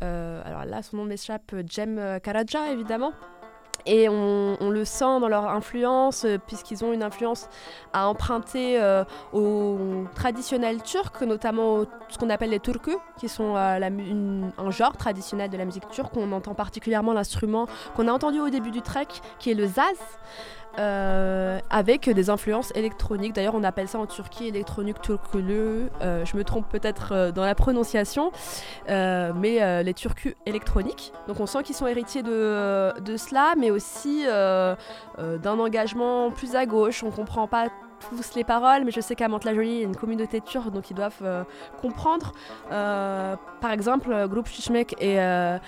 alors 0.00 0.64
là 0.66 0.82
son 0.82 0.98
nom 0.98 1.04
m'échappe, 1.04 1.54
Jem 1.68 2.18
Karaca 2.22 2.70
évidemment. 2.72 3.12
Et 3.86 4.08
on, 4.08 4.70
le 4.70 4.84
sent 4.84 5.20
dans 5.20 5.28
leur 5.28 5.48
influence, 5.48 6.24
euh, 6.24 6.38
puisqu'ils 6.38 6.84
ont 6.84 6.92
une 6.92 7.02
influence 7.02 7.48
à 7.92 8.08
emprunter 8.08 8.80
euh, 8.80 9.04
au 9.32 10.04
traditionnel 10.14 10.82
turc, 10.82 11.20
notamment 11.22 11.84
ce 12.08 12.18
qu'on 12.18 12.30
appelle 12.30 12.50
les 12.50 12.60
turkus, 12.60 12.96
qui 13.18 13.28
sont 13.28 13.56
euh, 13.56 14.50
un 14.58 14.70
genre 14.70 14.96
traditionnel 14.96 15.50
de 15.50 15.56
la 15.56 15.64
musique 15.64 15.88
turque. 15.90 16.16
On 16.16 16.32
entend 16.32 16.54
particulièrement 16.54 17.12
l'instrument 17.12 17.66
qu'on 17.94 18.08
a 18.08 18.12
entendu 18.12 18.40
au 18.40 18.48
début 18.48 18.70
du 18.70 18.80
trek, 18.80 19.06
qui 19.38 19.50
est 19.50 19.54
le 19.54 19.66
zaz. 19.66 19.98
Euh, 20.78 21.58
avec 21.70 22.10
des 22.10 22.30
influences 22.30 22.72
électroniques. 22.74 23.34
D'ailleurs, 23.34 23.54
on 23.54 23.64
appelle 23.64 23.88
ça 23.88 23.98
en 23.98 24.06
Turquie 24.06 24.48
électronique 24.48 25.00
turkulu. 25.00 25.88
Euh, 26.02 26.24
je 26.24 26.36
me 26.36 26.44
trompe 26.44 26.68
peut-être 26.68 27.12
euh, 27.12 27.32
dans 27.32 27.44
la 27.44 27.54
prononciation, 27.54 28.32
mais 28.88 29.82
les 29.82 29.94
turcus 29.94 30.34
électroniques. 30.46 31.12
Donc, 31.28 31.40
on 31.40 31.46
sent 31.46 31.62
qu'ils 31.62 31.76
sont 31.76 31.86
héritiers 31.86 32.22
de, 32.22 32.98
de 33.00 33.16
cela, 33.16 33.54
mais 33.58 33.70
aussi 33.70 34.24
d'un 34.26 35.58
engagement 35.58 36.30
plus 36.30 36.54
à 36.54 36.66
gauche. 36.66 37.02
On 37.02 37.10
comprend 37.10 37.46
pas 37.46 37.68
tous 38.10 38.34
les 38.34 38.44
paroles, 38.44 38.84
mais 38.84 38.90
je 38.90 39.00
sais 39.00 39.14
qu'à 39.14 39.28
Mantes-la-Jolie, 39.28 39.68
il 39.68 39.78
y 39.78 39.82
a 39.82 39.86
une 39.86 39.96
communauté 39.96 40.40
turque, 40.40 40.70
donc 40.70 40.90
ils 40.90 40.94
doivent 40.94 41.22
euh, 41.22 41.44
comprendre. 41.80 42.32
Euh, 42.70 43.36
par 43.60 43.70
exemple, 43.70 44.10
le 44.10 44.28
groupe 44.28 44.46
Shishmek 44.46 44.94
et 45.00 45.20
euh, 45.20 45.58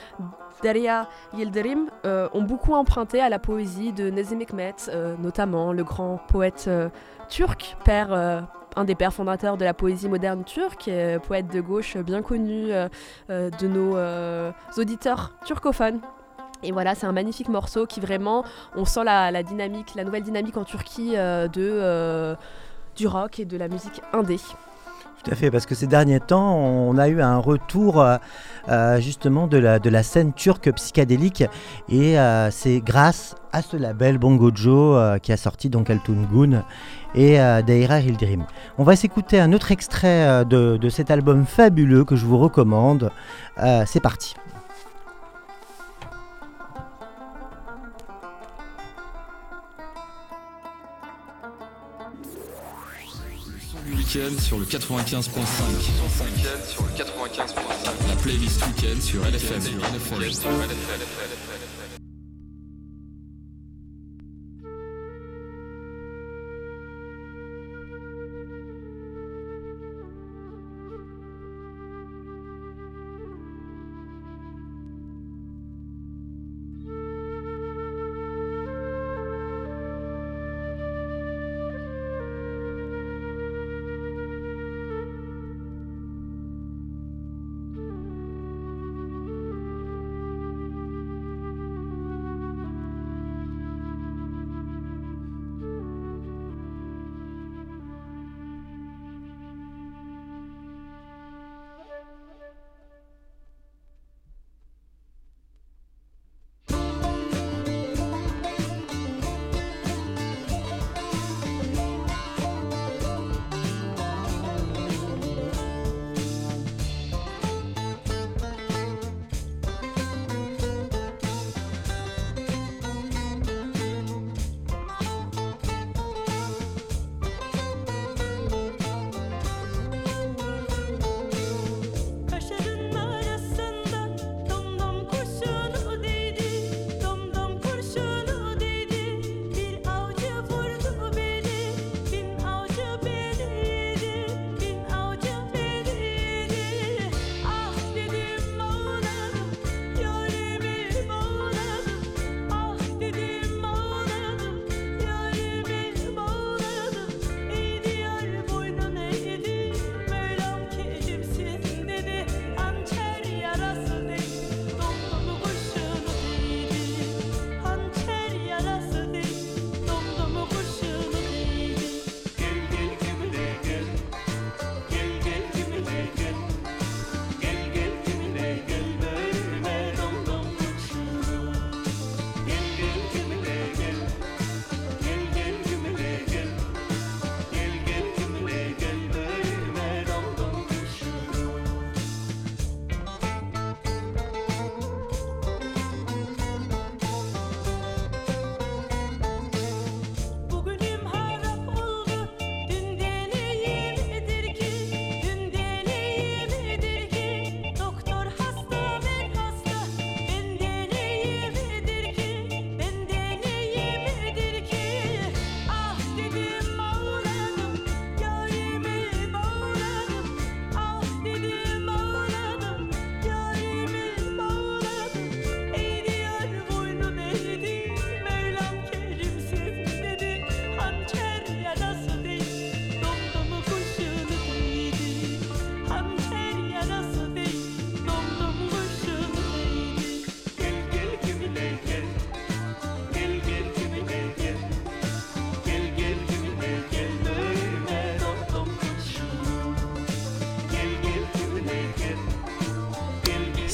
Deria 0.62 1.08
Yildirim 1.34 1.90
euh, 2.04 2.28
ont 2.32 2.42
beaucoup 2.42 2.74
emprunté 2.74 3.20
à 3.20 3.28
la 3.28 3.38
poésie 3.38 3.92
de 3.92 4.10
Nezim 4.10 4.40
Hikmet, 4.40 4.74
euh, 4.88 5.16
notamment 5.18 5.72
le 5.72 5.84
grand 5.84 6.18
poète 6.28 6.64
euh, 6.68 6.88
turc, 7.28 7.76
père, 7.84 8.12
euh, 8.12 8.40
un 8.76 8.84
des 8.84 8.94
pères 8.94 9.12
fondateurs 9.12 9.56
de 9.56 9.64
la 9.64 9.74
poésie 9.74 10.08
moderne 10.08 10.44
turque, 10.44 10.88
euh, 10.88 11.18
poète 11.18 11.48
de 11.52 11.60
gauche 11.60 11.96
bien 11.96 12.22
connu 12.22 12.72
euh, 12.72 12.88
euh, 13.30 13.50
de 13.50 13.66
nos 13.66 13.96
euh, 13.96 14.52
auditeurs 14.76 15.32
turcophones. 15.44 16.00
Et 16.62 16.72
voilà, 16.72 16.94
c'est 16.94 17.06
un 17.06 17.12
magnifique 17.12 17.48
morceau 17.48 17.86
qui 17.86 18.00
vraiment, 18.00 18.44
on 18.74 18.84
sent 18.84 19.04
la, 19.04 19.42
dynamique, 19.42 19.94
la 19.94 20.04
nouvelle 20.04 20.22
dynamique 20.22 20.56
en 20.56 20.64
Turquie 20.64 21.12
euh, 21.16 21.48
euh, 21.56 22.34
du 22.96 23.06
rock 23.06 23.40
et 23.40 23.44
de 23.44 23.56
la 23.56 23.68
musique 23.68 24.00
indé. 24.12 24.38
Tout 25.24 25.32
à 25.32 25.34
fait, 25.34 25.50
parce 25.50 25.66
que 25.66 25.74
ces 25.74 25.88
derniers 25.88 26.20
temps, 26.20 26.56
on 26.56 26.96
a 26.98 27.08
eu 27.08 27.20
un 27.20 27.38
retour 27.38 28.00
euh, 28.00 29.00
justement 29.00 29.48
de 29.48 29.58
la, 29.58 30.02
scène 30.04 30.32
turque 30.32 30.70
psychédélique 30.72 31.44
et 31.88 32.16
c'est 32.50 32.80
grâce 32.80 33.34
à 33.52 33.60
ce 33.60 33.76
label 33.76 34.18
Bongo 34.18 34.52
Joe 34.54 35.18
qui 35.20 35.32
a 35.32 35.36
sorti 35.36 35.68
donc 35.68 35.90
Altungun 35.90 36.62
et 37.16 37.38
Daira 37.66 38.00
Hildrim. 38.00 38.44
On 38.78 38.84
va 38.84 38.94
s'écouter 38.94 39.40
un 39.40 39.52
autre 39.52 39.72
extrait 39.72 40.44
de, 40.44 40.76
de 40.76 40.88
cet 40.88 41.10
album 41.10 41.44
fabuleux 41.44 42.04
que 42.04 42.14
je 42.14 42.24
vous 42.24 42.38
recommande. 42.38 43.10
C'est 43.84 44.00
parti. 44.00 44.36
Week-end 54.16 54.40
sur 54.40 54.58
le 54.58 54.64
95.5. 54.64 55.22
sur 56.68 56.82
le 56.82 56.88
95.5. 56.90 58.08
La 58.08 58.16
playlist 58.16 58.62
week-end 58.66 59.00
sur 59.00 59.22
LFM. 59.24 59.60
Sur 59.60 59.72
LFM. 60.20 61.45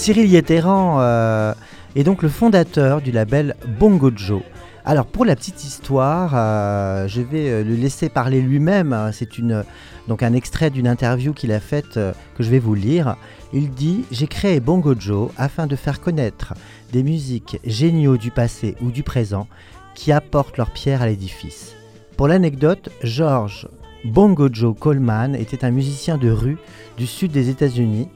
Cyril 0.02 0.26
Yetteran 0.26 0.96
euh, 0.98 1.54
est 1.94 2.02
donc 2.02 2.24
le 2.24 2.28
fondateur 2.28 3.00
du 3.00 3.12
label 3.12 3.54
Bongo 3.78 4.10
Joe. 4.12 4.42
Alors 4.84 5.06
pour 5.06 5.24
la 5.24 5.36
petite 5.36 5.62
histoire, 5.62 6.32
euh, 6.34 7.06
je 7.06 7.20
vais 7.20 7.48
euh, 7.48 7.62
le 7.62 7.76
laisser 7.76 8.08
parler 8.08 8.40
lui-même. 8.40 8.92
hein. 8.92 9.12
C'est 9.12 9.28
donc 10.08 10.24
un 10.24 10.32
extrait 10.32 10.70
d'une 10.70 10.88
interview 10.88 11.32
qu'il 11.32 11.52
a 11.52 11.60
faite 11.60 11.98
euh, 11.98 12.12
que 12.36 12.42
je 12.42 12.50
vais 12.50 12.58
vous 12.58 12.74
lire. 12.74 13.14
Il 13.52 13.70
dit 13.70 14.04
J'ai 14.10 14.26
créé 14.26 14.58
Bongo 14.58 14.96
Joe 14.98 15.30
afin 15.36 15.68
de 15.68 15.76
faire 15.76 16.00
connaître 16.00 16.54
des 16.92 17.04
musiques 17.04 17.60
géniaux 17.64 18.16
du 18.16 18.32
passé 18.32 18.74
ou 18.82 18.90
du 18.90 19.04
présent 19.04 19.46
qui 19.94 20.10
apportent 20.10 20.58
leur 20.58 20.72
pierre 20.72 21.02
à 21.02 21.06
l'édifice. 21.06 21.76
Pour 22.16 22.26
l'anecdote, 22.26 22.88
George 23.04 23.68
Bongo 24.04 24.48
Joe 24.52 24.74
Coleman 24.76 25.36
était 25.36 25.64
un 25.64 25.70
musicien 25.70 26.18
de 26.18 26.28
rue 26.28 26.58
du 26.96 27.06
sud 27.06 27.30
des 27.30 27.50
États-Unis 27.50 28.08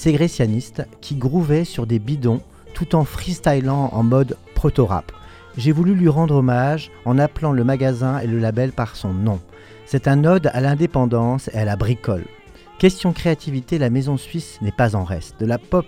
ségrétianiste 0.00 0.86
qui 1.02 1.14
grouvait 1.14 1.64
sur 1.66 1.86
des 1.86 1.98
bidons 1.98 2.40
tout 2.72 2.94
en 2.94 3.04
freestylant 3.04 3.90
en 3.92 4.02
mode 4.02 4.38
proto-rap. 4.54 5.12
J'ai 5.58 5.72
voulu 5.72 5.94
lui 5.94 6.08
rendre 6.08 6.36
hommage 6.36 6.90
en 7.04 7.18
appelant 7.18 7.52
le 7.52 7.64
magasin 7.64 8.18
et 8.20 8.26
le 8.26 8.38
label 8.38 8.72
par 8.72 8.96
son 8.96 9.12
nom. 9.12 9.40
C'est 9.84 10.08
un 10.08 10.24
ode 10.24 10.50
à 10.54 10.60
l'indépendance 10.62 11.50
et 11.52 11.58
à 11.58 11.66
la 11.66 11.76
bricole. 11.76 12.24
Question 12.78 13.12
créativité, 13.12 13.76
la 13.76 13.90
maison 13.90 14.16
suisse 14.16 14.58
n'est 14.62 14.72
pas 14.72 14.96
en 14.96 15.04
reste. 15.04 15.38
De 15.38 15.44
la 15.44 15.58
pop 15.58 15.84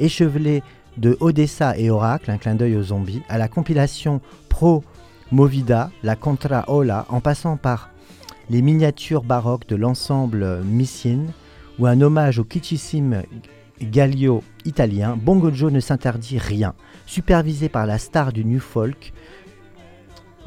échevelée 0.00 0.64
de 0.96 1.16
Odessa 1.20 1.78
et 1.78 1.88
Oracle, 1.88 2.32
un 2.32 2.38
clin 2.38 2.56
d'œil 2.56 2.74
aux 2.74 2.82
zombies, 2.82 3.22
à 3.28 3.38
la 3.38 3.46
compilation 3.46 4.20
Pro 4.48 4.82
Movida, 5.30 5.92
la 6.02 6.16
Contra 6.16 6.64
Ola, 6.66 7.06
en 7.10 7.20
passant 7.20 7.56
par 7.56 7.90
les 8.50 8.60
miniatures 8.60 9.22
baroques 9.22 9.68
de 9.68 9.76
l'ensemble 9.76 10.62
Missine, 10.64 11.30
ou 11.78 11.86
un 11.86 12.00
hommage 12.00 12.38
au 12.38 12.44
kitschissime 12.44 13.22
Gallio 13.80 14.42
italien, 14.64 15.16
Bongo 15.20 15.50
ne 15.70 15.80
s'interdit 15.80 16.38
rien. 16.38 16.74
Supervisé 17.06 17.68
par 17.68 17.86
la 17.86 17.98
star 17.98 18.32
du 18.32 18.44
New 18.44 18.60
Folk, 18.60 19.12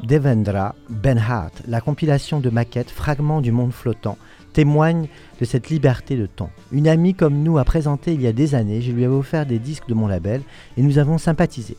Devendra 0.02 0.74
Benhart, 0.88 1.52
la 1.66 1.80
compilation 1.80 2.40
de 2.40 2.50
maquettes, 2.50 2.90
fragments 2.90 3.40
du 3.40 3.52
monde 3.52 3.72
flottant, 3.72 4.18
témoigne 4.52 5.08
de 5.40 5.44
cette 5.44 5.68
liberté 5.68 6.16
de 6.16 6.26
temps. 6.26 6.50
Une 6.72 6.88
amie 6.88 7.14
comme 7.14 7.42
nous 7.42 7.58
a 7.58 7.64
présenté 7.64 8.14
il 8.14 8.22
y 8.22 8.26
a 8.26 8.32
des 8.32 8.54
années, 8.54 8.80
je 8.80 8.92
lui 8.92 9.04
avais 9.04 9.14
offert 9.14 9.46
des 9.46 9.58
disques 9.58 9.88
de 9.88 9.94
mon 9.94 10.06
label 10.06 10.42
et 10.76 10.82
nous 10.82 10.98
avons 10.98 11.18
sympathisé. 11.18 11.76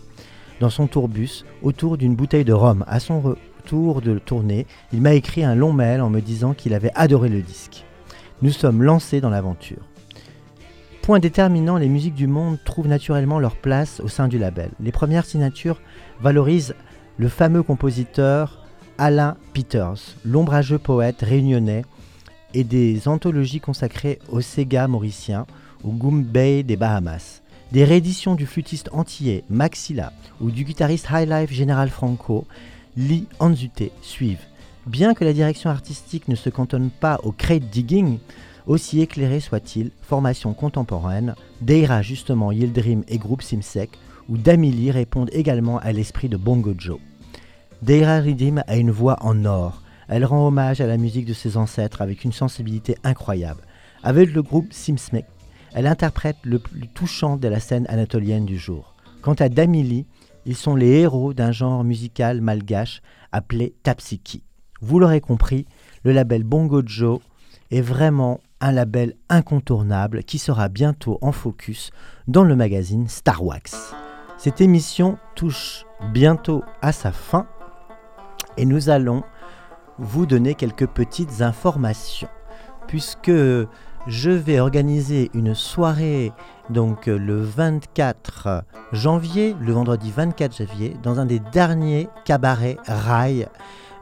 Dans 0.60 0.70
son 0.70 0.88
tourbus, 0.88 1.46
autour 1.62 1.98
d'une 1.98 2.16
bouteille 2.16 2.46
de 2.46 2.54
rhum, 2.54 2.84
à 2.88 3.00
son 3.00 3.22
retour 3.22 4.02
de 4.02 4.18
tournée, 4.20 4.66
il 4.94 5.02
m'a 5.02 5.14
écrit 5.14 5.44
un 5.44 5.56
long 5.56 5.74
mail 5.74 6.02
en 6.02 6.10
me 6.10 6.20
disant 6.20 6.54
qu'il 6.54 6.74
avait 6.74 6.92
adoré 6.96 7.30
le 7.30 7.42
disque. 7.42 7.87
Nous 8.44 8.52
sommes 8.52 8.84
lancés 8.84 9.20
dans 9.20 9.32
l'aventure. 9.32 9.82
Point 11.02 11.20
déterminant, 11.20 11.78
les 11.78 11.90
musiques 11.90 12.14
du 12.14 12.28
monde 12.28 12.60
trouvent 12.66 12.88
naturellement 12.88 13.40
leur 13.40 13.56
place 13.56 14.00
au 14.00 14.08
sein 14.08 14.28
du 14.28 14.38
label. 14.38 14.70
Les 14.80 14.92
premières 14.92 15.26
signatures 15.26 15.82
valorisent 16.22 16.76
le 17.18 17.30
fameux 17.30 17.64
compositeur 17.64 18.64
Alain 19.00 19.38
Peters, 19.54 20.16
l'ombrageux 20.24 20.78
poète 20.78 21.22
réunionnais, 21.22 21.84
et 22.54 22.64
des 22.64 23.08
anthologies 23.08 23.60
consacrées 23.60 24.20
au 24.30 24.42
Sega 24.42 24.88
mauricien, 24.88 25.48
au 25.84 25.90
Goombay 25.90 26.62
des 26.62 26.78
Bahamas. 26.78 27.42
Des 27.72 27.86
rééditions 27.86 28.36
du 28.36 28.46
flûtiste 28.46 28.90
antillais 28.94 29.44
Maxilla 29.50 30.14
ou 30.42 30.52
du 30.52 30.64
guitariste 30.64 31.08
High 31.12 31.28
Life 31.28 31.52
Général 31.52 31.90
Franco, 31.90 32.46
Lee 32.96 33.28
Anzute 33.40 33.92
suivent. 34.02 34.46
Bien 34.88 35.14
que 35.14 35.26
la 35.26 35.34
direction 35.34 35.70
artistique 35.70 36.30
ne 36.30 36.36
se 36.36 36.50
cantonne 36.50 36.90
pas 36.90 37.20
au 37.24 37.34
crate 37.34 37.70
digging, 37.70 38.20
aussi 38.68 39.02
éclairé 39.02 39.42
soit-il, 39.42 39.92
formation 40.02 40.54
contemporaine, 40.54 41.36
Deira 41.60 42.02
justement 42.02 42.54
Yildirim 42.54 43.04
et 43.10 43.18
groupe 43.18 43.42
Simsek, 43.42 44.00
ou 44.30 44.38
Damili 44.38 44.90
répondent 44.92 45.30
également 45.34 45.78
à 45.80 45.92
l'esprit 45.92 46.30
de 46.30 46.38
Bongo 46.38 46.74
Joe. 46.78 47.00
Deira 47.82 48.20
Ridim 48.20 48.64
a 48.66 48.78
une 48.78 48.92
voix 48.92 49.18
en 49.20 49.44
or. 49.44 49.82
Elle 50.08 50.24
rend 50.24 50.48
hommage 50.48 50.80
à 50.80 50.88
la 50.88 50.96
musique 50.96 51.26
de 51.26 51.34
ses 51.34 51.58
ancêtres 51.58 52.02
avec 52.02 52.24
une 52.24 52.32
sensibilité 52.32 52.96
incroyable. 53.04 53.64
Avec 54.04 54.34
le 54.34 54.42
groupe 54.42 54.72
Simsmek, 54.72 55.26
elle 55.74 55.88
interprète 55.88 56.38
le 56.44 56.60
plus 56.60 56.88
touchant 56.88 57.36
de 57.36 57.50
la 57.50 57.60
scène 57.60 57.88
anatolienne 57.90 58.46
du 58.46 58.58
jour. 58.58 58.96
Quant 59.22 59.34
à 59.34 59.50
Damili, 59.50 60.06
ils 60.46 60.56
sont 60.56 60.78
les 60.78 61.02
héros 61.02 61.34
d'un 61.34 61.52
genre 61.52 61.84
musical 61.84 62.40
malgache 62.40 63.02
appelé 63.34 63.76
Tapsiki. 63.84 64.44
Vous 64.82 65.00
l'aurez 65.00 65.22
compris, 65.22 65.66
le 66.04 66.12
label 66.12 66.44
Bongo 66.44 66.82
Joe 66.86 67.20
est 67.72 67.82
vraiment 67.82 68.40
un 68.62 68.72
label 68.72 69.16
incontournable 69.30 70.24
qui 70.24 70.38
sera 70.38 70.70
bientôt 70.70 71.18
en 71.22 71.32
focus 71.32 71.92
dans 72.28 72.44
le 72.44 72.56
magazine 72.56 73.08
Star 73.08 73.44
Wax. 73.44 73.94
Cette 74.38 74.62
émission 74.62 75.18
touche 75.36 75.86
bientôt 76.14 76.64
à 76.82 76.92
sa 76.92 77.12
fin 77.12 77.48
et 78.56 78.66
nous 78.66 78.90
allons 78.90 79.24
vous 79.98 80.28
donner 80.28 80.54
quelques 80.54 80.88
petites 80.88 81.42
informations 81.42 82.30
puisque 82.88 83.32
je 84.08 84.30
vais 84.30 84.60
organiser 84.60 85.32
une 85.34 85.56
soirée 85.56 86.32
donc 86.70 87.08
le 87.08 87.42
24 87.42 88.64
janvier, 88.92 89.56
le 89.60 89.74
vendredi 89.74 90.12
24 90.12 90.56
janvier, 90.56 90.96
dans 91.02 91.20
un 91.20 91.26
des 91.26 91.40
derniers 91.40 92.08
cabarets 92.26 92.78
rail 92.86 93.48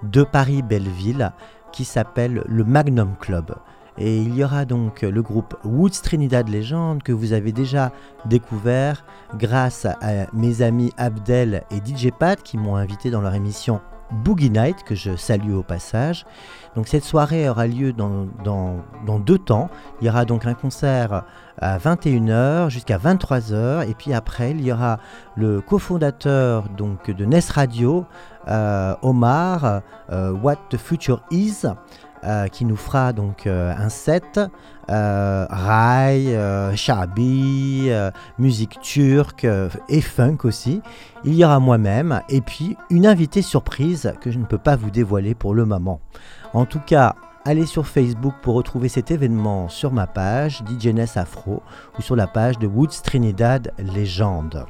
de 0.04 0.24
Paris-Belleville 0.24 1.32
qui 1.72 1.86
s'appelle 1.86 2.44
le 2.48 2.64
Magnum 2.64 3.16
Club. 3.20 3.56
Et 3.98 4.18
il 4.18 4.36
y 4.36 4.44
aura 4.44 4.66
donc 4.66 5.04
le 5.04 5.22
groupe 5.22 5.56
Woods 5.64 6.02
Trinidad 6.04 6.50
Legend 6.50 7.02
que 7.02 7.14
vous 7.14 7.32
avez 7.32 7.54
déjà 7.54 7.92
découvert 8.26 9.06
grâce 9.38 9.86
à 9.86 10.28
mes 10.34 10.62
amis 10.62 10.92
Abdel 10.98 11.64
et 11.72 11.78
DJ 11.78 12.10
Pat 12.12 12.42
qui 12.42 12.58
m'ont 12.58 12.76
invité 12.76 13.10
dans 13.10 13.22
leur 13.22 13.34
émission 13.34 13.80
Boogie 14.12 14.50
Night 14.50 14.84
que 14.84 14.96
je 14.96 15.16
salue 15.16 15.54
au 15.54 15.64
passage. 15.64 16.26
Donc 16.76 16.88
cette 16.88 17.04
soirée 17.04 17.50
aura 17.50 17.68
lieu 17.68 17.94
dans, 17.94 18.28
dans, 18.44 18.84
dans 19.06 19.20
deux 19.20 19.40
temps. 19.40 19.70
Il 20.02 20.08
y 20.08 20.10
aura 20.10 20.26
donc 20.26 20.46
un 20.46 20.54
concert 20.54 21.24
à 21.60 21.78
21h 21.78 22.70
jusqu'à 22.70 22.98
23h 22.98 23.90
et 23.90 23.94
puis 23.94 24.14
après 24.14 24.52
il 24.52 24.62
y 24.62 24.72
aura 24.72 25.00
le 25.36 25.62
cofondateur 25.62 26.70
donc 26.70 27.10
de 27.10 27.26
NES 27.26 27.40
Radio, 27.50 28.06
Omar, 28.48 29.82
euh, 30.12 30.32
What 30.32 30.58
the 30.70 30.78
Future 30.78 31.22
Is. 31.32 31.66
euh, 32.24 32.48
qui 32.48 32.66
nous 32.66 32.76
fera 32.76 33.14
donc 33.14 33.46
euh, 33.46 33.72
un 33.78 33.90
set 33.90 34.40
euh, 34.90 35.46
rail, 35.50 36.36
euh, 36.36 36.76
shabi, 36.76 37.86
euh, 37.90 38.10
musique 38.40 38.80
turque 38.82 39.46
euh, 39.46 39.70
et 39.90 40.02
funk 40.02 40.38
aussi. 40.44 40.82
Il 41.24 41.36
y 41.36 41.46
aura 41.46 41.60
moi-même 41.60 42.22
et 42.30 42.42
puis 42.42 42.78
une 42.90 43.06
invitée 43.06 43.44
surprise 43.44 44.14
que 44.22 44.32
je 44.32 44.40
ne 44.40 44.46
peux 44.46 44.58
pas 44.58 44.76
vous 44.76 44.90
dévoiler 44.90 45.36
pour 45.36 45.54
le 45.54 45.66
moment. 45.66 46.00
En 46.54 46.66
tout 46.66 46.80
cas, 46.80 47.16
allez 47.46 47.66
sur 47.66 47.86
Facebook 47.86 48.34
pour 48.42 48.56
retrouver 48.56 48.90
cet 48.90 49.12
événement 49.12 49.70
sur 49.70 49.92
ma 49.92 50.08
page 50.08 50.64
DJNS 50.80 51.18
Afro 51.18 51.62
ou 51.98 52.02
sur 52.02 52.16
la 52.16 52.28
page 52.28 52.58
de 52.58 52.66
Woods 52.68 53.02
Trinidad 53.04 53.72
Légende. 53.78 54.66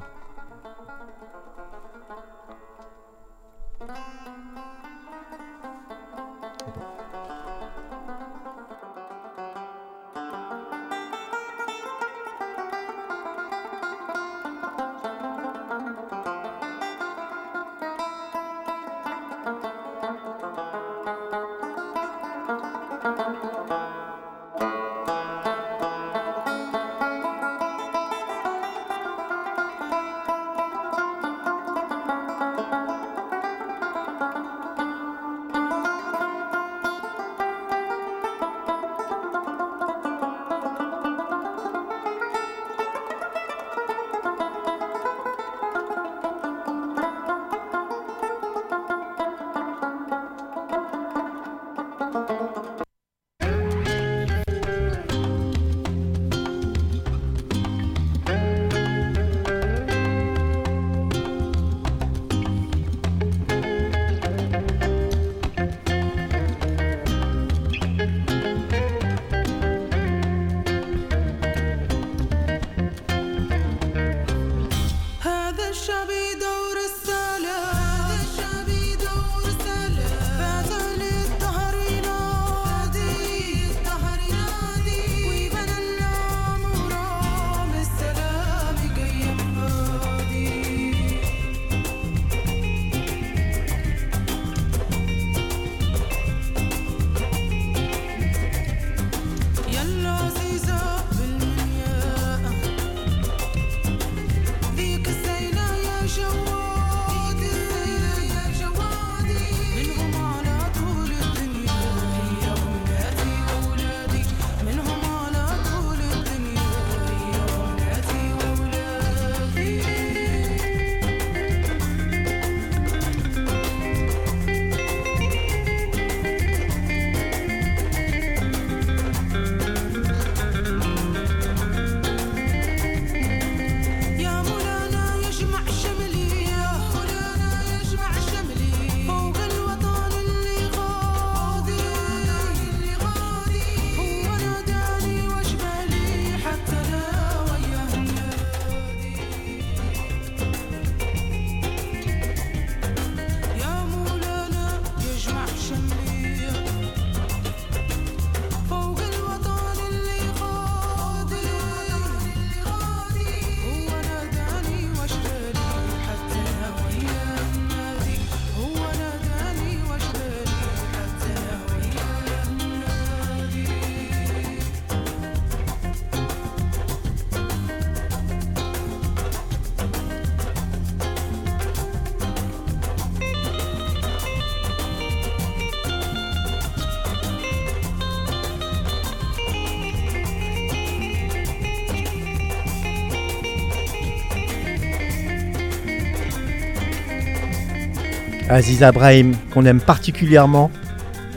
Aziza 198.56 198.94
Brahim, 198.94 199.34
qu'on 199.53 199.65
aime 199.65 199.82
particulièrement 199.82 200.72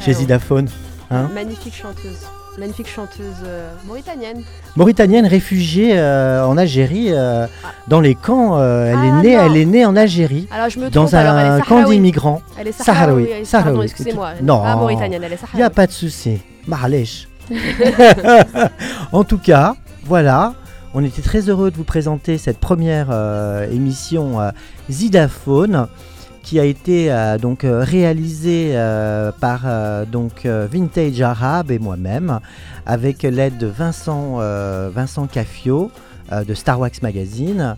chez 0.00 0.12
Alors. 0.12 0.20
Zidaphone. 0.20 0.68
Hein 1.10 1.28
Magnifique 1.34 1.74
chanteuse. 1.74 2.20
Magnifique 2.60 2.88
chanteuse 2.88 3.42
euh, 3.44 3.70
mauritanienne. 3.88 4.42
Mauritanienne 4.76 5.26
réfugiée 5.26 5.98
euh, 5.98 6.44
en 6.46 6.56
Algérie, 6.56 7.08
euh, 7.10 7.46
dans 7.88 8.00
les 8.00 8.14
camps. 8.14 8.56
elle, 8.62 8.96
Ah, 8.96 9.06
est 9.06 9.22
née, 9.22 9.36
non. 9.36 9.42
elle 9.46 9.56
est 9.56 9.64
née 9.64 9.84
en 9.84 9.96
Algérie. 9.96 10.46
Alors, 10.52 10.70
je 10.70 10.78
me 10.78 10.90
dans 10.90 11.12
alors, 11.14 11.34
un 11.34 11.58
camp 11.60 11.76
sahraoui. 11.78 11.96
d'immigrants. 11.96 12.40
Elle 12.56 12.68
est 12.68 12.72
sahraoui, 12.72 13.24
pardon, 13.26 13.44
Sahraoui. 13.44 13.84
excusez-moi, 13.84 14.30
Non, 14.40 14.62
pas 14.62 14.76
mauritanienne, 14.76 15.22
elle 15.24 15.32
est 15.32 15.38
Il 15.54 15.56
n'y 15.56 15.62
a 15.62 15.66
sahraoui. 15.66 15.74
pas 15.74 15.86
de 15.88 15.92
souci. 15.92 16.38
Marlèche. 16.68 17.28
en 19.12 19.24
tout 19.24 19.38
cas, 19.38 19.74
voilà. 20.04 20.54
On 20.94 21.04
était 21.04 21.22
très 21.22 21.48
heureux 21.48 21.70
de 21.72 21.76
vous 21.76 21.84
présenter 21.84 22.38
cette 22.38 22.58
première 22.58 23.08
émission 23.72 24.38
Zidaphone 24.90 25.86
qui 26.48 26.58
a 26.58 26.64
été 26.64 27.12
euh, 27.12 27.36
donc 27.36 27.62
euh, 27.62 27.84
réalisée 27.84 28.70
euh, 28.72 29.32
par 29.38 29.66
donc 30.06 30.46
Vintage 30.46 31.20
Arabe 31.20 31.70
et 31.70 31.78
moi-même 31.78 32.40
avec 32.86 33.22
l'aide 33.22 33.58
de 33.58 33.66
Vincent 33.66 34.38
Vincent 34.90 35.26
Caffio 35.26 35.90
de 36.32 36.54
Star 36.54 36.80
Wax 36.80 37.02
Magazine 37.02 37.76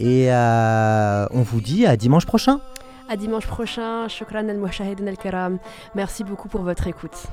et 0.00 0.30
on 0.32 1.42
vous 1.42 1.60
dit 1.60 1.86
à 1.86 1.96
dimanche 1.96 2.26
prochain. 2.26 2.60
À 3.08 3.16
dimanche 3.16 3.46
prochain. 3.46 4.08
Shukran 4.08 4.48
al-mushahidin 4.48 5.06
al-kiram. 5.06 5.58
Merci 5.94 6.24
beaucoup 6.24 6.48
pour 6.48 6.62
votre 6.62 6.88
écoute. 6.88 7.28